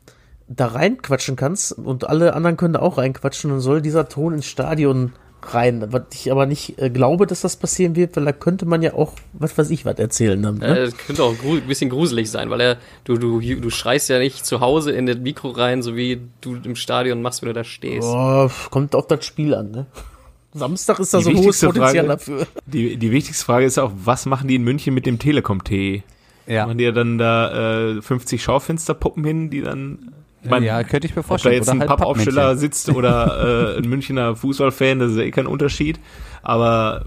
da 0.56 0.68
reinquatschen 0.68 1.36
kannst 1.36 1.72
und 1.74 2.08
alle 2.08 2.34
anderen 2.34 2.58
können 2.58 2.74
da 2.74 2.80
auch 2.82 2.98
reinquatschen 2.98 3.52
und 3.52 3.60
soll 3.62 3.82
dieser 3.82 4.08
Ton 4.10 4.34
ins 4.34 4.46
Stadion 4.46 5.14
rein. 5.52 5.86
Was 5.92 6.04
ich 6.14 6.32
aber 6.32 6.46
nicht 6.46 6.80
äh, 6.82 6.90
glaube, 6.90 7.28
dass 7.28 7.42
das 7.42 7.58
passieren 7.58 7.96
wird, 7.96 8.16
weil 8.16 8.26
da 8.26 8.32
könnte 8.32 8.66
man 8.66 8.82
ja 8.82 8.94
auch, 8.94 9.14
was 9.34 9.58
weiß 9.58 9.70
ich, 9.72 9.84
was 9.86 9.98
erzählen. 10.00 10.42
Dann, 10.42 10.58
ne? 10.60 10.66
Äh, 10.80 10.86
Das 10.86 10.98
könnte 10.98 11.24
auch 11.24 11.36
gru- 11.38 11.56
ein 11.58 11.68
bisschen 11.68 11.90
gruselig 11.90 12.30
sein, 12.32 12.50
weil 12.50 12.62
er, 12.62 12.78
du, 13.04 13.18
du, 13.18 13.40
du 13.42 13.70
schreist 13.70 14.10
ja 14.10 14.20
nicht 14.20 14.46
zu 14.46 14.60
Hause 14.62 14.92
in 14.92 15.06
das 15.06 15.18
Mikro 15.18 15.50
rein, 15.50 15.82
so 15.82 15.96
wie 15.96 16.22
du 16.42 16.56
im 16.64 16.76
Stadion 16.76 17.22
machst, 17.22 17.42
wenn 17.42 17.48
du 17.48 17.54
da 17.54 17.64
stehst. 17.64 18.08
Oh, 18.10 18.50
kommt 18.70 18.96
auf 18.96 19.08
das 19.08 19.26
Spiel 19.26 19.54
an, 19.54 19.72
ne? 19.72 19.86
Samstag 20.54 21.00
ist 21.00 21.14
da 21.14 21.18
Die 21.18 21.24
so 21.24 21.30
ein 21.32 21.38
hohes 21.38 21.60
Potenzial 21.62 21.94
Frage- 21.94 22.08
dafür. 22.08 22.48
Die, 22.68 22.96
die 22.98 23.12
wichtigste 23.12 23.44
Frage 23.44 23.66
ist 23.66 23.80
auch, 23.80 23.92
was 23.96 24.26
machen 24.28 24.48
die 24.48 24.56
in 24.56 24.64
München 24.64 24.94
mit 24.94 25.06
dem 25.08 25.18
Telekom-T? 25.20 26.04
Ja. 26.46 26.66
Machen 26.68 26.78
die 26.78 26.84
ja 26.84 26.92
dann 26.92 27.18
da 27.18 27.96
äh, 27.98 28.02
50 28.02 28.44
Schaufensterpuppen 28.44 29.24
hin, 29.24 29.50
die 29.50 29.62
dann. 29.62 30.14
Ich 30.44 30.50
mein, 30.50 30.64
ja, 30.64 30.84
könnte 30.84 31.08
ich 31.08 31.16
mir 31.16 31.22
ob 31.22 31.26
da 31.26 31.28
vorstellen. 31.30 31.56
jetzt 31.56 31.68
Oder 31.68 31.74
ein 31.74 31.80
halt 31.80 31.88
Pappaufsteller 31.90 32.56
sitzt 32.58 32.90
oder 32.90 33.76
äh, 33.76 33.78
ein 33.80 33.88
Münchner 33.90 34.36
Fußballfan, 34.36 35.00
das 35.00 35.12
ist 35.12 35.18
ja 35.18 35.24
eh 35.24 35.32
kein 35.32 35.48
Unterschied. 35.48 36.00
Aber 36.42 37.06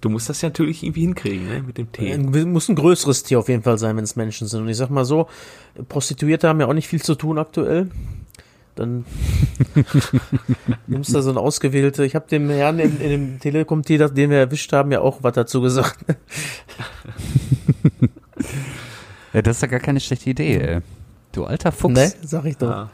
du 0.00 0.08
musst 0.08 0.28
das 0.28 0.40
ja 0.42 0.48
natürlich 0.50 0.82
irgendwie 0.84 1.00
hinkriegen, 1.00 1.48
ne, 1.48 1.62
mit 1.66 1.78
dem 1.78 1.90
T. 1.90 2.10
Äh, 2.12 2.18
Muss 2.44 2.68
ein 2.68 2.76
größeres 2.76 3.24
Tier 3.24 3.40
auf 3.40 3.48
jeden 3.48 3.64
Fall 3.64 3.78
sein, 3.78 3.96
wenn 3.96 4.04
es 4.04 4.14
Menschen 4.14 4.46
sind. 4.46 4.60
Und 4.62 4.68
ich 4.68 4.76
sag 4.76 4.90
mal 4.90 5.04
so, 5.04 5.26
Prostituierte 5.88 6.48
haben 6.48 6.60
ja 6.60 6.66
auch 6.68 6.74
nicht 6.74 6.86
viel 6.88 7.02
zu 7.02 7.14
tun 7.16 7.38
aktuell. 7.38 7.90
Dann 8.76 9.04
nimmst 10.86 11.14
du 11.14 11.22
so 11.22 11.30
ein 11.30 11.38
ausgewählte. 11.38 12.04
Ich 12.04 12.14
habe 12.14 12.28
dem 12.28 12.50
Herrn 12.50 12.78
in, 12.78 13.00
in 13.00 13.10
dem 13.10 13.40
Telekom-T, 13.40 13.96
das- 13.98 14.12
den 14.14 14.30
wir 14.30 14.36
erwischt 14.38 14.72
haben, 14.72 14.92
ja 14.92 15.00
auch 15.00 15.22
was 15.22 15.32
dazu 15.34 15.60
gesagt. 15.60 15.98
Ja, 19.32 19.42
das 19.42 19.56
ist 19.56 19.62
ja 19.62 19.68
gar 19.68 19.80
keine 19.80 20.00
schlechte 20.00 20.30
Idee, 20.30 20.56
ey. 20.58 20.80
Du 21.36 21.44
alter 21.44 21.70
Fuchs. 21.72 21.94
ne, 21.94 22.12
sag 22.22 22.44
ich 22.46 22.56
doch. 22.56 22.68
Ja. 22.70 22.90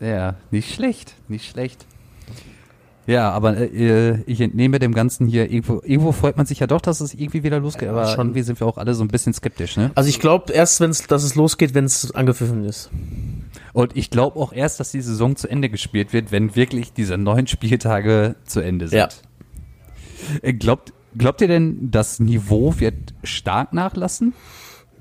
Ja, 0.00 0.34
nicht 0.50 0.74
schlecht, 0.74 1.14
nicht 1.28 1.48
schlecht. 1.48 1.86
Ja, 3.06 3.30
aber 3.30 3.56
äh, 3.56 4.20
ich 4.26 4.40
entnehme 4.40 4.78
dem 4.78 4.94
Ganzen 4.94 5.26
hier, 5.26 5.50
irgendwo, 5.50 5.80
irgendwo 5.84 6.12
freut 6.12 6.36
man 6.36 6.46
sich 6.46 6.60
ja 6.60 6.66
doch, 6.68 6.80
dass 6.80 7.00
es 7.00 7.14
irgendwie 7.14 7.42
wieder 7.42 7.58
losgeht, 7.58 7.88
aber 7.88 8.06
schon. 8.06 8.28
irgendwie 8.28 8.42
sind 8.42 8.60
wir 8.60 8.66
auch 8.66 8.78
alle 8.78 8.94
so 8.94 9.02
ein 9.02 9.08
bisschen 9.08 9.32
skeptisch, 9.32 9.76
ne? 9.76 9.90
Also 9.96 10.08
ich 10.08 10.20
glaube 10.20 10.52
erst, 10.52 10.80
wenn's, 10.80 11.06
dass 11.06 11.24
es 11.24 11.34
losgeht, 11.34 11.74
wenn 11.74 11.84
es 11.84 12.12
angepfiffen 12.12 12.64
ist. 12.64 12.90
Und 13.72 13.96
ich 13.96 14.10
glaube 14.10 14.38
auch 14.38 14.52
erst, 14.52 14.78
dass 14.78 14.92
die 14.92 15.00
Saison 15.00 15.34
zu 15.34 15.48
Ende 15.48 15.68
gespielt 15.68 16.12
wird, 16.12 16.30
wenn 16.30 16.54
wirklich 16.54 16.92
diese 16.92 17.16
neun 17.18 17.46
Spieltage 17.48 18.36
zu 18.44 18.60
Ende 18.60 18.88
sind. 18.88 18.98
Ja. 18.98 19.08
Äh, 20.42 20.52
Glaubt, 20.52 20.92
glaubt 21.16 21.40
ihr 21.40 21.48
denn, 21.48 21.90
das 21.90 22.20
Niveau 22.20 22.78
wird 22.78 23.14
stark 23.24 23.72
nachlassen? 23.72 24.34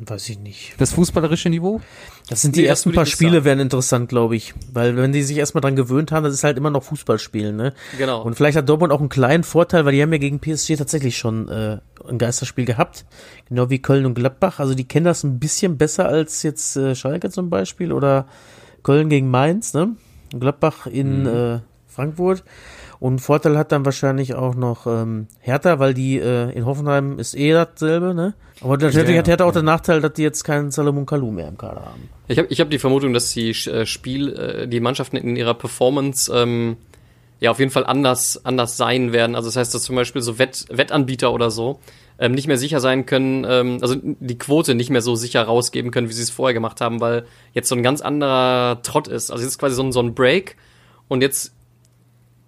Weiß 0.03 0.29
ich 0.29 0.39
nicht. 0.39 0.73
Das 0.79 0.93
fußballerische 0.93 1.49
Niveau? 1.49 1.79
Das 2.27 2.41
sind 2.41 2.55
die 2.55 2.61
Nee, 2.61 2.65
ersten 2.67 2.91
paar 2.91 3.05
Spiele 3.05 3.33
sagen. 3.33 3.45
werden 3.45 3.59
interessant, 3.59 4.09
glaube 4.09 4.35
ich. 4.35 4.55
Weil 4.73 4.95
wenn 4.97 5.11
die 5.13 5.21
sich 5.21 5.37
erstmal 5.37 5.61
dran 5.61 5.75
gewöhnt 5.75 6.11
haben, 6.11 6.23
das 6.23 6.33
ist 6.33 6.43
halt 6.43 6.57
immer 6.57 6.71
noch 6.71 6.81
Fußballspielen, 6.83 7.55
ne? 7.55 7.73
Genau. 7.99 8.23
Und 8.23 8.33
vielleicht 8.33 8.57
hat 8.57 8.67
Dortmund 8.67 8.91
auch 8.91 8.99
einen 8.99 9.09
kleinen 9.09 9.43
Vorteil, 9.43 9.85
weil 9.85 9.93
die 9.93 10.01
haben 10.01 10.11
ja 10.11 10.17
gegen 10.17 10.39
PSG 10.39 10.75
tatsächlich 10.75 11.17
schon 11.19 11.47
äh, 11.49 11.77
ein 12.09 12.17
Geisterspiel 12.17 12.65
gehabt. 12.65 13.05
Genau 13.47 13.69
wie 13.69 13.79
Köln 13.79 14.07
und 14.07 14.15
Gladbach. 14.15 14.59
Also 14.59 14.73
die 14.73 14.87
kennen 14.87 15.05
das 15.05 15.23
ein 15.23 15.37
bisschen 15.39 15.77
besser 15.77 16.07
als 16.07 16.41
jetzt 16.41 16.75
äh, 16.77 16.95
Schalke 16.95 17.29
zum 17.29 17.51
Beispiel 17.51 17.91
oder 17.91 18.25
Köln 18.81 19.07
gegen 19.07 19.29
Mainz, 19.29 19.75
ne? 19.75 19.95
Gladbach 20.31 20.87
in 20.87 21.27
äh, 21.27 21.59
Frankfurt. 21.91 22.43
Und 22.99 23.19
Vorteil 23.19 23.57
hat 23.57 23.71
dann 23.71 23.83
wahrscheinlich 23.83 24.35
auch 24.35 24.53
noch 24.53 24.85
ähm, 24.85 25.27
Hertha, 25.39 25.79
weil 25.79 25.93
die 25.93 26.19
äh, 26.19 26.51
in 26.51 26.65
Hoffenheim 26.65 27.17
ist 27.17 27.35
eh 27.35 27.51
dasselbe, 27.51 28.13
ne? 28.13 28.35
Aber 28.61 28.77
natürlich 28.77 28.95
Ja, 29.09 29.17
hat 29.17 29.27
Hertha 29.27 29.45
auch 29.45 29.53
den 29.53 29.65
Nachteil, 29.65 30.01
dass 30.01 30.13
die 30.13 30.21
jetzt 30.21 30.43
keinen 30.43 30.69
Salomon 30.69 31.07
Kalou 31.07 31.31
mehr 31.31 31.47
im 31.47 31.57
Kader 31.57 31.81
haben. 31.81 32.09
Ich 32.27 32.37
habe 32.37 32.47
ich 32.51 32.61
hab 32.61 32.69
die 32.69 32.77
Vermutung, 32.77 33.11
dass 33.13 33.31
die 33.31 33.49
äh, 33.49 33.87
Spiel, 33.87 34.33
äh, 34.33 34.67
die 34.67 34.79
Mannschaften 34.79 35.17
in 35.17 35.35
ihrer 35.35 35.55
Performance 35.55 36.31
ähm, 36.31 36.77
ja 37.39 37.49
auf 37.49 37.57
jeden 37.57 37.71
Fall 37.71 37.85
anders, 37.87 38.45
anders 38.45 38.77
sein 38.77 39.13
werden. 39.13 39.35
Also 39.35 39.49
das 39.49 39.55
heißt, 39.55 39.73
dass 39.73 39.81
zum 39.81 39.95
Beispiel 39.95 40.21
so 40.21 40.37
Wett, 40.37 40.67
Wettanbieter 40.69 41.33
oder 41.33 41.49
so 41.49 41.79
ähm, 42.19 42.33
nicht 42.33 42.45
mehr 42.47 42.57
sicher 42.57 42.79
sein 42.79 43.07
können, 43.07 43.45
ähm, 43.49 43.79
also 43.81 43.95
die 43.99 44.37
Quote 44.37 44.75
nicht 44.75 44.91
mehr 44.91 45.01
so 45.01 45.15
sicher 45.15 45.41
rausgeben 45.41 45.89
können, 45.89 46.07
wie 46.07 46.13
sie 46.13 46.21
es 46.21 46.29
vorher 46.29 46.53
gemacht 46.53 46.81
haben, 46.81 47.01
weil 47.01 47.25
jetzt 47.53 47.67
so 47.67 47.75
ein 47.75 47.81
ganz 47.81 48.01
anderer 48.01 48.83
Trott 48.83 49.07
ist. 49.07 49.31
Also 49.31 49.43
jetzt 49.43 49.53
ist 49.53 49.57
quasi 49.57 49.75
so 49.75 49.81
ein, 49.81 49.91
so 49.91 50.01
ein 50.01 50.13
Break 50.13 50.55
und 51.07 51.21
jetzt 51.21 51.51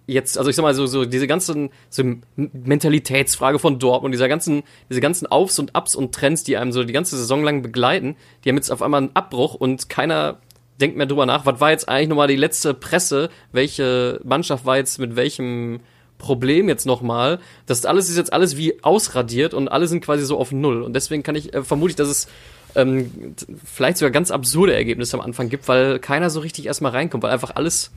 jetzt, 0.06 0.38
also 0.38 0.50
ich 0.50 0.56
sag 0.56 0.62
mal, 0.62 0.74
so, 0.74 0.86
so 0.86 1.04
diese 1.04 1.26
ganzen 1.26 1.70
so 1.88 2.02
Mentalitätsfrage 2.36 3.58
von 3.58 3.78
Dortmund, 3.78 4.14
dieser 4.14 4.28
ganzen, 4.28 4.62
diese 4.90 5.00
ganzen 5.00 5.26
Aufs 5.26 5.58
und 5.58 5.76
Ups 5.76 5.94
und 5.94 6.14
Trends, 6.14 6.44
die 6.44 6.56
einem 6.56 6.72
so 6.72 6.84
die 6.84 6.92
ganze 6.92 7.16
Saison 7.16 7.42
lang 7.42 7.62
begleiten, 7.62 8.16
die 8.44 8.48
haben 8.48 8.56
jetzt 8.56 8.70
auf 8.70 8.82
einmal 8.82 9.02
einen 9.02 9.14
Abbruch 9.16 9.54
und 9.54 9.88
keiner 9.88 10.38
denkt 10.80 10.96
mehr 10.96 11.06
drüber 11.06 11.26
nach, 11.26 11.46
was 11.46 11.60
war 11.60 11.70
jetzt 11.70 11.88
eigentlich 11.88 12.08
nochmal 12.08 12.28
die 12.28 12.36
letzte 12.36 12.74
Presse, 12.74 13.30
welche 13.52 14.20
Mannschaft 14.24 14.66
war 14.66 14.76
jetzt 14.76 14.98
mit 14.98 15.16
welchem 15.16 15.80
Problem 16.18 16.68
jetzt 16.68 16.86
nochmal. 16.86 17.38
Das 17.66 17.84
alles 17.86 18.08
ist 18.08 18.16
jetzt 18.16 18.32
alles 18.32 18.56
wie 18.56 18.82
ausradiert 18.82 19.54
und 19.54 19.68
alle 19.68 19.86
sind 19.86 20.04
quasi 20.04 20.24
so 20.24 20.38
auf 20.38 20.52
Null. 20.52 20.82
Und 20.82 20.94
deswegen 20.94 21.22
kann 21.22 21.34
ich, 21.34 21.54
äh, 21.54 21.62
vermute 21.62 21.90
ich, 21.90 21.96
dass 21.96 22.08
es 22.08 22.28
ähm, 22.74 23.34
vielleicht 23.64 23.98
sogar 23.98 24.10
ganz 24.10 24.30
absurde 24.30 24.74
Ergebnisse 24.74 25.16
am 25.16 25.20
Anfang 25.20 25.48
gibt, 25.48 25.68
weil 25.68 25.98
keiner 25.98 26.30
so 26.30 26.40
richtig 26.40 26.66
erstmal 26.66 26.92
reinkommt, 26.92 27.22
weil 27.22 27.30
einfach 27.30 27.54
alles 27.54 27.92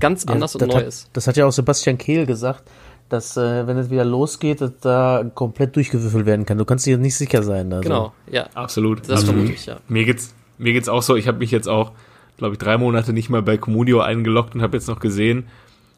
ganz 0.00 0.24
anders 0.24 0.54
und 0.54 0.62
das 0.62 0.68
neu 0.68 0.76
hat, 0.76 0.86
ist. 0.86 1.10
Das 1.12 1.26
hat 1.26 1.36
ja 1.36 1.46
auch 1.46 1.52
Sebastian 1.52 1.98
Kehl 1.98 2.26
gesagt, 2.26 2.64
dass 3.08 3.36
äh, 3.36 3.66
wenn 3.66 3.76
es 3.76 3.90
wieder 3.90 4.04
losgeht, 4.04 4.60
dass 4.60 4.72
da 4.80 5.24
komplett 5.34 5.76
durchgewürfelt 5.76 6.24
werden 6.24 6.46
kann. 6.46 6.58
Du 6.58 6.64
kannst 6.64 6.86
dir 6.86 6.96
nicht 6.96 7.16
sicher 7.16 7.42
sein. 7.42 7.72
Also. 7.72 7.82
Genau, 7.82 8.12
ja. 8.30 8.48
Absolut. 8.54 9.00
Das 9.00 9.20
Absolut. 9.20 9.34
vermute 9.34 9.52
ich, 9.52 9.66
ja. 9.66 9.76
Mir 9.88 10.04
geht's, 10.04 10.34
mir 10.58 10.72
geht's 10.72 10.88
auch 10.88 11.02
so. 11.02 11.16
Ich 11.16 11.28
habe 11.28 11.38
mich 11.38 11.50
jetzt 11.50 11.68
auch, 11.68 11.92
glaube 12.38 12.54
ich, 12.54 12.58
drei 12.58 12.78
Monate 12.78 13.12
nicht 13.12 13.28
mehr 13.28 13.42
bei 13.42 13.58
Comunio 13.58 14.00
eingeloggt 14.00 14.54
und 14.54 14.62
habe 14.62 14.76
jetzt 14.76 14.88
noch 14.88 14.98
gesehen, 14.98 15.44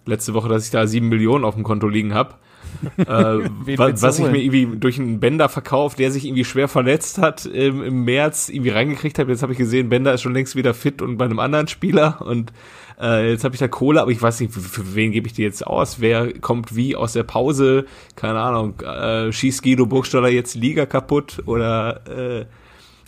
letzte 0.06 0.34
Woche, 0.34 0.48
dass 0.48 0.64
ich 0.64 0.70
da 0.70 0.86
sieben 0.86 1.08
Millionen 1.08 1.44
auf 1.44 1.54
dem 1.54 1.62
Konto 1.62 1.88
liegen 1.88 2.14
habe. 2.14 2.34
Äh, 2.96 3.04
Wen 3.06 3.78
wa- 3.78 3.86
willst 3.88 4.02
du 4.02 4.06
was 4.06 4.18
ich 4.18 4.26
mir 4.30 4.38
irgendwie 4.42 4.76
durch 4.78 4.98
einen 4.98 5.20
Bender 5.20 5.48
verkauft, 5.48 5.98
der 5.98 6.10
sich 6.10 6.24
irgendwie 6.24 6.44
schwer 6.44 6.68
verletzt 6.68 7.18
hat 7.18 7.46
im, 7.46 7.82
im 7.82 8.04
März, 8.04 8.48
irgendwie 8.48 8.70
reingekriegt 8.70 9.18
habe. 9.18 9.30
Jetzt 9.32 9.42
habe 9.42 9.52
ich 9.52 9.58
gesehen, 9.58 9.88
Bender 9.88 10.14
ist 10.14 10.22
schon 10.22 10.34
längst 10.34 10.56
wieder 10.56 10.74
fit 10.74 11.02
und 11.02 11.16
bei 11.16 11.24
einem 11.24 11.38
anderen 11.38 11.68
Spieler 11.68 12.20
und 12.22 12.52
äh, 13.00 13.30
jetzt 13.30 13.42
habe 13.44 13.54
ich 13.54 13.58
da 13.58 13.66
Kohle, 13.66 14.00
aber 14.02 14.12
ich 14.12 14.22
weiß 14.22 14.38
nicht, 14.40 14.52
für, 14.54 14.60
für 14.60 14.94
wen 14.94 15.10
gebe 15.10 15.26
ich 15.26 15.32
die 15.32 15.42
jetzt 15.42 15.66
aus? 15.66 15.96
Wer 16.00 16.32
kommt 16.38 16.76
wie 16.76 16.94
aus 16.94 17.12
der 17.14 17.24
Pause? 17.24 17.86
Keine 18.14 18.38
Ahnung. 18.38 18.80
Äh, 18.80 19.32
schießt 19.32 19.62
Guido 19.64 19.86
Burgstaller 19.86 20.28
jetzt 20.28 20.54
Liga 20.54 20.86
kaputt 20.86 21.42
oder 21.46 22.02
äh, 22.06 22.44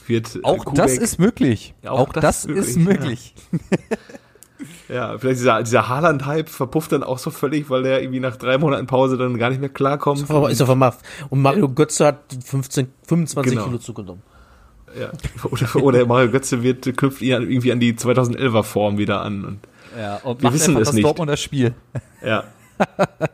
wird 0.09 0.40
Auch 0.42 0.64
Kubek- 0.64 0.74
das 0.76 0.98
ist 0.98 1.18
möglich. 1.20 1.74
Ja, 1.85 1.92
auch, 1.92 2.12
das, 2.12 2.44
ist 2.46 2.76
möglich. 2.79 3.35
ja, 3.52 3.96
vielleicht 4.88 5.40
dieser, 5.40 5.62
dieser 5.62 5.88
Haaland-Hype 5.88 6.49
verpufft 6.49 6.92
dann 6.92 7.03
auch 7.03 7.18
so 7.18 7.31
völlig, 7.31 7.68
weil 7.70 7.83
der 7.83 8.03
irgendwie 8.03 8.20
nach 8.20 8.37
drei 8.37 8.57
Monaten 8.59 8.87
Pause 8.87 9.16
dann 9.16 9.37
gar 9.38 9.51
nicht 9.51 9.61
mehr 9.61 9.68
klarkommt. 9.68 10.31
Aber 10.31 10.51
Ist 10.51 10.62
auf 10.62 10.70
einmal. 10.70 10.92
Und 11.29 11.42
Mario 11.42 11.68
Götze 11.68 12.07
hat 12.07 12.20
15, 12.44 12.88
25 13.07 13.53
Genau. 13.53 13.64
Kilo 13.66 13.79
zugenommen. 13.79 14.22
Ja. 14.99 15.11
Oder, 15.51 15.77
oder 15.77 16.07
Mario 16.07 16.31
Götze 16.31 16.62
wird, 16.62 16.96
knüpft 16.96 17.20
ihn 17.20 17.31
irgendwie 17.33 17.72
an 17.72 17.81
die 17.81 17.94
2011er 17.94 18.62
Form 18.62 18.96
wieder 18.99 19.20
an. 19.22 19.44
Und, 19.44 19.59
Ja, 19.99 20.16
und 20.18 20.42
Wir 20.42 20.53
wissen 20.53 20.77
es 20.77 20.88
das 20.88 20.94
nicht. 20.94 21.05
Dortmunder 21.05 21.37
Spiel. 21.37 21.75
ja. 22.25 22.44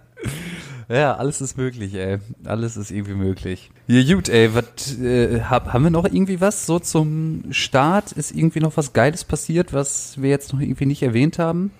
Ja, 0.88 1.16
alles 1.16 1.40
ist 1.40 1.56
möglich, 1.56 1.94
ey. 1.94 2.18
Alles 2.44 2.76
ist 2.76 2.90
irgendwie 2.90 3.14
möglich. 3.14 3.70
Ja, 3.86 4.14
gut, 4.14 4.28
ey, 4.28 4.54
was, 4.54 4.98
äh, 4.98 5.42
hab, 5.42 5.72
haben 5.72 5.84
wir 5.84 5.90
noch 5.90 6.04
irgendwie 6.04 6.40
was 6.40 6.66
so 6.66 6.78
zum 6.78 7.44
Start? 7.50 8.12
Ist 8.12 8.32
irgendwie 8.32 8.60
noch 8.60 8.76
was 8.76 8.92
Geiles 8.92 9.24
passiert, 9.24 9.72
was 9.72 10.20
wir 10.20 10.30
jetzt 10.30 10.52
noch 10.52 10.60
irgendwie 10.60 10.86
nicht 10.86 11.02
erwähnt 11.02 11.38
haben? 11.38 11.70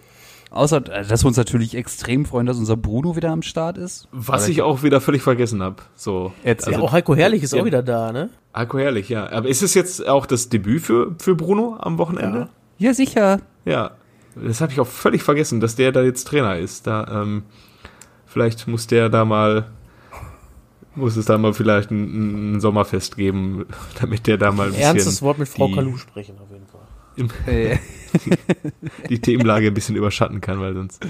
Außer, 0.53 0.77
äh, 0.93 1.07
dass 1.07 1.25
wir 1.25 1.29
uns 1.29 1.37
natürlich 1.37 1.75
extrem 1.75 2.27
freuen, 2.27 2.47
dass 2.47 2.59
unser 2.59 2.77
Bruno 2.77 3.17
wieder 3.17 3.31
am 3.31 3.43
Start 3.43 3.79
ist. 3.79 4.07
Was 4.13 4.49
ich 4.49 4.61
auch 4.63 4.83
wieder 4.83 5.01
völlig 5.01 5.23
vergessen 5.23 5.63
habe. 5.63 5.77
So. 5.95 6.33
Erzähl. 6.45 6.75
ja, 6.75 6.81
auch 6.81 6.93
Heiko 6.93 7.15
Herrlich 7.15 7.43
ist 7.43 7.55
ja. 7.55 7.63
auch 7.63 7.65
wieder 7.65 7.83
da, 7.83 8.13
ne? 8.13 8.29
Heiko 8.55 8.79
Herrlich, 8.79 9.09
ja. 9.09 9.31
Aber 9.31 9.49
ist 9.49 9.63
es 9.63 9.73
jetzt 9.75 10.07
auch 10.07 10.27
das 10.27 10.51
Debüt 10.51 10.83
für, 10.83 11.15
für 11.19 11.35
Bruno 11.35 11.77
am 11.81 11.97
Wochenende? 11.99 12.51
Ja, 12.79 12.93
sicher. 12.93 13.41
Ja. 13.65 13.93
Das 14.35 14.61
habe 14.61 14.73
ich 14.73 14.81
auch 14.81 14.87
völlig 14.87 15.23
vergessen, 15.23 15.61
dass 15.61 15.77
der 15.77 15.93
da 15.93 16.03
jetzt 16.03 16.25
Trainer 16.25 16.59
ist. 16.59 16.87
Da, 16.87 17.23
ähm, 17.23 17.45
vielleicht 18.33 18.67
muss 18.69 18.87
der 18.87 19.09
da 19.09 19.25
mal, 19.25 19.67
muss 20.95 21.17
es 21.17 21.27
da 21.27 21.39
mal 21.39 21.53
vielleicht 21.55 21.91
ein, 21.91 22.55
ein 22.57 22.61
Sommerfest 22.61 23.17
geben, 23.17 23.67
damit 24.01 24.27
der 24.27 24.39
da 24.39 24.51
mal 24.53 24.65
ein 24.65 24.69
bisschen. 24.71 24.83
Ernstes 24.85 25.23
Wort 25.23 25.39
mit 25.39 25.49
Frau 25.49 25.69
die- 25.69 25.75
Kalu 25.75 25.97
sprechen, 25.97 26.35
auf 26.43 26.51
jeden 26.51 26.67
Fall. 26.67 26.81
im, 27.17 27.29
Äh, 27.47 27.79
die 29.09 29.19
Themenlage 29.21 29.69
ein 29.69 29.75
bisschen 29.75 29.97
überschatten 29.97 30.41
kann, 30.43 30.61
weil 30.61 30.75
sonst. 30.75 31.03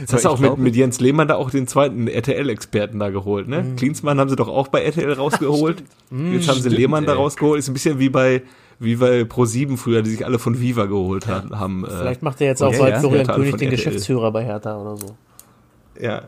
Jetzt 0.00 0.12
hast 0.12 0.24
du 0.24 0.28
auch 0.30 0.38
mit, 0.40 0.58
mit 0.58 0.74
Jens 0.76 0.98
Lehmann 1.00 1.28
da 1.28 1.36
auch 1.36 1.50
den 1.50 1.66
zweiten 1.68 2.08
RTL-Experten 2.08 2.98
da 2.98 3.10
geholt, 3.10 3.46
ne? 3.48 3.62
Mhm. 3.62 3.76
Klinsmann 3.76 4.18
haben 4.18 4.28
sie 4.28 4.34
doch 4.36 4.48
auch 4.48 4.66
bei 4.68 4.82
RTL 4.82 5.12
rausgeholt. 5.12 5.82
Jetzt 6.10 6.48
haben 6.48 6.56
sie 6.56 6.60
Stimmt, 6.62 6.76
Lehmann 6.78 7.06
da 7.06 7.12
ey. 7.12 7.18
rausgeholt. 7.18 7.58
Ist 7.60 7.68
ein 7.68 7.72
bisschen 7.74 8.00
wie 8.00 8.08
bei, 8.08 8.42
wie 8.80 8.96
bei 8.96 9.20
Pro7 9.22 9.76
früher, 9.76 10.02
die 10.02 10.10
sich 10.10 10.24
alle 10.26 10.40
von 10.40 10.60
Viva 10.60 10.86
geholt 10.86 11.28
haben. 11.28 11.56
haben 11.58 11.84
äh, 11.84 11.88
Vielleicht 11.88 12.22
macht 12.22 12.40
er 12.40 12.48
jetzt 12.48 12.62
auch 12.64 12.72
Ja, 12.72 12.78
bald 12.80 12.94
ja. 12.94 13.00
Florian 13.00 13.26
König 13.28 13.50
den 13.56 13.60
RTL. 13.60 13.70
Geschäftsführer 13.70 14.32
bei 14.32 14.44
Hertha 14.44 14.76
oder 14.76 14.96
so. 14.96 15.16
Ja. 16.00 16.22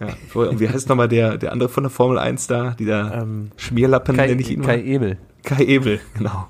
Ja. 0.00 0.08
Und 0.34 0.60
wie 0.60 0.68
heißt 0.68 0.88
nochmal 0.88 1.08
der, 1.08 1.38
der 1.38 1.52
andere 1.52 1.68
von 1.68 1.84
der 1.84 1.90
Formel 1.90 2.18
1 2.18 2.46
da? 2.48 2.70
Die 2.78 2.84
da 2.84 3.22
Ähm, 3.22 3.50
Schmierlappen, 3.56 4.16
Kai, 4.16 4.26
nenne 4.26 4.40
ich 4.40 4.50
ihn 4.50 4.62
Kai 4.62 4.78
mal. 4.78 4.86
Ebel. 4.86 5.18
Kai 5.44 5.64
Ebel, 5.64 6.00
genau. 6.16 6.48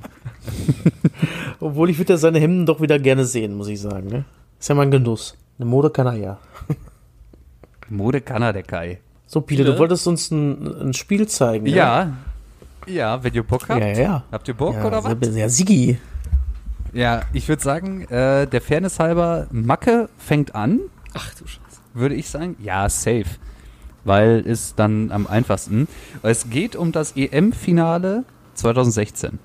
obwohl 1.61 1.90
ich 1.90 1.98
würde 1.98 2.14
ja 2.14 2.16
seine 2.16 2.38
Hemden 2.38 2.66
doch 2.66 2.80
wieder 2.80 2.98
gerne 2.98 3.24
sehen, 3.24 3.54
muss 3.54 3.68
ich 3.68 3.80
sagen. 3.80 4.09
Ne? 4.09 4.24
Ist 4.59 4.68
ja 4.68 4.74
mal 4.74 4.83
ein 4.83 4.90
Genuss. 4.90 5.37
Eine 5.59 5.68
Mode 5.68 5.90
kann 5.90 6.07
er 6.07 6.14
ja. 6.16 6.38
Mode 7.88 8.20
kann 8.20 8.42
er, 8.42 8.52
der 8.52 8.62
Kai. 8.62 9.00
So, 9.26 9.40
Pile, 9.40 9.64
Ja. 9.64 9.72
du 9.72 9.78
wolltest 9.78 10.07
uns 10.07 10.30
ein, 10.30 10.88
ein 10.88 10.94
Spiel 10.94 11.26
zeigen. 11.28 11.64
ne? 11.64 11.70
Ja. 11.70 12.12
Ja, 12.87 13.22
wenn 13.24 13.33
ihr 13.35 13.42
Bock 13.42 13.68
habt. 13.68 13.80
Ja, 13.80 13.87
ja, 13.88 13.98
ja. 14.00 14.24
Habt 14.30 14.46
ihr 14.48 14.54
Bock 14.54 14.74
ja, 14.74 14.85
oder 14.85 15.02
was? 15.04 15.16
sehr- 15.20 15.42
Ja, 15.44 15.48
Sigi. 15.48 15.98
Ja, 16.92 17.22
ich 17.33 17.48
würde 17.48 17.62
sagen, 17.62 18.02
äh, 18.09 18.46
der 18.46 18.61
Fairness 18.61 19.00
halber, 19.00 19.46
Macke 19.50 20.09
fängt 20.18 20.54
an, 20.54 20.80
Ach 21.14 21.33
du 21.35 21.46
Scheiße. 21.46 21.61
Würde 21.94 22.14
ich 22.14 22.28
sagen. 22.28 22.57
Ja, 22.62 22.88
safe. 22.88 23.24
Weil 24.04 24.40
ist 24.40 24.78
dann 24.78 25.11
am 25.12 25.26
einfachsten. 25.26 25.88
Es 26.22 26.50
geht 26.50 26.76
um 26.76 26.92
das 26.92 27.16
EM-Finale 27.16 28.24
2016. 28.54 29.38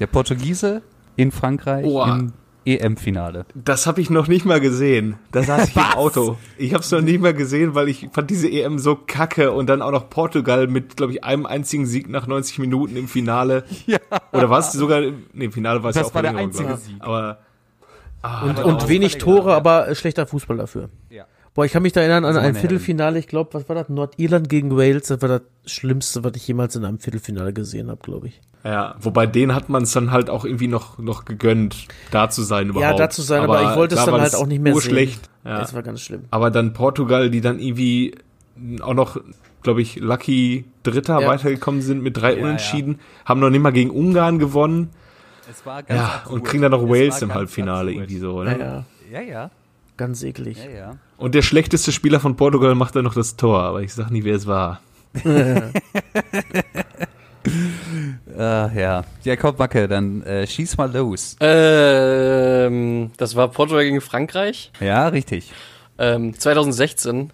Der 0.00 0.06
Portugiese 0.06 0.82
in 1.16 1.30
Frankreich 1.32 1.86
Oha. 1.86 2.16
im 2.16 2.32
EM-Finale. 2.66 3.46
Das 3.54 3.86
habe 3.86 4.00
ich 4.00 4.10
noch 4.10 4.26
nicht 4.26 4.44
mal 4.44 4.60
gesehen. 4.60 5.16
Da 5.32 5.42
saß 5.42 5.68
ich 5.68 5.76
im 5.76 5.82
Auto. 5.96 6.36
Ich 6.58 6.72
habe 6.74 6.82
es 6.82 6.90
noch 6.90 7.00
nicht 7.02 7.20
mal 7.20 7.34
gesehen, 7.34 7.74
weil 7.74 7.88
ich 7.88 8.08
fand 8.12 8.30
diese 8.30 8.48
EM 8.50 8.78
so 8.78 8.96
kacke 8.96 9.52
und 9.52 9.68
dann 9.68 9.82
auch 9.82 9.90
noch 9.90 10.08
Portugal 10.10 10.66
mit, 10.66 10.96
glaube 10.96 11.12
ich, 11.12 11.24
einem 11.24 11.46
einzigen 11.46 11.86
Sieg 11.86 12.08
nach 12.08 12.26
90 12.26 12.58
Minuten 12.58 12.96
im 12.96 13.08
Finale. 13.08 13.64
Ja. 13.86 13.98
Oder 14.32 14.48
war 14.50 14.60
es 14.60 14.72
sogar, 14.72 15.00
nee, 15.32 15.44
im 15.44 15.52
Finale 15.52 15.82
war 15.82 15.90
es 15.90 15.94
Das 15.94 16.04
ja 16.04 16.10
auch 16.10 16.14
war 16.14 16.22
der 16.22 16.36
einzige. 16.36 16.76
Sieg. 16.78 16.96
Aber 17.00 17.38
ah, 18.22 18.42
Und, 18.46 18.58
und 18.64 18.88
wenig 18.88 19.18
Tore, 19.18 19.54
aber 19.54 19.94
schlechter 19.94 20.26
Fußball 20.26 20.56
dafür. 20.56 20.88
Ja. 21.10 21.26
Boah, 21.54 21.64
ich 21.64 21.72
kann 21.72 21.82
mich 21.82 21.92
da 21.92 22.00
erinnern 22.00 22.24
an 22.24 22.36
ein 22.36 22.56
Viertelfinale, 22.56 23.18
ich 23.18 23.28
glaube, 23.28 23.54
was 23.54 23.68
war 23.68 23.76
das? 23.76 23.88
Nordirland 23.88 24.48
gegen 24.48 24.76
Wales, 24.76 25.06
das 25.06 25.22
war 25.22 25.28
das 25.28 25.42
Schlimmste, 25.66 26.24
was 26.24 26.32
ich 26.34 26.46
jemals 26.48 26.74
in 26.74 26.84
einem 26.84 26.98
Viertelfinale 26.98 27.52
gesehen 27.52 27.88
habe, 27.90 28.00
glaube 28.02 28.26
ich. 28.26 28.40
Ja, 28.64 28.96
wobei 29.00 29.26
denen 29.26 29.54
hat 29.54 29.68
man 29.68 29.84
es 29.84 29.92
dann 29.92 30.10
halt 30.10 30.30
auch 30.30 30.44
irgendwie 30.44 30.66
noch, 30.66 30.98
noch 30.98 31.24
gegönnt, 31.26 31.86
da 32.10 32.28
zu 32.28 32.42
sein 32.42 32.70
überhaupt. 32.70 32.90
Ja, 32.90 32.96
da 32.96 33.08
zu 33.10 33.22
sein, 33.22 33.42
aber, 33.42 33.62
ich 33.70 33.76
wollte 33.76 33.94
es 33.94 34.04
dann 34.04 34.20
halt 34.20 34.34
auch 34.34 34.46
nicht 34.46 34.60
mehr 34.62 34.74
urschlecht. 34.74 35.20
sehen. 35.26 35.30
Ja. 35.52 35.58
Das 35.60 35.74
war 35.74 35.82
ganz 35.82 36.00
schlimm. 36.00 36.24
Aber 36.30 36.50
dann 36.50 36.72
Portugal, 36.72 37.30
die 37.30 37.40
dann 37.40 37.60
irgendwie 37.60 38.16
auch 38.80 38.94
noch, 38.94 39.20
glaube 39.62 39.80
ich, 39.82 39.96
Lucky 39.96 40.64
Dritter 40.82 41.20
Ja. 41.20 41.28
weitergekommen 41.28 41.82
sind 41.82 42.02
mit 42.02 42.16
drei 42.16 42.36
Ja, 42.36 42.42
Unentschieden, 42.42 42.98
haben 43.26 43.38
noch 43.40 43.50
nicht 43.50 43.60
mal 43.62 43.70
gegen 43.70 43.90
Ungarn 43.90 44.38
gewonnen. 44.40 44.90
Es 45.48 45.64
war 45.66 45.82
ganz 45.84 46.00
Ja, 46.00 46.06
absurd. 46.16 46.32
und 46.34 46.42
kriegen 46.44 46.62
dann 46.62 46.72
noch 46.72 46.82
Es 46.82 46.88
Wales 46.88 47.22
im 47.22 47.28
ganz 47.28 47.38
Halbfinale 47.38 47.90
absurd. 47.90 47.94
irgendwie 48.10 48.18
so, 48.18 48.42
Ja, 48.42 48.54
oder? 48.54 48.58
ja, 48.58 48.84
Ja, 49.12 49.20
ja. 49.20 49.50
ganz 49.98 50.22
eklig. 50.22 50.58
Ja, 50.64 50.70
ja. 50.70 50.96
Und 51.16 51.34
der 51.34 51.42
schlechteste 51.42 51.92
Spieler 51.92 52.20
von 52.20 52.36
Portugal 52.36 52.74
macht 52.74 52.96
dann 52.96 53.04
noch 53.04 53.14
das 53.14 53.36
Tor, 53.36 53.62
aber 53.62 53.82
ich 53.82 53.92
sag 53.94 54.10
nie, 54.10 54.24
wer 54.24 54.34
es 54.36 54.46
war. 54.46 54.80
Äh, 55.24 55.70
ja. 58.80 59.04
Ja, 59.22 59.36
komm, 59.36 59.54
Macke, 59.58 59.86
dann 59.88 60.22
äh, 60.22 60.46
schieß 60.46 60.76
mal 60.76 60.92
los. 60.92 61.36
Ähm, 61.40 63.10
das 63.16 63.36
war 63.36 63.48
Portugal 63.48 63.84
gegen 63.84 64.00
Frankreich. 64.00 64.72
Ja, 64.80 65.08
richtig. 65.08 65.52
Ähm, 65.98 66.38
2016. 66.38 67.30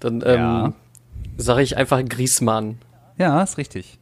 Dann 0.00 0.22
ähm, 0.26 0.34
Ja. 0.36 0.72
sage 1.36 1.62
ich 1.62 1.76
einfach 1.76 2.02
Griezmann. 2.04 2.78
Ja, 3.16 3.42
ist 3.42 3.58
richtig. 3.58 3.98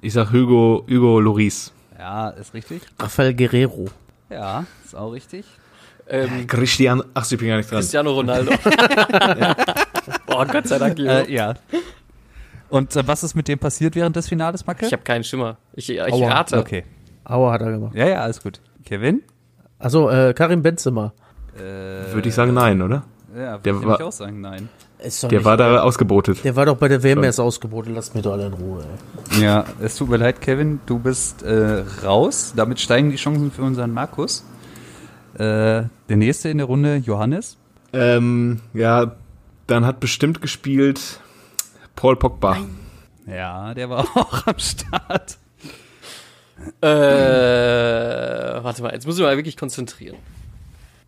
Ich 0.00 0.12
sag 0.12 0.32
Hugo, 0.32 0.84
Hugo 0.88 1.20
Loris. 1.20 1.72
Ja, 1.98 2.30
ist 2.30 2.52
richtig. 2.54 2.82
Rafael 2.98 3.32
Guerrero. 3.34 3.86
Ja, 4.28 4.64
ist 4.84 4.94
auch 4.96 5.12
richtig. 5.12 5.44
Ähm, 6.08 6.46
Christian, 6.46 7.02
ach, 7.14 7.30
ich 7.30 7.38
bin 7.38 7.48
gar 7.48 7.56
nicht 7.56 7.70
dran. 7.70 7.80
Cristiano 7.80 8.12
Ronaldo. 8.12 8.52
Boah, 10.26 10.46
Gott 10.46 10.68
sei 10.68 10.78
Dank. 10.78 10.98
Äh, 10.98 11.32
ja. 11.32 11.54
Und 12.68 12.94
äh, 12.94 13.06
was 13.06 13.24
ist 13.24 13.34
mit 13.34 13.48
dem 13.48 13.58
passiert 13.58 13.94
während 13.96 14.16
des 14.16 14.28
Finales, 14.28 14.66
Macke? 14.66 14.86
Ich 14.86 14.92
habe 14.92 15.02
keinen 15.02 15.24
Schimmer. 15.24 15.56
Ich, 15.74 15.90
ich 15.90 16.00
Aua, 16.00 16.28
rate. 16.28 16.58
Okay. 16.58 16.84
Aua 17.24 17.52
hat 17.52 17.62
er 17.62 17.72
gemacht. 17.72 17.94
Ja, 17.94 18.06
ja, 18.06 18.20
alles 18.20 18.42
gut. 18.42 18.60
Kevin? 18.84 19.22
Also 19.78 20.08
äh, 20.10 20.32
Karim 20.34 20.62
Benzema. 20.62 21.12
Würde 21.58 22.28
ich 22.28 22.34
sagen, 22.34 22.52
nein, 22.52 22.82
oder? 22.82 23.04
Ja, 23.34 23.64
würde 23.64 23.78
ich 23.80 23.86
war- 23.86 24.00
auch 24.02 24.12
sagen, 24.12 24.40
nein. 24.40 24.68
Der 24.98 25.30
nicht, 25.30 25.44
war 25.44 25.56
da 25.58 25.82
ausgebotet. 25.82 26.42
der 26.42 26.56
war 26.56 26.64
doch 26.64 26.76
bei 26.78 26.88
der 26.88 27.02
WM 27.02 27.22
erst 27.22 27.38
ausgeboten. 27.38 27.94
Lasst 27.94 28.14
mir 28.14 28.22
doch 28.22 28.32
alle 28.32 28.46
in 28.46 28.54
Ruhe. 28.54 28.82
Ey. 29.32 29.42
Ja, 29.42 29.64
es 29.80 29.94
tut 29.96 30.08
mir 30.08 30.16
leid, 30.16 30.40
Kevin, 30.40 30.80
du 30.86 30.98
bist 30.98 31.42
äh, 31.42 31.84
raus. 32.02 32.54
Damit 32.56 32.80
steigen 32.80 33.10
die 33.10 33.16
Chancen 33.16 33.50
für 33.52 33.62
unseren 33.62 33.92
Markus. 33.92 34.42
Äh, 35.38 35.88
der 36.08 36.16
nächste 36.16 36.48
in 36.48 36.58
der 36.58 36.66
Runde, 36.66 36.96
Johannes. 36.96 37.56
Ähm, 37.92 38.60
ja, 38.74 39.16
dann 39.66 39.84
hat 39.86 40.00
bestimmt 40.00 40.40
gespielt 40.40 41.20
Paul 41.94 42.16
Pogba. 42.16 42.58
Ja, 43.26 43.74
der 43.74 43.90
war 43.90 44.00
auch 44.14 44.46
am 44.46 44.58
Start. 44.58 45.38
Äh, 46.80 46.86
warte 48.62 48.82
mal, 48.82 48.92
jetzt 48.92 49.06
müssen 49.06 49.18
wir 49.20 49.26
mal 49.26 49.36
wirklich 49.36 49.56
konzentrieren. 49.56 50.16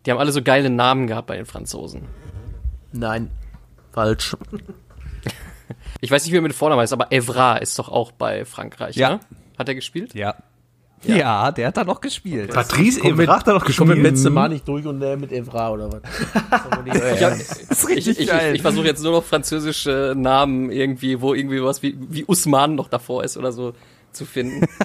Die 0.05 0.11
haben 0.11 0.17
alle 0.19 0.31
so 0.31 0.41
geile 0.41 0.69
Namen 0.69 1.07
gehabt 1.07 1.27
bei 1.27 1.35
den 1.35 1.45
Franzosen. 1.45 2.03
Nein. 2.91 3.29
Falsch. 3.91 4.35
Ich 6.01 6.09
weiß 6.11 6.23
nicht, 6.23 6.31
wie 6.33 6.37
er 6.37 6.41
mit 6.41 6.53
Vornamen 6.53 6.81
heißt, 6.81 6.93
aber 6.93 7.11
Evra 7.11 7.57
ist 7.57 7.77
doch 7.79 7.89
auch 7.89 8.11
bei 8.11 8.45
Frankreich, 8.45 8.95
Ja. 8.95 9.09
ne? 9.09 9.19
Hat 9.57 9.67
er 9.67 9.75
gespielt? 9.75 10.13
Ja. 10.13 10.35
Ja, 11.03 11.51
der 11.51 11.67
hat 11.67 11.77
da 11.77 11.83
noch 11.85 12.01
gespielt. 12.01 12.53
Patrice 12.53 13.01
Evra 13.01 13.37
hat 13.37 13.47
da 13.47 13.53
noch 13.53 13.67
Ich 13.69 13.77
komme 13.77 13.95
mit 13.95 14.03
gespielt. 14.03 14.15
Benzema 14.15 14.47
nicht 14.49 14.67
durch 14.67 14.85
und 14.85 14.99
der 14.99 15.15
mit 15.17 15.31
Evra 15.31 15.71
oder 15.71 15.91
was? 15.91 16.01
Das 16.85 16.95
ist 16.95 17.85
euer 17.85 17.87
Ich, 17.87 17.87
ich, 17.87 17.87
richtig 17.97 18.07
ich, 18.07 18.19
ich, 18.19 18.27
geil. 18.27 18.55
ich 18.55 18.61
versuche 18.61 18.85
jetzt 18.85 19.01
nur 19.03 19.13
noch 19.13 19.23
französische 19.23 20.13
Namen 20.17 20.71
irgendwie, 20.71 21.21
wo 21.21 21.33
irgendwie 21.33 21.63
was 21.63 21.81
wie, 21.83 21.97
wie 22.09 22.25
Usman 22.25 22.75
noch 22.75 22.89
davor 22.89 23.23
ist 23.23 23.37
oder 23.37 23.51
so 23.51 23.73
zu 24.11 24.25
finden. 24.25 24.65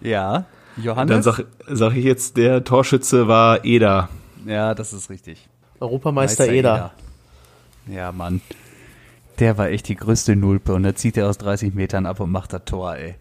Ja. 0.00 0.46
Johannes? 0.76 1.10
Dann 1.10 1.22
sag, 1.22 1.44
sag 1.68 1.96
ich 1.96 2.04
jetzt, 2.04 2.36
der 2.36 2.64
Torschütze 2.64 3.28
war 3.28 3.64
Eder. 3.64 4.08
ja, 4.46 4.74
das 4.74 4.92
ist 4.92 5.10
richtig. 5.10 5.48
Europameister 5.80 6.48
Eder. 6.48 6.92
Ja, 7.86 8.12
Mann. 8.12 8.40
Der 9.38 9.58
war 9.58 9.68
echt 9.68 9.88
die 9.88 9.96
größte 9.96 10.36
Nulpe 10.36 10.72
und 10.72 10.84
da 10.84 10.94
zieht 10.94 11.16
er 11.16 11.28
aus 11.28 11.36
30 11.38 11.74
Metern 11.74 12.06
ab 12.06 12.20
und 12.20 12.30
macht 12.30 12.52
das 12.52 12.62
Tor, 12.64 12.94
ey. 12.96 13.16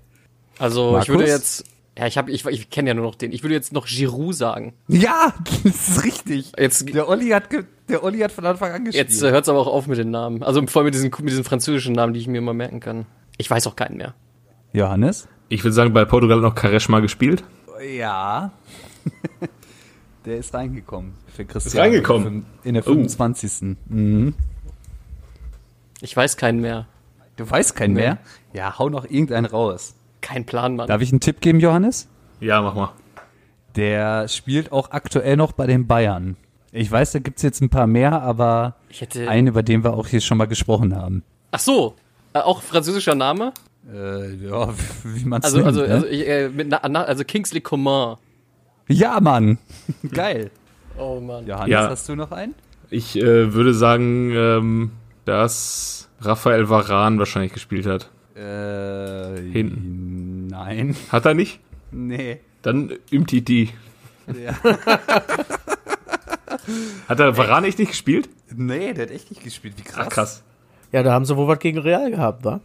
Also 0.62 0.92
Markus? 0.92 1.04
ich 1.04 1.10
würde 1.10 1.26
jetzt, 1.28 1.64
ja, 1.98 2.06
ich 2.08 2.18
habe, 2.18 2.32
ich, 2.32 2.46
ich 2.46 2.70
kenne 2.70 2.90
ja 2.90 2.94
nur 2.94 3.06
noch 3.06 3.16
den. 3.16 3.32
Ich 3.32 3.44
würde 3.44 3.56
jetzt 3.56 3.74
noch 3.74 3.86
Giroud 3.88 4.36
sagen. 4.36 4.74
Ja, 4.88 5.34
das 5.64 5.90
ist 5.90 6.04
richtig. 6.06 6.52
Jetzt, 6.58 6.94
Der 6.94 7.08
Olli 7.10 7.30
hat, 7.30 7.50
ge- 7.50 7.64
der 7.90 8.04
Olli 8.04 8.20
hat 8.20 8.32
von 8.32 8.46
Anfang 8.46 8.72
an 8.72 8.86
gespielt. 8.86 9.10
jetzt 9.10 9.22
äh, 9.24 9.32
hört's 9.32 9.50
aber 9.50 9.60
auch 9.60 9.68
auf 9.68 9.88
mit 9.88 9.98
den 9.98 10.12
Namen. 10.12 10.44
Also 10.44 10.66
vor 10.68 10.82
allem 10.82 10.86
mit 10.86 10.94
diesen, 10.94 11.10
mit 11.10 11.30
diesen 11.30 11.44
französischen 11.44 11.94
Namen, 11.94 12.14
die 12.14 12.20
ich 12.20 12.28
mir 12.28 12.38
immer 12.38 12.54
merken 12.54 12.80
kann. 12.80 13.06
Ich 13.38 13.50
weiß 13.50 13.66
auch 13.68 13.76
keinen 13.76 13.98
mehr. 13.98 14.14
Johannes? 14.74 15.28
Ich 15.50 15.64
würde 15.64 15.74
sagen, 15.74 15.92
bei 15.94 16.06
Portugal 16.06 16.38
hat 16.38 16.44
noch 16.44 16.56
Karesch 16.56 16.88
mal 16.90 17.02
gespielt. 17.02 17.44
Ja. 17.96 18.52
der 20.26 20.38
ist 20.38 20.54
reingekommen 20.54 21.14
für 21.36 21.44
Christian. 21.46 21.82
reingekommen? 21.84 22.46
In 22.64 22.76
der 22.76 22.84
Oh. 22.88 22.94
25. 22.94 23.76
Mhm. 23.90 24.36
Ich 26.02 26.16
weiß 26.16 26.38
keinen 26.38 26.62
mehr. 26.62 26.88
Du 27.36 27.50
weißt 27.50 27.76
keinen 27.76 27.96
mehr? 27.96 28.20
Ja, 28.54 28.78
hau 28.78 28.90
noch 28.90 29.06
irgendeinen 29.06 29.46
raus. 29.46 29.96
Kein 30.22 30.46
Plan, 30.46 30.76
Mann. 30.76 30.88
Darf 30.88 31.02
ich 31.02 31.12
einen 31.12 31.20
Tipp 31.20 31.42
geben, 31.42 31.60
Johannes? 31.60 32.08
Ja, 32.40 32.62
mach 32.62 32.76
mal. 32.76 32.92
Der 33.76 34.28
spielt 34.28 34.72
auch 34.72 34.92
aktuell 34.92 35.38
noch 35.38 35.52
bei 35.54 35.66
den 35.68 35.88
Bayern. 35.88 36.36
Ich 36.72 36.92
weiß, 36.92 37.12
da 37.14 37.20
gibt's 37.20 37.42
jetzt 37.42 37.62
ein 37.62 37.70
paar 37.70 37.88
mehr, 37.88 38.22
aber 38.22 38.76
Ich 38.90 39.02
hätte. 39.02 39.28
einen, 39.28 39.48
über 39.48 39.64
den 39.64 39.84
wir 39.84 39.94
auch 39.94 40.08
hier 40.08 40.22
schon 40.22 40.38
mal 40.38 40.46
gesprochen 40.46 40.96
haben. 40.96 41.24
Ach 41.52 41.60
so. 41.60 41.96
Äh, 42.34 42.40
auch 42.40 42.62
französischer 42.62 43.16
Name? 43.16 43.52
Äh, 43.92 44.36
ja, 44.36 44.70
wie 45.04 45.26
man's 45.26 45.46
Also, 45.46 45.58
nennt, 45.58 45.68
also, 45.68 45.82
ne? 45.82 45.88
also, 45.94 46.08
ich, 46.08 46.28
äh, 46.28 46.50
mit, 46.50 46.70
na, 46.70 46.82
na, 46.88 47.04
also 47.04 47.24
Kingsley 47.24 47.62
Coman. 47.62 48.18
Ja, 48.88 49.20
Mann. 49.20 49.58
Geil. 50.14 50.50
Oh 50.98 51.20
Mann. 51.20 51.46
Johannes, 51.48 51.70
Ja. 51.70 51.90
hast 51.90 52.08
du 52.10 52.16
noch 52.16 52.32
einen? 52.32 52.56
Ich 52.90 53.18
äh, 53.18 53.54
würde 53.54 53.74
sagen, 53.74 54.32
ähm, 54.36 54.92
dass 55.26 56.10
Raphael 56.22 56.70
Varan 56.70 57.20
wahrscheinlich 57.20 57.54
gespielt 57.54 57.86
hat. 57.86 58.10
Äh, 58.36 59.42
Hinten. 59.52 60.11
Nein. 60.66 60.96
Hat 61.12 61.26
er 61.26 61.34
nicht? 61.34 61.60
Nee. 61.92 62.40
Dann 62.62 62.94
Umtiti. 63.12 63.72
Ja. 64.28 64.54
Hat 67.10 67.20
er 67.20 67.36
Varan 67.36 67.64
echt 67.64 67.80
nicht 67.80 67.90
gespielt? 67.90 68.30
Nee, 68.56 68.94
der 68.94 69.06
hat 69.06 69.12
echt 69.12 69.32
nicht 69.32 69.44
gespielt. 69.44 69.74
Wie 69.78 69.82
krass. 69.82 70.06
Ach, 70.06 70.10
krass. 70.10 70.44
Ja, 70.92 71.02
da 71.04 71.14
haben 71.14 71.26
sie 71.26 71.36
wohl 71.36 71.48
was 71.48 71.58
gegen 71.60 71.80
Real 71.80 72.12
gehabt, 72.12 72.44
wa? 72.46 72.60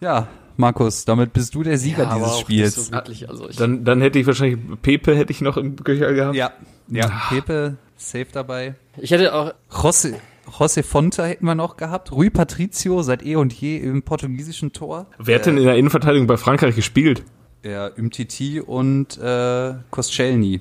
Ja, 0.00 0.28
Markus, 0.56 1.04
damit 1.06 1.32
bist 1.32 1.54
du 1.54 1.62
der 1.62 1.78
Sieger 1.78 2.08
aber 2.08 2.16
dieses 2.16 2.32
auch 2.32 2.40
Spiels. 2.40 2.76
Nicht 2.76 2.86
so 2.86 2.92
wirklich, 2.92 3.28
also 3.30 3.48
ich, 3.48 3.56
Dann, 3.56 3.84
dann 3.84 4.00
hätte 4.02 4.18
ich 4.18 4.26
wahrscheinlich 4.26 4.58
Pepe 4.82 5.16
hätte 5.16 5.32
ich 5.32 5.40
noch 5.40 5.56
im 5.56 5.76
Köcher 5.76 6.12
gehabt. 6.12 6.36
ja, 6.36 6.52
ja, 6.88 7.22
Pepe, 7.30 7.76
safe 7.96 8.26
dabei. 8.32 8.74
ich 8.98 9.10
hätte 9.10 9.32
auch, 9.34 9.54
José, 9.70 10.16
José 10.50 10.82
Fonta 10.82 11.24
hätten 11.24 11.46
wir 11.46 11.54
noch 11.54 11.76
gehabt. 11.76 12.12
Rui 12.12 12.30
Patricio 12.30 13.02
seit 13.02 13.24
eh 13.24 13.36
und 13.36 13.52
je 13.52 13.78
im 13.78 14.02
portugiesischen 14.02 14.72
Tor. 14.72 15.06
Wer 15.18 15.36
hat 15.36 15.46
denn 15.46 15.56
in 15.56 15.64
der 15.64 15.76
Innenverteidigung 15.76 16.26
bei 16.26 16.36
Frankreich 16.36 16.74
gespielt? 16.74 17.22
Ja, 17.62 17.88
Umtiti 17.96 18.60
und 18.60 19.18
äh, 19.18 19.74
Koscielny. 19.90 20.60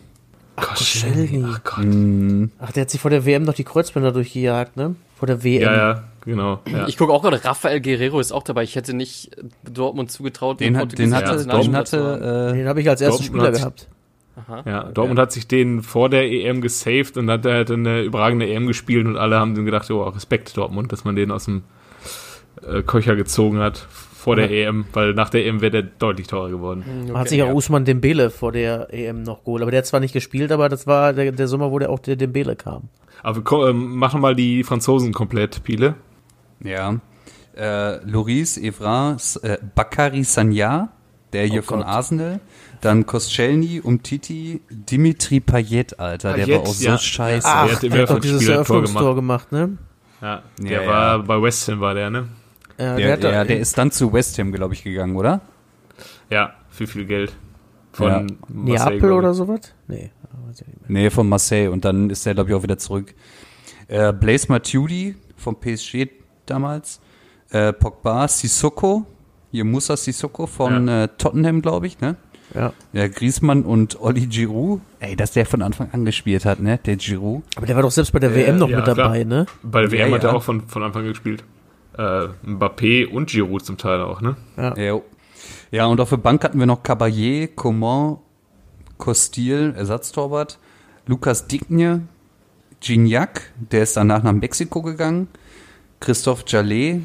Koscielny. 0.55 1.43
Ach 1.45 1.63
Gott. 1.63 2.49
Ach, 2.59 2.71
der 2.71 2.81
hat 2.81 2.89
sich 2.89 3.01
vor 3.01 3.11
der 3.11 3.25
WM 3.25 3.43
noch 3.43 3.53
die 3.53 3.65
Kreuzbänder 3.65 4.11
durchgejagt, 4.11 4.77
ne? 4.77 4.95
Vor 5.17 5.27
der 5.27 5.43
WM. 5.43 5.63
Ja, 5.63 5.75
ja, 5.75 6.03
genau. 6.21 6.61
Ja. 6.71 6.87
ich 6.87 6.97
gucke 6.97 7.11
auch 7.11 7.21
gerade, 7.21 7.43
Rafael 7.43 7.81
Guerrero 7.81 8.19
ist 8.19 8.31
auch 8.31 8.43
dabei. 8.43 8.63
Ich 8.63 8.75
hätte 8.75 8.93
nicht 8.93 9.31
Dortmund 9.63 10.11
zugetraut. 10.11 10.59
Den, 10.59 10.77
hat, 10.77 10.97
den 10.97 11.13
hatte, 11.13 11.45
portugiesischen 11.45 11.49
den 11.49 11.75
hatte, 11.75 12.51
äh, 12.51 12.57
Den 12.57 12.67
habe 12.67 12.81
ich 12.81 12.89
als 12.89 13.01
ersten 13.01 13.23
Dortmund 13.23 13.57
Spieler 13.57 13.65
hat 13.65 13.87
gehabt. 14.35 14.67
Ja, 14.67 14.83
Dortmund 14.85 15.19
hat 15.19 15.31
sich 15.31 15.47
den 15.47 15.81
vor 15.83 16.09
der 16.09 16.29
EM 16.31 16.61
gesaved 16.61 17.17
und 17.17 17.29
hat 17.29 17.45
halt 17.45 17.71
eine 17.71 18.01
überragende 18.01 18.47
EM 18.47 18.67
gespielt 18.67 19.05
und 19.05 19.17
alle 19.17 19.39
haben 19.39 19.55
dann 19.55 19.65
gedacht, 19.65 19.89
oh, 19.91 20.03
Respekt 20.03 20.55
Dortmund, 20.57 20.91
dass 20.91 21.03
man 21.03 21.15
den 21.15 21.31
aus 21.31 21.45
dem 21.45 21.63
äh, 22.67 22.81
Köcher 22.83 23.15
gezogen 23.15 23.59
hat 23.59 23.77
vor 23.79 24.35
der 24.37 24.49
EM, 24.51 24.85
weil 24.93 25.13
nach 25.13 25.29
der 25.29 25.45
EM 25.45 25.59
wäre 25.59 25.71
der 25.71 25.81
deutlich 25.83 26.27
teurer 26.27 26.49
geworden. 26.49 26.83
Man 27.07 27.17
hat 27.17 27.27
sich 27.29 27.43
auch 27.43 27.53
Usman 27.53 27.83
Dembele 27.83 28.29
vor 28.29 28.53
der 28.53 28.87
EM 28.93 29.21
noch 29.23 29.43
geholt. 29.43 29.61
Aber 29.61 29.71
der 29.71 29.79
hat 29.79 29.85
zwar 29.85 29.99
nicht 29.99 30.13
gespielt, 30.13 30.49
aber 30.53 30.69
das 30.69 30.87
war 30.87 31.11
der, 31.11 31.33
der 31.33 31.47
Sommer, 31.49 31.71
wo 31.71 31.79
der 31.79 31.89
auch 31.89 31.99
der 31.99 32.15
Dembele 32.15 32.55
kam. 32.55 32.83
Aber 33.21 33.41
komm, 33.41 33.67
ähm, 33.67 33.95
mach 33.97 34.13
noch 34.13 34.21
mal 34.21 34.33
die 34.35 34.63
Franzosen 34.63 35.13
komplett, 35.13 35.63
Piele. 35.63 35.95
ja, 36.63 36.99
äh, 37.57 37.97
Loris, 38.09 38.57
Evra, 38.57 39.17
äh, 39.41 39.57
Bakary 39.75 40.23
Sanya, 40.23 40.89
der 41.33 41.45
hier 41.45 41.59
Oh 41.59 41.65
von 41.65 41.79
Gott. 41.79 41.87
Arsenal. 41.87 42.39
Dann 42.83 43.05
Koscielny, 43.05 43.79
Umtiti, 43.81 44.61
Dimitri 44.69 45.39
Payet, 45.39 45.99
Alter, 45.99 46.33
der 46.33 46.43
Payet, 46.45 46.57
war 46.59 46.67
auch 46.67 46.73
so 46.73 46.85
ja. 46.85 46.97
scheiße. 46.97 47.47
Ah, 47.47 47.63
Ach, 47.63 47.79
der 47.79 47.89
hat 47.89 47.95
der 47.97 48.01
hat 48.03 48.09
doch 48.09 48.19
dieses 48.19 48.47
Eröffnungstor 48.47 49.15
gemacht, 49.15 49.51
ne? 49.51 49.77
Ja, 50.21 50.43
der 50.59 50.81
Ja, 50.83 50.87
war 50.87 51.11
ja. 51.11 51.17
bei 51.19 51.41
West 51.41 51.67
Ham 51.69 51.79
war 51.79 51.93
der, 51.93 52.09
ne? 52.09 52.27
Ja, 52.77 52.95
Der, 52.95 53.13
hat 53.13 53.23
da- 53.23 53.31
der, 53.31 53.45
der 53.45 53.59
ist 53.59 53.77
dann 53.77 53.91
zu 53.91 54.11
West 54.11 54.37
Ham, 54.39 54.51
glaube 54.51 54.73
ich, 54.73 54.83
gegangen, 54.83 55.15
oder? 55.15 55.41
Ja, 56.29 56.53
für 56.69 56.87
viel 56.87 57.05
Geld. 57.05 57.33
Von 57.93 58.07
Ja. 58.07 58.25
Marseille, 58.47 58.95
Neapel 58.95 59.11
oder 59.13 59.33
sowas? 59.33 59.61
Nee. 59.87 60.11
weiß 60.47 60.61
ich 60.61 60.67
nicht 60.67 60.89
mehr. 60.89 61.03
Nee, 61.03 61.09
von 61.09 61.29
Marseille. 61.29 61.69
Und 61.69 61.85
dann 61.85 62.09
ist 62.09 62.25
er, 62.25 62.33
glaube 62.33 62.49
ich, 62.49 62.55
auch 62.55 62.63
wieder 62.63 62.77
zurück. 62.77 63.13
Äh, 63.87 64.11
Blaise 64.11 64.47
Matuidi 64.49 65.15
vom 65.37 65.55
PSG 65.59 66.07
damals. 66.45 66.99
Äh, 67.51 67.71
Pogba, 67.73 68.27
Sissoko. 68.27 69.05
Hier 69.51 69.63
Musa 69.63 69.95
Sissoko 69.95 70.47
von 70.47 70.87
äh, 70.87 71.07
Tottenham, 71.17 71.61
glaube 71.61 71.85
ich, 71.87 71.99
ne? 72.01 72.15
Ja. 72.53 72.71
Ja, 72.93 73.07
Griezmann 73.07 73.63
und 73.63 73.99
Olli 73.99 74.27
Giroud. 74.27 74.81
Ey, 74.99 75.15
dass 75.15 75.31
der 75.31 75.45
von 75.45 75.61
Anfang 75.61 75.89
an 75.91 76.05
gespielt 76.05 76.45
hat, 76.45 76.59
ne? 76.59 76.79
Der 76.85 76.95
Giroud. 76.97 77.43
Aber 77.55 77.65
der 77.65 77.75
war 77.75 77.83
doch 77.83 77.91
selbst 77.91 78.11
bei 78.11 78.19
der 78.19 78.31
Äh, 78.31 78.35
WM 78.35 78.57
noch 78.57 78.69
ja, 78.69 78.77
mit 78.77 78.87
dabei, 78.87 79.23
klar. 79.23 79.39
ne? 79.39 79.45
Bei 79.63 79.81
der 79.81 79.91
WM 79.91 80.09
Ja, 80.09 80.15
hat 80.15 80.23
er 80.23 80.35
auch 80.35 80.43
von, 80.43 80.67
von 80.67 80.83
Anfang 80.83 81.03
an 81.03 81.09
gespielt. 81.09 81.43
Äh, 81.97 82.27
Mbappé 82.45 83.07
und 83.07 83.29
Giroud 83.29 83.65
zum 83.65 83.77
Teil 83.77 84.01
auch, 84.01 84.21
ne? 84.21 84.35
Ja. 84.57 84.75
Ja, 84.77 84.99
ja, 85.71 85.85
und 85.87 85.99
auf 85.99 86.09
der 86.09 86.17
Bank 86.17 86.43
hatten 86.43 86.59
wir 86.59 86.65
noch 86.67 86.83
Caballé, 86.83 87.47
Coman, 87.53 88.17
Costil, 88.97 89.73
Ersatztorwart, 89.75 90.59
Lukas 91.07 91.47
Digne, 91.47 92.07
Gignac, 92.79 93.51
der 93.71 93.83
ist 93.83 93.97
danach 93.97 94.23
nach 94.23 94.31
Mexiko 94.33 94.81
gegangen, 94.81 95.27
Christophe 95.99 96.43
Jallet, 96.47 97.01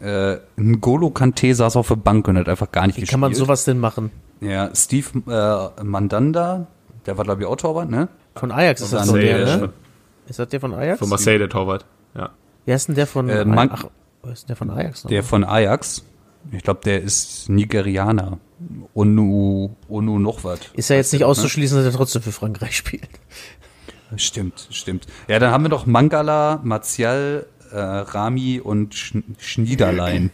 äh, 0.00 0.36
N'Golo 0.58 1.12
Kanté 1.12 1.54
saß 1.54 1.76
auf 1.76 1.88
der 1.88 1.96
Bank 1.96 2.26
und 2.28 2.36
hat 2.38 2.48
einfach 2.48 2.72
gar 2.72 2.86
nicht 2.86 2.96
Wie 2.96 3.00
gespielt. 3.02 3.10
kann 3.12 3.20
man 3.20 3.34
sowas 3.34 3.64
denn 3.64 3.78
machen? 3.78 4.10
Ja, 4.40 4.70
Steve 4.74 5.70
äh, 5.78 5.82
Mandanda, 5.82 6.66
der 7.06 7.16
war 7.18 7.24
glaube 7.24 7.42
ich 7.42 7.46
auch 7.48 7.56
Torwart, 7.56 7.90
ne? 7.90 8.08
Von 8.34 8.52
Ajax 8.52 8.80
ist 8.80 8.92
das 8.92 9.12
der, 9.12 9.58
ne? 9.58 9.72
Ist 10.28 10.38
das 10.38 10.48
der 10.48 10.60
von 10.60 10.72
Ajax? 10.74 10.98
Von 10.98 11.08
Marseille, 11.08 11.38
der 11.38 11.48
Torwart. 11.48 11.84
Ja. 12.14 12.30
Wer 12.64 12.76
ist 12.76 12.88
denn 12.88 12.94
der 12.94 13.06
von 13.06 13.28
Äh, 13.28 13.44
Man- 13.44 13.70
Ach, 13.72 13.84
wer 14.22 14.32
ist 14.32 14.42
denn 14.42 14.48
der 14.48 14.56
von 14.56 14.70
Ajax 14.70 15.04
noch? 15.04 15.08
Der 15.10 15.22
von 15.22 15.44
Ajax. 15.44 16.04
Ich 16.52 16.62
glaube, 16.62 16.80
der 16.84 17.02
ist 17.02 17.48
Nigerianer. 17.50 18.38
Onu, 18.94 19.70
Onu 19.88 20.18
noch 20.18 20.44
was. 20.44 20.60
ist 20.74 20.88
ja 20.90 20.96
jetzt 20.96 21.12
nicht 21.12 21.20
ne? 21.20 21.26
auszuschließen, 21.26 21.76
dass 21.78 21.86
er 21.86 21.92
trotzdem 21.92 22.22
für 22.22 22.32
Frankreich 22.32 22.76
spielt. 22.76 23.08
Stimmt, 24.16 24.66
stimmt. 24.70 25.06
Ja, 25.28 25.38
dann 25.38 25.52
haben 25.52 25.64
wir 25.64 25.68
doch 25.68 25.86
Mangala, 25.86 26.60
Martial, 26.64 27.46
äh, 27.70 27.78
Rami 27.78 28.60
und 28.60 28.94
Sch 28.94 29.14
Schniederlein, 29.38 30.30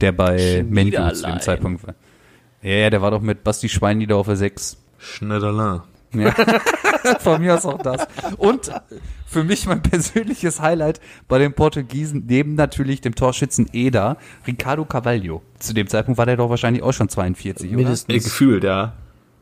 der 0.00 0.10
bei 0.10 0.64
Mendu 0.68 1.12
zu 1.14 1.24
dem. 1.26 1.40
Zeitpunkt 1.40 1.86
war. 1.86 1.94
Ja, 2.62 2.70
ja, 2.72 2.90
der 2.90 3.02
war 3.02 3.10
doch 3.10 3.20
mit 3.20 3.44
Basti 3.44 3.68
Schweinlieder 3.68 4.16
auf 4.16 4.26
der 4.26 4.36
6. 4.36 4.76
Schneiderlin. 4.98 5.82
Ja. 6.14 6.32
Von 7.20 7.40
mir 7.42 7.54
aus 7.54 7.66
auch 7.66 7.80
das. 7.82 8.06
Und 8.38 8.72
für 9.26 9.44
mich 9.44 9.66
mein 9.66 9.82
persönliches 9.82 10.60
Highlight 10.60 11.00
bei 11.28 11.38
den 11.38 11.52
Portugiesen, 11.52 12.24
neben 12.26 12.54
natürlich 12.54 13.00
dem 13.00 13.14
Torschützen 13.14 13.68
Eder, 13.72 14.16
Ricardo 14.46 14.84
Carvalho. 14.84 15.42
Zu 15.58 15.74
dem 15.74 15.86
Zeitpunkt 15.88 16.18
war 16.18 16.26
der 16.26 16.36
doch 16.36 16.48
wahrscheinlich 16.50 16.82
auch 16.82 16.92
schon 16.92 17.08
42, 17.08 17.68
oder? 17.68 17.76
Mindestens. 17.76 18.24
gefühlt, 18.24 18.64
ja. 18.64 18.94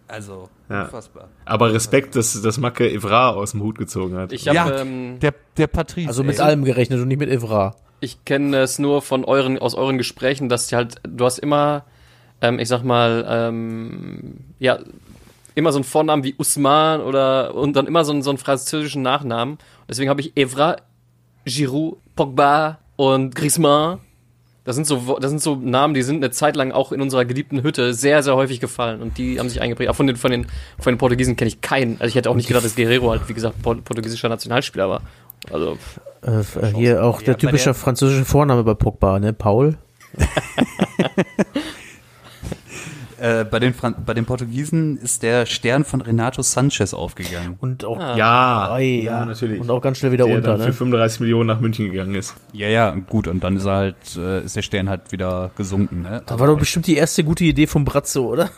Also, 0.08 0.48
Ja. 0.68 0.84
unfassbar. 0.84 1.28
Aber 1.44 1.72
Respekt, 1.72 2.16
dass, 2.16 2.40
dass 2.42 2.58
Macke 2.58 2.90
Evra 2.90 3.30
aus 3.30 3.52
dem 3.52 3.62
Hut 3.62 3.78
gezogen 3.78 4.16
hat. 4.16 4.32
Ich 4.32 4.46
habe, 4.48 4.56
Ja, 4.56 4.80
ähm, 4.80 5.18
der, 5.20 5.34
der 5.56 5.66
Patrice. 5.68 6.08
Also 6.08 6.24
mit 6.24 6.36
ey. 6.36 6.42
allem 6.42 6.64
gerechnet 6.64 7.00
und 7.00 7.08
nicht 7.08 7.18
mit 7.20 7.30
Evra. 7.30 7.76
ich 8.00 8.24
kenne 8.26 8.58
es 8.58 8.78
nur 8.78 9.00
von 9.00 9.24
euren, 9.24 9.58
aus 9.58 9.74
euren 9.74 9.96
Gesprächen, 9.96 10.48
dass 10.50 10.66
die 10.66 10.76
halt, 10.76 10.96
du 11.08 11.24
hast 11.24 11.38
immer, 11.38 11.84
ähm, 12.44 12.58
ich 12.58 12.68
sag 12.68 12.82
mal, 12.82 13.24
ähm, 13.28 14.36
ja, 14.58 14.78
immer 15.54 15.72
so 15.72 15.78
einen 15.78 15.84
Vornamen 15.84 16.24
wie 16.24 16.34
Usman 16.36 17.00
oder 17.00 17.54
und 17.54 17.74
dann 17.74 17.86
immer 17.86 18.04
so 18.04 18.12
einen, 18.12 18.22
so 18.22 18.30
einen 18.30 18.38
französischen 18.38 19.02
Nachnamen. 19.02 19.58
Deswegen 19.88 20.10
habe 20.10 20.20
ich 20.20 20.36
Evra, 20.36 20.76
Giroud, 21.44 21.98
Pogba 22.16 22.78
und 22.96 23.34
Griezmann. 23.34 24.00
Das 24.64 24.76
sind 24.76 24.86
so, 24.86 25.18
das 25.20 25.30
sind 25.30 25.42
so 25.42 25.56
Namen, 25.56 25.92
die 25.92 26.02
sind 26.02 26.16
eine 26.16 26.30
Zeit 26.30 26.56
lang 26.56 26.72
auch 26.72 26.90
in 26.90 27.02
unserer 27.02 27.26
geliebten 27.26 27.62
Hütte 27.62 27.92
sehr, 27.92 28.22
sehr 28.22 28.34
häufig 28.34 28.60
gefallen 28.60 29.02
und 29.02 29.18
die 29.18 29.38
haben 29.38 29.48
sich 29.50 29.60
eingeprägt. 29.60 29.90
Auch 29.90 29.94
von 29.94 30.06
den, 30.06 30.16
von 30.16 30.30
den, 30.30 30.46
von 30.78 30.94
den 30.94 30.98
Portugiesen 30.98 31.36
kenne 31.36 31.48
ich 31.48 31.60
keinen. 31.60 32.00
Also 32.00 32.06
ich 32.06 32.14
hätte 32.14 32.30
auch 32.30 32.34
nicht 32.34 32.48
gedacht, 32.48 32.64
dass 32.64 32.74
Guerrero 32.74 33.10
halt, 33.10 33.28
wie 33.28 33.34
gesagt, 33.34 33.60
port 33.62 33.84
portugiesischer 33.84 34.28
Nationalspieler 34.28 34.88
war. 34.88 35.02
Also, 35.52 35.76
Äh, 36.22 36.40
äh, 36.40 36.74
hier 36.74 37.04
auch 37.04 37.20
der 37.20 37.36
typische 37.36 37.74
französische 37.74 38.24
Vorname 38.24 38.64
bei 38.64 38.72
Pogba, 38.72 39.18
ne? 39.20 39.34
Paul. 39.34 39.76
Äh, 43.20 43.44
bei, 43.44 43.58
den 43.58 43.74
Fran 43.74 43.94
bei 44.04 44.14
den 44.14 44.24
Portugiesen 44.24 44.96
ist 44.98 45.22
der 45.22 45.46
Stern 45.46 45.84
von 45.84 46.00
Renato 46.00 46.42
Sanchez 46.42 46.94
aufgegangen. 46.94 47.56
Und 47.60 47.84
auch, 47.84 47.98
ja, 48.16 48.72
Ei, 48.72 49.02
ja, 49.04 49.24
natürlich. 49.24 49.60
Und 49.60 49.70
auch 49.70 49.80
ganz 49.80 49.98
schnell 49.98 50.12
wieder 50.12 50.26
der 50.26 50.36
unter, 50.36 50.50
dann 50.52 50.60
für 50.60 50.66
ne? 50.66 50.72
35 50.72 51.20
Millionen 51.20 51.46
nach 51.46 51.60
München 51.60 51.90
gegangen 51.90 52.14
ist. 52.14 52.34
Ja, 52.52 52.68
ja, 52.68 52.90
gut. 52.90 53.28
Und 53.28 53.44
dann 53.44 53.56
ist 53.56 53.66
er 53.66 53.76
halt, 53.76 54.16
äh, 54.16 54.44
ist 54.44 54.56
der 54.56 54.62
Stern 54.62 54.88
halt 54.88 55.12
wieder 55.12 55.50
gesunken. 55.56 56.02
Ne? 56.02 56.22
Das 56.26 56.38
war 56.38 56.46
doch 56.46 56.58
bestimmt 56.58 56.86
die 56.86 56.96
erste 56.96 57.24
gute 57.24 57.44
Idee 57.44 57.66
vom 57.66 57.84
Bratzo, 57.84 58.26
oder? 58.26 58.50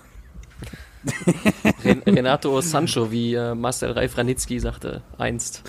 Ren 1.85 2.03
Renato 2.07 2.61
Sancho, 2.61 3.11
wie 3.11 3.35
äh, 3.35 3.55
Marcel 3.55 3.93
Reif 3.93 4.17
Ranitzky 4.17 4.59
sagte 4.59 5.03
einst. 5.19 5.63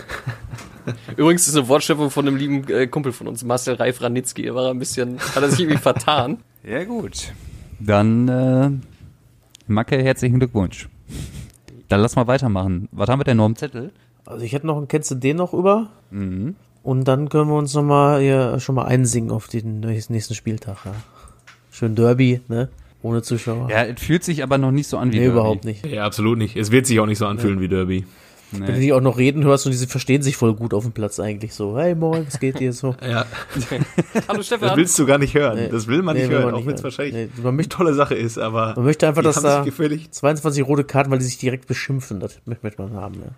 Übrigens 1.18 1.48
ist 1.48 1.56
eine 1.56 1.68
Wortschöpfung 1.68 2.10
von 2.10 2.28
einem 2.28 2.38
lieben 2.38 2.68
äh, 2.70 2.88
Kumpel 2.88 3.12
von 3.12 3.28
uns, 3.28 3.44
Marcel 3.44 3.76
Reif 3.76 4.02
Ranitzky. 4.02 4.46
Er 4.46 4.56
war 4.56 4.70
ein 4.70 4.80
bisschen, 4.80 5.20
hat 5.20 5.44
er 5.44 5.50
sich 5.50 5.60
irgendwie 5.60 5.82
vertan. 5.82 6.38
Ja, 6.64 6.84
gut. 6.84 7.32
Dann, 7.80 8.28
äh, 8.28 8.70
Macke, 9.68 10.02
herzlichen 10.02 10.40
Glückwunsch. 10.40 10.90
Dann 11.90 12.02
lass 12.02 12.16
mal 12.16 12.28
weitermachen. 12.28 12.90
Was 12.92 13.10
haben 13.10 13.20
wir 13.20 13.24
denn 13.24 13.38
noch 13.38 13.46
im 13.46 13.56
Zettel? 13.56 13.92
Also 14.26 14.44
ich 14.44 14.54
hätte 14.54 14.68
noch 14.68 14.78
einen, 14.78 14.88
kennst 14.88 15.12
du 15.12 15.16
den 15.16 15.38
noch 15.38 15.54
über? 15.54 15.90
Mhm. 16.12 16.56
Und 16.84 17.06
dann 17.06 17.30
können 17.30 17.50
wir 17.50 17.58
uns 17.58 17.74
noch 17.74 17.84
mal 17.84 18.22
hier 18.22 18.60
schon 18.60 18.76
mal 18.76 18.86
einsingen 18.86 19.32
auf 19.32 19.48
den 19.48 19.82
nächsten 19.82 20.36
Spieltag. 20.36 20.78
Ja. 20.86 20.94
Schön 21.72 21.96
Derby, 21.96 22.42
ne? 22.48 22.70
Ohne 23.04 23.22
Zuschauer. 23.22 23.70
Ja, 23.70 23.84
es 23.84 24.02
fühlt 24.02 24.24
sich 24.24 24.42
aber 24.42 24.58
noch 24.58 24.72
nicht 24.72 24.88
so 24.88 24.98
an 24.98 25.12
wie 25.12 25.18
nee, 25.18 25.24
Derby. 25.24 25.38
überhaupt 25.40 25.66
nicht. 25.66 25.86
Ja, 25.86 26.06
absolut 26.06 26.38
nicht. 26.38 26.56
Es 26.56 26.72
wird 26.72 26.88
sich 26.88 27.00
auch 27.00 27.06
nicht 27.06 27.20
so 27.20 27.28
anfühlen 27.28 27.62
wie 27.62 27.68
Derby. 27.68 28.06
Wenn 28.52 28.66
du 28.66 28.72
Nee. 28.74 28.80
die 28.80 28.93
auch 28.93 29.02
noch 29.02 29.18
reden 29.18 29.43
hörst 29.43 29.66
und 29.66 29.74
die 29.74 29.86
verstehen 29.88 30.22
sich 30.22 30.38
voll 30.38 30.54
gut 30.54 30.74
auf 30.74 30.84
dem 30.84 30.93
Platz 30.93 31.20
eigentlich 31.20 31.54
so. 31.54 31.78
Hey 31.78 31.95
moin, 31.95 32.26
was 32.26 32.39
geht 32.39 32.60
dir 32.60 32.72
so? 32.72 32.95
Ja. 33.02 33.26
Hallo 34.28 34.38
Das 34.38 34.45
Stefan. 34.45 34.78
willst 34.78 34.98
du 34.98 35.06
gar 35.06 35.18
nicht 35.18 35.34
hören. 35.34 35.58
Nee. 35.58 35.70
Das 35.70 35.88
will 35.88 36.02
man 36.02 36.16
Nee, 36.16 36.22
nicht 36.24 36.30
will 36.30 36.38
hören, 36.38 36.45
man 36.45 36.54
auch 36.54 36.58
nicht 36.60 36.68
wenn 36.68 36.76
es 36.76 36.84
wahrscheinlich 36.84 37.14
Nee, 37.14 37.30
man 37.43 37.54
eine 37.56 37.68
tolle 37.70 37.93
Sache 37.93 38.16
ist, 38.16 38.38
aber 38.38 38.74
Man 38.76 38.86
möchte 38.86 39.08
einfach, 39.08 39.22
dass 39.24 39.41
da 39.41 39.58
sich 39.64 39.66
gefällig 39.66 40.12
22 40.12 40.66
rote 40.66 40.84
Karten, 40.86 41.12
weil 41.12 41.20
die 41.20 41.26
sich 41.26 41.38
direkt 41.38 41.68
beschimpfen. 41.68 42.20
Das 42.22 42.39
möchte 42.45 42.82
man 42.82 42.93
haben. 42.93 43.16
Ne? 43.20 43.32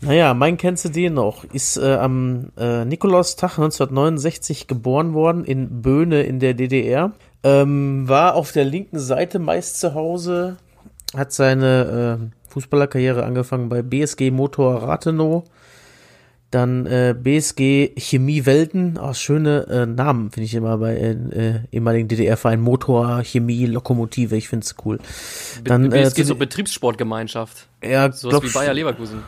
Naja, 0.00 0.32
mein 0.32 0.56
kennst 0.56 0.84
du 0.84 0.88
den 0.90 1.14
noch. 1.14 1.44
Ist 1.52 1.76
äh, 1.76 1.94
am 1.96 2.50
äh, 2.56 2.84
Nikolaustag 2.84 3.58
1969 3.58 4.68
geboren 4.68 5.12
worden 5.12 5.44
in 5.44 5.82
Böhne 5.82 6.22
in 6.22 6.38
der 6.38 6.54
DDR. 6.54 7.12
Ähm, 7.42 8.08
war 8.08 8.36
auf 8.36 8.52
der 8.52 8.64
linken 8.64 8.98
Seite 9.00 9.38
meist 9.38 9.80
zu 9.80 9.94
Hause. 9.94 10.56
Hat 11.16 11.32
seine 11.32 12.20
äh, 12.32 12.37
Fußballerkarriere 12.48 13.24
angefangen 13.24 13.68
bei 13.68 13.82
BSG 13.82 14.30
Motor 14.30 14.82
Rathenow. 14.82 15.44
Dann 16.50 16.86
äh, 16.86 17.14
BSG 17.18 17.92
Chemie 17.98 18.46
Welten, 18.46 18.98
oh, 18.98 19.12
schöne 19.12 19.66
äh, 19.68 19.84
Namen 19.84 20.30
finde 20.30 20.46
ich 20.46 20.54
immer 20.54 20.78
bei 20.78 20.96
äh, 20.96 21.60
ehemaligen 21.70 22.08
DDR-Verein 22.08 22.60
Motor, 22.60 23.22
Chemie, 23.22 23.66
Lokomotive, 23.66 24.34
ich 24.34 24.48
finde 24.48 24.64
es 24.64 24.74
cool. 24.82 24.98
Dann, 25.62 25.90
Dann, 25.90 26.00
äh, 26.00 26.08
so 26.08 26.34
Betriebssportgemeinschaft. 26.34 27.68
Ja, 27.84 28.10
Sowas 28.12 28.42
wie 28.42 28.48
Bayer 28.48 28.72
Leverkusen. 28.72 29.24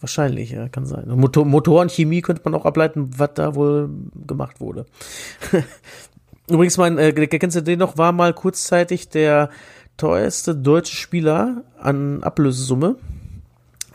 Wahrscheinlich, 0.00 0.52
ja, 0.52 0.68
kann 0.68 0.86
sein. 0.86 1.04
Und 1.04 1.20
Motor, 1.20 1.44
Motorenchemie 1.44 2.22
könnte 2.22 2.42
man 2.44 2.54
auch 2.54 2.64
ableiten, 2.64 3.10
was 3.16 3.30
da 3.34 3.54
wohl 3.54 3.90
gemacht 4.26 4.60
wurde. 4.60 4.86
Übrigens, 6.48 6.78
mein, 6.78 6.96
äh, 6.96 7.12
kennst 7.12 7.56
du 7.56 7.62
den 7.62 7.78
noch, 7.78 7.98
war 7.98 8.12
mal 8.12 8.32
kurzzeitig 8.32 9.10
der 9.10 9.50
teuerste 9.96 10.54
deutsche 10.54 10.96
Spieler 10.96 11.62
an 11.78 12.22
Ablösesumme. 12.22 12.96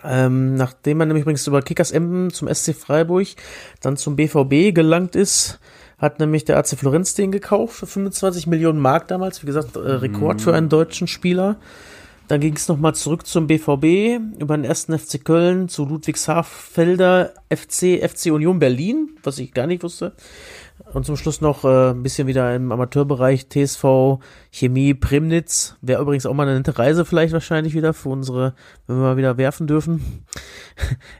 Ähm, 0.03 0.55
nachdem 0.55 0.97
man 0.97 1.09
nämlich 1.09 1.23
übrigens 1.23 1.45
über 1.45 1.61
Kickers 1.61 1.91
Emden 1.91 2.31
zum 2.31 2.53
SC 2.53 2.73
Freiburg 2.73 3.27
dann 3.81 3.97
zum 3.97 4.15
BVB 4.15 4.73
gelangt 4.73 5.15
ist, 5.15 5.59
hat 5.97 6.19
nämlich 6.19 6.45
der 6.45 6.57
AC 6.57 6.69
Florenz 6.69 7.13
den 7.13 7.31
gekauft 7.31 7.75
für 7.75 7.87
25 7.87 8.47
Millionen 8.47 8.79
Mark 8.79 9.09
damals. 9.09 9.41
Wie 9.43 9.47
gesagt, 9.47 9.75
äh, 9.75 9.79
Rekord 9.79 10.41
für 10.41 10.53
einen 10.53 10.69
deutschen 10.69 11.07
Spieler. 11.07 11.57
Dann 12.29 12.39
ging 12.41 12.55
es 12.55 12.67
nochmal 12.67 12.93
zurück 12.93 13.25
zum 13.25 13.47
BVB 13.47 14.19
über 14.39 14.55
den 14.55 14.63
ersten 14.63 14.97
FC 14.97 15.23
Köln 15.23 15.67
zu 15.67 15.83
Ludwigshafelder 15.83 17.33
FC, 17.49 17.99
FC 18.07 18.27
Union 18.27 18.59
Berlin, 18.59 19.17
was 19.23 19.39
ich 19.39 19.51
gar 19.51 19.65
nicht 19.65 19.81
wusste. 19.81 20.13
Und 20.93 21.05
zum 21.05 21.17
Schluss 21.17 21.41
noch 21.41 21.63
äh, 21.65 21.91
ein 21.91 22.01
bisschen 22.03 22.27
wieder 22.27 22.55
im 22.55 22.71
Amateurbereich 22.71 23.47
TSV 23.49 24.19
Chemie 24.51 24.93
Premnitz. 24.93 25.75
Wäre 25.81 26.01
übrigens 26.01 26.25
auch 26.25 26.33
mal 26.33 26.47
eine 26.47 26.57
nette 26.57 26.77
Reise 26.77 27.05
vielleicht 27.05 27.33
wahrscheinlich 27.33 27.75
wieder 27.75 27.93
für 27.93 28.09
unsere, 28.09 28.55
wenn 28.87 28.97
wir 28.97 29.03
mal 29.03 29.17
wieder 29.17 29.37
werfen 29.37 29.67
dürfen. 29.67 30.25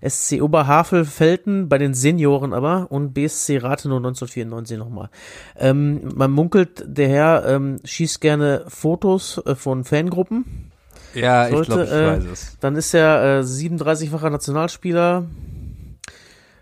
SC 0.08 0.42
Oberhavel-Felten 0.42 1.70
bei 1.70 1.78
den 1.78 1.94
Senioren 1.94 2.54
aber 2.54 2.88
und 2.90 3.14
BSC 3.14 3.58
Rathenow 3.58 3.98
1994 3.98 4.78
nochmal. 4.78 5.10
Ähm, 5.56 6.02
man 6.16 6.32
munkelt, 6.32 6.84
der 6.86 7.10
Herr 7.10 7.46
ähm, 7.46 7.80
schießt 7.84 8.22
gerne 8.22 8.66
Fotos 8.68 9.42
äh, 9.46 9.56
von 9.56 9.84
Fangruppen. 9.84 10.72
Ja, 11.14 11.48
ich 11.48 11.54
Sollte, 11.54 11.72
glaube, 11.72 11.84
ich 11.84 11.92
äh, 11.92 12.08
weiß 12.08 12.24
es. 12.32 12.58
Dann 12.60 12.76
ist 12.76 12.94
er 12.94 13.40
äh, 13.40 13.42
37-facher 13.42 14.30
Nationalspieler, 14.30 15.26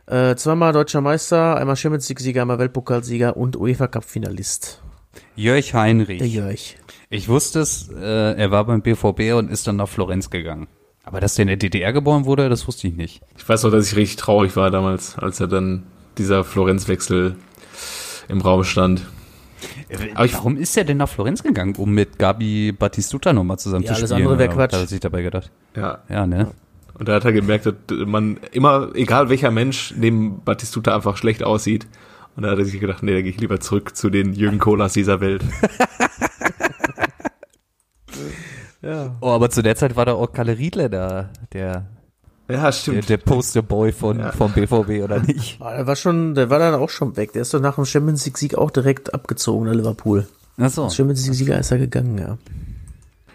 äh, 0.07 0.35
zweimal 0.35 0.73
deutscher 0.73 1.01
Meister, 1.01 1.57
einmal 1.57 1.75
Champions 1.75 2.07
League-Sieger, 2.09 2.41
einmal 2.41 2.59
Weltpokalsieger 2.59 3.37
und 3.37 3.55
UEFA 3.57 3.87
Cup-Finalist. 3.87 4.81
Jörg 5.35 5.73
Heinrich. 5.73 6.19
Der 6.19 6.27
Jörg. 6.27 6.59
Ich 7.09 7.29
wusste 7.29 7.59
es, 7.61 7.89
äh, 7.89 8.33
er 8.33 8.51
war 8.51 8.65
beim 8.65 8.81
BVB 8.81 9.33
und 9.37 9.49
ist 9.49 9.67
dann 9.67 9.77
nach 9.77 9.87
Florenz 9.89 10.29
gegangen. 10.29 10.67
Aber 11.03 11.21
dass 11.21 11.35
der 11.35 11.43
in 11.43 11.47
der 11.47 11.57
DDR 11.57 11.93
geboren 11.93 12.25
wurde, 12.25 12.49
das 12.49 12.67
wusste 12.67 12.87
ich 12.87 12.95
nicht. 12.95 13.21
Ich 13.37 13.47
weiß 13.47 13.63
noch, 13.63 13.71
dass 13.71 13.87
ich 13.91 13.95
richtig 13.95 14.17
traurig 14.17 14.55
war 14.57 14.71
damals, 14.71 15.17
als 15.17 15.39
er 15.39 15.47
dann 15.47 15.83
dieser 16.17 16.43
Florenzwechsel 16.43 17.35
im 18.27 18.41
Raum 18.41 18.63
stand. 18.65 19.05
Aber 20.15 20.25
ich- 20.25 20.33
Warum 20.33 20.57
ist 20.57 20.75
er 20.77 20.83
denn 20.83 20.97
nach 20.97 21.07
Florenz 21.09 21.41
gegangen, 21.43 21.75
um 21.77 21.91
mit 21.93 22.19
Gabi 22.19 22.73
Batistuta 22.73 23.31
nochmal 23.33 23.57
zusammen 23.57 23.85
Ja, 23.85 23.93
zu 23.93 23.95
alles 23.99 24.09
spielen? 24.09 24.23
andere 24.27 24.39
wär 24.39 24.47
Oder 24.47 24.55
Quatsch. 24.55 24.73
Hat 24.73 24.81
er 24.81 24.87
sich 24.87 24.99
dabei 24.99 25.21
gedacht. 25.21 25.49
Ja. 25.75 25.99
Ja, 26.09 26.27
ne? 26.27 26.51
Und 26.93 27.07
da 27.07 27.15
hat 27.15 27.25
er 27.25 27.31
gemerkt, 27.33 27.65
dass 27.67 27.73
man 28.05 28.37
immer, 28.51 28.89
egal 28.95 29.29
welcher 29.29 29.51
Mensch 29.51 29.93
neben 29.97 30.43
Batistuta 30.43 30.95
einfach 30.95 31.17
schlecht 31.17 31.43
aussieht. 31.43 31.87
Und 32.35 32.43
da 32.43 32.51
hat 32.51 32.59
er 32.59 32.65
sich 32.65 32.79
gedacht, 32.79 33.01
nee, 33.03 33.13
da 33.13 33.21
gehe 33.21 33.31
ich 33.31 33.39
lieber 33.39 33.59
zurück 33.59 33.95
zu 33.95 34.09
den 34.09 34.33
Jürgen 34.33 34.59
Kohlas 34.59 34.93
dieser 34.93 35.19
Welt. 35.21 35.43
Ja. 38.81 39.15
Oh, 39.21 39.29
aber 39.31 39.49
zu 39.49 39.61
der 39.63 39.75
Zeit 39.75 39.95
war 39.95 40.05
da 40.05 40.13
auch 40.13 40.31
Kalle 40.31 40.57
Riedler 40.57 40.87
da, 40.87 41.29
der, 41.51 41.87
Ja, 42.49 42.63
der, 42.65 42.71
stimmt. 42.71 43.09
der 43.09 43.17
Posterboy 43.17 43.91
von, 43.91 44.19
Ja. 44.19 44.31
vom 44.31 44.53
BVB, 44.53 45.03
oder 45.03 45.19
nicht? 45.19 45.59
Ah, 45.61 45.75
Der 45.75 45.87
war 45.87 45.95
schon, 45.95 46.35
der 46.35 46.49
war 46.49 46.59
dann 46.59 46.75
auch 46.75 46.89
schon 46.89 47.17
weg. 47.17 47.33
Der 47.33 47.41
ist 47.41 47.53
doch 47.53 47.59
nach 47.59 47.75
dem 47.75 47.85
Champions 47.85 48.25
League-Sieg 48.25 48.55
auch 48.55 48.71
direkt 48.71 49.13
abgezogen 49.13 49.65
nach 49.65 49.73
Liverpool. 49.73 50.27
Ach 50.57 50.69
so. 50.69 50.89
Champions 50.89 51.25
League-Sieger 51.25 51.59
ist 51.59 51.71
er 51.71 51.79
gegangen, 51.79 52.17
ja. 52.17 52.37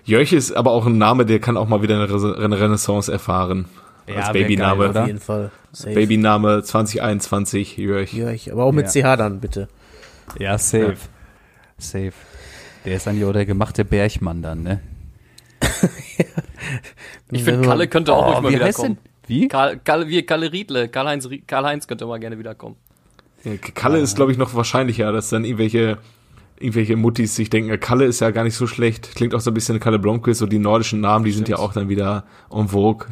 Jörg 0.05 0.33
ist 0.33 0.53
aber 0.53 0.73
auch 0.73 0.87
ein 0.87 0.99
Name, 0.99 1.25
der 1.27 1.39
kann 1.39 1.57
auch 1.57 1.69
mal 1.69 1.83
wieder 1.83 1.95
eine 1.97 2.11
Re- 2.11 2.37
eine 2.45 2.59
Renaissance 2.61 3.11
erfahren. 3.13 3.67
Ja, 4.09 4.17
Als 4.17 4.33
Babyname. 4.33 4.79
geil, 4.81 4.89
Auf 4.89 4.97
oder? 4.97 5.07
jeden 5.07 5.21
Fall. 5.21 5.51
Safe. 5.73 5.95
Babyname 5.95 6.63
2021, 6.63 7.77
Jörg. 7.77 8.13
Jörg. 8.13 8.51
Aber 8.51 8.65
auch 8.65 8.73
mit 8.73 8.89
CH 8.89 9.17
dann, 9.17 9.39
bitte. 9.41 9.69
Ja, 10.39 10.59
safe. 10.59 10.97
Safe. 11.79 12.13
Der 12.85 12.97
ist 12.97 13.07
eigentlich 13.07 13.25
auch 13.25 13.33
der 13.33 13.47
gemachte 13.47 13.85
Bergmann 13.85 14.43
dann, 14.43 14.63
ne? 14.65 14.81
Ich 17.31 17.45
finde, 17.45 17.67
Kalle 17.67 17.89
könnte 17.89 18.13
auch 18.13 18.27
ruhig 18.27 18.41
mal 18.43 18.49
Oh, 18.49 18.51
wie 18.51 18.63
heißt 18.63 18.79
wiederkommen. 18.79 18.99
denn? 19.05 19.13
Wie? 19.29 19.49
Karl, 19.49 19.79
Karl, 19.83 20.09
wie 20.09 20.23
Kalle 20.23 20.53
Riedle, 20.53 20.89
Karl-Heinz, 20.89 21.27
Rie- 21.27 21.43
Karl-Heinz 21.47 21.87
könnte 21.87 22.07
mal 22.07 22.19
gerne 22.21 22.39
wiederkommen. 22.39 22.77
Ja, 23.45 23.53
Kalle 23.57 23.99
ist, 23.99 24.17
glaube 24.17 24.33
ich, 24.33 24.39
noch 24.39 24.55
wahrscheinlicher, 24.55 25.11
dass 25.13 25.31
dann 25.31 25.45
irgendwelche, 25.45 25.99
irgendwelche 26.59 26.97
Muttis 26.97 27.35
sich 27.37 27.51
denken, 27.51 27.79
Kalle 27.81 28.05
ist 28.05 28.21
ja 28.21 28.31
gar 28.31 28.45
nicht 28.45 28.57
so 28.57 28.67
schlecht. 28.67 29.15
Klingt 29.15 29.35
auch 29.35 29.41
so 29.41 29.51
ein 29.51 29.55
bisschen 29.55 29.81
Kalle 29.81 29.99
Blomqvist, 29.99 30.41
so 30.41 30.47
die 30.47 30.59
nordischen 30.59 31.01
Namen, 31.01 31.25
die 31.25 31.33
sind 31.33 31.49
ja 31.49 31.57
auch 31.57 31.73
dann 31.73 31.89
wieder 31.89 32.25
en 32.51 32.69
vogue. 32.69 33.07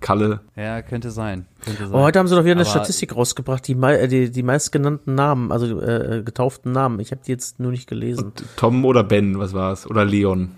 Kalle. 0.00 0.40
Ja, 0.56 0.82
könnte 0.82 1.12
sein. 1.12 1.46
Könnte 1.64 1.86
sein. 1.86 1.94
Oh, 1.94 2.02
heute 2.02 2.18
haben 2.18 2.26
sie 2.26 2.34
doch 2.34 2.42
wieder 2.42 2.52
eine 2.52 2.62
Aber- 2.62 2.70
Statistik 2.70 3.14
rausgebracht, 3.14 3.66
die, 3.68 3.74
äh, 3.74 4.08
die, 4.08 4.30
die 4.30 4.42
meistgenannten 4.42 5.14
Namen, 5.14 5.52
also 5.52 5.80
äh, 5.80 6.22
getauften 6.24 6.72
Namen. 6.72 6.98
Ich 6.98 7.12
habe 7.12 7.22
die 7.24 7.30
jetzt 7.30 7.60
nur 7.60 7.70
nicht 7.70 7.88
gelesen. 7.88 8.32
Tom 8.56 8.84
oder 8.84 9.04
Ben, 9.04 9.38
was 9.38 9.54
war's? 9.54 9.88
Oder 9.88 10.04
Leon. 10.04 10.50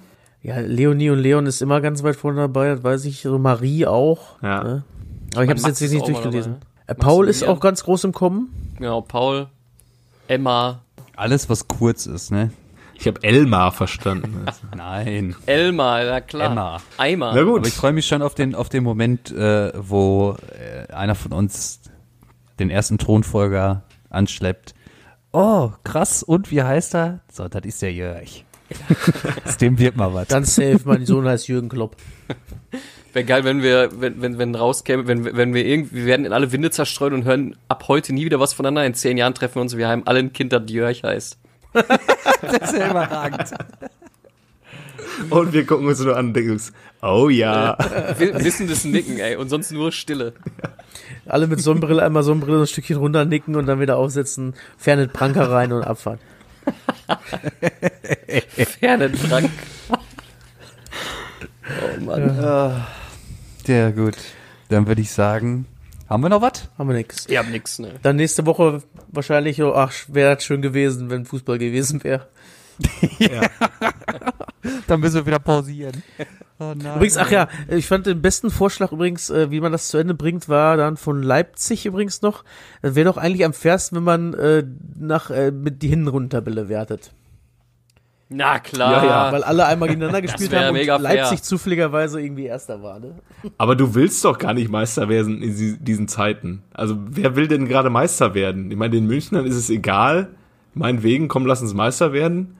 Ja, 0.43 0.61
Leonie 0.61 1.11
und 1.11 1.19
Leon 1.19 1.47
ist 1.47 1.63
immer 1.63 1.81
ganz 1.81 2.03
weit 2.03 2.17
vorne 2.17 2.41
dabei, 2.41 2.69
das 2.75 2.83
weiß 2.85 3.05
ich. 3.05 3.23
So 3.23 3.39
Marie 3.39 3.87
auch. 3.87 4.43
Ja. 4.43 4.65
Ne? 4.65 4.85
Aber 5.35 5.45
ich 5.45 5.51
habe 5.51 5.61
es 5.61 5.81
jetzt 5.81 5.93
nicht 5.93 6.07
durchgelesen. 6.09 6.53
dabei, 6.55 6.65
ne? 6.65 6.71
Äh, 6.87 6.95
Paul 6.95 7.29
ist 7.29 7.45
auch 7.45 7.61
ganz 7.61 7.85
groß 7.85 8.05
im 8.05 8.13
Kommen. 8.13 8.49
Genau, 8.79 9.01
Paul, 9.03 9.49
Emma, 10.27 10.84
Alles, 11.17 11.49
was 11.49 11.69
kurz 11.69 12.07
ist, 12.07 12.31
ne? 12.31 12.51
Ich 12.95 13.07
habe 13.07 13.23
Elmar 13.23 13.73
verstanden. 13.73 14.47
Nein. 14.77 15.35
Elmar, 15.47 16.05
ja 16.05 16.21
klar. 16.21 16.53
Emma. 16.53 16.81
Eimer. 16.97 17.35
Na 17.35 17.43
gut. 17.43 17.59
Aber 17.59 17.69
ich 17.69 17.75
freue 17.75 17.93
mich 17.93 18.07
schon 18.07 18.23
auf 18.23 18.35
den, 18.35 18.55
auf 18.55 18.69
den 18.69 18.85
Moment, 18.85 19.31
äh, 19.31 19.73
wo 19.77 20.37
äh, 20.53 20.93
einer 20.93 21.15
von 21.15 21.33
uns 21.33 21.81
den 22.59 22.71
ersten 22.71 22.99
Thronfolger 22.99 23.83
anschleppt. 24.11 24.75
Oh, 25.33 25.73
krass. 25.83 26.23
Und 26.23 26.51
wie 26.51 26.63
heißt 26.63 26.95
er? 26.95 27.21
So, 27.31 27.49
das 27.49 27.65
ist 27.65 27.83
der 27.83 27.93
Jörg. 27.93 28.45
Aus 29.45 29.57
dem 29.57 29.79
wird 29.79 29.97
mal 29.97 30.15
was. 30.15 30.29
Ganz 30.29 30.55
safe, 30.55 30.81
mein 30.85 31.05
Sohn 31.07 31.27
heißt 31.27 31.49
Jürgen 31.49 31.69
Klopp. 31.69 31.97
Wäre 33.15 33.25
geil, 33.25 33.45
wenn 33.45 33.63
wir, 33.63 33.91
wenn, 34.01 34.21
wenn, 34.21 34.39
wenn 34.39 34.57
rauskäme, 34.57 35.07
wenn, 35.07 35.25
wenn 35.25 35.55
wir 35.55 35.65
irgendwie, 35.65 35.99
wir 35.99 36.07
werden 36.07 36.27
in 36.27 36.33
alle 36.33 36.51
Winde 36.51 36.73
zerstreut 36.73 37.13
und 37.13 37.25
hören 37.25 37.55
ab 37.69 37.85
heute 37.87 38.13
nie 38.13 38.25
wieder 38.25 38.41
was 38.41 38.55
voneinander. 38.55 38.85
In 38.85 38.95
zehn 38.95 39.17
Jahren 39.17 39.35
treffen 39.35 39.55
wir 39.55 39.63
uns, 39.63 39.77
wir 39.77 39.87
haben 39.87 40.03
alle 40.05 40.19
ein 40.19 40.33
Kind, 40.33 40.53
das 40.53 40.69
Jörg 40.69 41.03
heißt. 41.03 41.39
Das 42.43 42.73
ist 42.73 42.79
ja 42.79 42.91
überragend. 42.91 43.49
Und 45.31 45.53
wir 45.53 45.65
gucken 45.65 45.87
uns 45.87 46.01
nur 46.01 46.17
an 46.17 46.27
und 46.27 46.35
denken 46.35 46.53
uns, 46.53 46.73
oh 47.01 47.29
ja. 47.29 47.77
Wir 48.19 48.35
wissen 48.45 48.69
das 48.69 48.85
Nicken, 48.85 49.19
ey, 49.19 49.37
und 49.37 49.49
sonst 49.49 49.71
nur 49.71 49.93
Stille. 49.93 50.35
Alle 51.27 51.47
mit 51.47 51.61
Sonnenbrille, 51.61 52.03
einmal 52.03 52.23
Sonnenbrille 52.23 52.63
ein 52.63 52.67
Stückchen 52.67 52.97
runternicken 52.97 53.55
und 53.55 53.67
dann 53.67 53.81
wieder 53.81 53.97
aufsetzen, 53.97 54.55
Fernet 54.77 55.13
Pranker 55.13 55.51
rein 55.51 55.73
und 55.73 55.85
abfahren. 55.85 56.19
Fernet 58.81 59.17
Frank. 59.17 59.51
Oh 59.91 62.05
Mann. 62.05 62.43
Ja, 62.43 62.87
gut. 63.67 64.17
Dann 64.69 64.87
würde 64.87 65.01
ich 65.01 65.11
sagen, 65.11 65.67
haben 66.09 66.23
wir 66.23 66.29
noch 66.29 66.43
was? 66.43 66.69
Haben 66.79 66.89
wir 66.89 66.97
nix. 66.97 67.27
Ihr 67.29 67.39
habt 67.39 67.51
nix, 67.51 67.79
ne? 67.79 67.95
Dann 68.03 68.17
nächste 68.17 68.45
Woche 68.47 68.83
wahrscheinlich, 69.09 69.63
oh, 69.63 69.73
ach, 69.75 69.93
wäre 70.09 70.39
schön 70.41 70.63
gewesen, 70.63 71.11
wenn 71.11 71.25
Fußball 71.25 71.59
gewesen 71.59 72.05
wäre. 72.05 72.29
Dann 74.87 75.01
müssen 75.01 75.17
wir 75.17 75.27
wieder 75.27 75.39
pausieren. 75.39 76.03
Oh 76.59 76.73
nein. 76.77 76.97
Übrigens, 76.97 77.17
ach 77.17 77.31
ja, 77.31 77.49
ich 77.69 77.87
fand 77.87 78.07
den 78.07 78.21
besten 78.23 78.51
Vorschlag 78.51 78.93
übrigens, 78.93 79.31
äh, 79.31 79.51
wie 79.51 79.61
man 79.61 79.73
das 79.73 79.89
zu 79.89 79.99
Ende 79.99 80.15
bringt, 80.15 80.49
war 80.49 80.77
dann 80.77 80.97
von 80.97 81.23
Leipzig 81.23 81.87
übrigens 81.87 82.23
noch. 82.23 82.45
Das 82.83 82.95
wäre 82.95 83.07
doch 83.07 83.17
eigentlich 83.17 83.45
am 83.45 83.53
fairsten, 83.53 83.97
wenn 83.97 84.05
man 84.05 84.35
äh, 84.35 84.65
nach 84.99 85.31
äh, 85.31 85.51
mit 85.51 85.83
die 85.83 85.89
Hinrundentabelle 85.89 86.69
wertet. 86.69 87.13
Na 88.37 88.59
klar. 88.59 89.05
Ja, 89.05 89.09
ja. 89.09 89.33
Weil 89.33 89.45
alle 89.45 89.65
einmal 89.67 89.89
gegeneinander 89.89 90.21
gespielt 90.21 90.53
haben 90.53 90.77
und 90.77 90.85
fair. 90.85 90.99
Leipzig 90.99 91.43
zufälligerweise 91.43 92.21
irgendwie 92.21 92.47
Erster 92.47 92.83
war, 92.83 92.99
ne? 92.99 93.15
Aber 93.59 93.77
du 93.77 93.95
willst 93.95 94.25
doch 94.25 94.39
gar 94.39 94.55
nicht 94.55 94.69
Meister 94.71 95.09
werden 95.09 95.41
in 95.41 95.85
diesen 95.85 96.09
Zeiten. 96.09 96.65
Also 96.73 96.97
wer 96.99 97.37
will 97.37 97.47
denn 97.47 97.69
gerade 97.69 97.91
Meister 97.91 98.35
werden? 98.35 98.73
Ich 98.73 98.77
meine, 98.77 98.91
den 98.91 99.07
Münchnern 99.07 99.47
ist 99.47 99.55
es 99.55 99.71
egal. 99.71 100.31
Meinetwegen, 100.75 101.29
komm, 101.29 101.47
lass 101.47 101.63
uns 101.63 101.75
Meister 101.75 102.13
werden. 102.13 102.57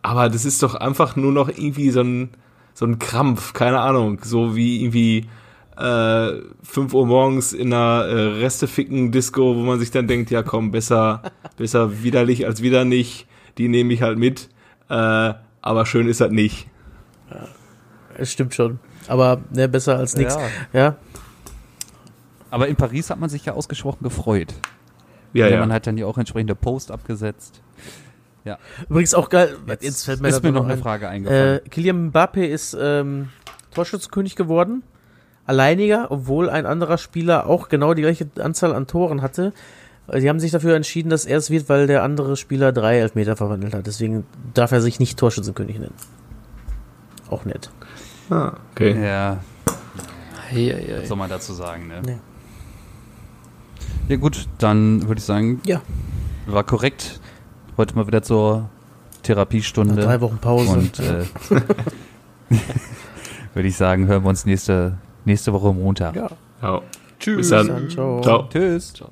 Aber 0.00 0.30
das 0.30 0.46
ist 0.46 0.62
doch 0.62 0.74
einfach 0.74 1.16
nur 1.16 1.32
noch 1.32 1.48
irgendwie 1.48 1.90
so 1.90 2.00
ein, 2.00 2.30
so 2.72 2.86
ein 2.86 2.98
Krampf, 2.98 3.52
keine 3.52 3.80
Ahnung. 3.80 4.20
So 4.22 4.56
wie 4.56 4.82
irgendwie 4.82 5.26
äh, 5.76 6.32
5 6.62 6.94
Uhr 6.94 7.06
morgens 7.06 7.52
in 7.52 7.74
einer 7.74 8.06
äh, 8.06 8.22
Resteficken-Disco, 8.38 9.54
wo 9.54 9.60
man 9.60 9.78
sich 9.78 9.90
dann 9.90 10.06
denkt, 10.06 10.30
ja 10.30 10.42
komm, 10.42 10.70
besser, 10.70 11.20
besser 11.58 12.02
widerlich 12.02 12.46
als 12.46 12.62
wieder 12.62 12.86
nicht. 12.86 13.26
Die 13.58 13.68
nehme 13.68 13.92
ich 13.92 14.00
halt 14.00 14.18
mit. 14.18 14.48
Äh, 14.90 15.34
aber 15.62 15.86
schön 15.86 16.08
ist 16.08 16.20
das 16.20 16.30
nicht. 16.30 16.66
Es 18.18 18.32
stimmt 18.32 18.54
schon. 18.54 18.78
Aber 19.08 19.40
ne, 19.50 19.68
besser 19.68 19.96
als 19.96 20.16
nix. 20.16 20.34
Ja. 20.34 20.80
Ja. 20.80 20.96
Aber 22.50 22.68
in 22.68 22.76
Paris 22.76 23.10
hat 23.10 23.18
man 23.18 23.30
sich 23.30 23.44
ja 23.46 23.52
ausgesprochen 23.54 24.02
gefreut. 24.02 24.52
Ja, 25.32 25.46
Ja, 25.46 25.54
ja. 25.54 25.60
Man 25.60 25.72
hat 25.72 25.86
dann 25.86 25.96
ja 25.96 26.06
auch 26.06 26.18
entsprechende 26.18 26.54
Post 26.54 26.90
abgesetzt. 26.90 27.62
Übrigens 28.88 29.14
auch 29.14 29.28
geil, 29.28 29.56
jetzt, 29.80 30.04
fällt 30.04 30.20
mir, 30.20 30.28
ist 30.28 30.42
mir 30.42 30.50
noch 30.50 30.64
eine 30.64 30.72
ein. 30.72 30.80
Frage 30.80 31.08
eingefallen. 31.08 31.60
Äh, 31.64 31.68
Kylian 31.68 32.06
Mbappe 32.06 32.44
ist 32.44 32.76
ähm, 32.78 33.28
Torschützenkönig 33.74 34.34
geworden. 34.34 34.82
Alleiniger, 35.46 36.10
obwohl 36.10 36.50
ein 36.50 36.66
anderer 36.66 36.98
Spieler 36.98 37.46
auch 37.46 37.68
genau 37.68 37.94
die 37.94 38.02
gleiche 38.02 38.28
Anzahl 38.40 38.74
an 38.74 38.86
Toren 38.86 39.22
hatte. 39.22 39.52
Die 40.18 40.28
haben 40.28 40.40
sich 40.40 40.50
dafür 40.50 40.74
entschieden, 40.74 41.10
dass 41.10 41.24
er 41.24 41.38
es 41.38 41.50
wird, 41.50 41.68
weil 41.68 41.86
der 41.86 42.02
andere 42.02 42.36
Spieler 42.36 42.72
drei 42.72 42.98
Elfmeter 42.98 43.36
verwandelt 43.36 43.74
hat. 43.74 43.86
Deswegen 43.86 44.24
darf 44.54 44.72
er 44.72 44.80
sich 44.80 44.98
nicht 44.98 45.18
Torschützenkönig 45.18 45.78
nennen. 45.78 45.94
Auch 47.28 47.44
nett. 47.44 47.70
Ah, 48.30 48.54
okay. 48.72 49.00
ja, 49.04 49.38
Hey, 50.48 50.66
hey, 50.74 50.86
was 50.92 51.00
hey. 51.00 51.06
soll 51.06 51.16
man 51.16 51.30
dazu 51.30 51.52
sagen, 51.52 51.86
ne? 51.88 52.02
Nee. 52.04 52.18
Ja 54.08 54.16
gut, 54.16 54.48
dann 54.58 55.06
würde 55.06 55.20
ich 55.20 55.24
sagen, 55.24 55.60
Ja. 55.64 55.80
war 56.46 56.64
korrekt. 56.64 57.20
Heute 57.76 57.94
mal 57.94 58.06
wieder 58.08 58.22
zur 58.22 58.68
Therapiestunde. 59.22 59.94
Nach 59.94 60.04
drei 60.04 60.20
Wochen 60.20 60.38
Pause. 60.38 60.70
Und 60.72 60.98
äh, 60.98 61.24
würde 63.54 63.68
ich 63.68 63.76
sagen, 63.76 64.06
hören 64.08 64.24
wir 64.24 64.28
uns 64.28 64.44
nächste, 64.44 64.98
nächste 65.24 65.52
Woche 65.52 65.72
Montag. 65.72 66.16
ja. 66.16 66.30
Ja. 66.62 66.80
Tschüss. 67.20 67.36
Bis 67.36 67.48
dann. 67.50 67.68
Dann 67.68 67.90
ciao. 67.90 68.20
Ciao. 68.22 68.48
Tschüss. 68.48 68.92
Ciao. 68.94 69.10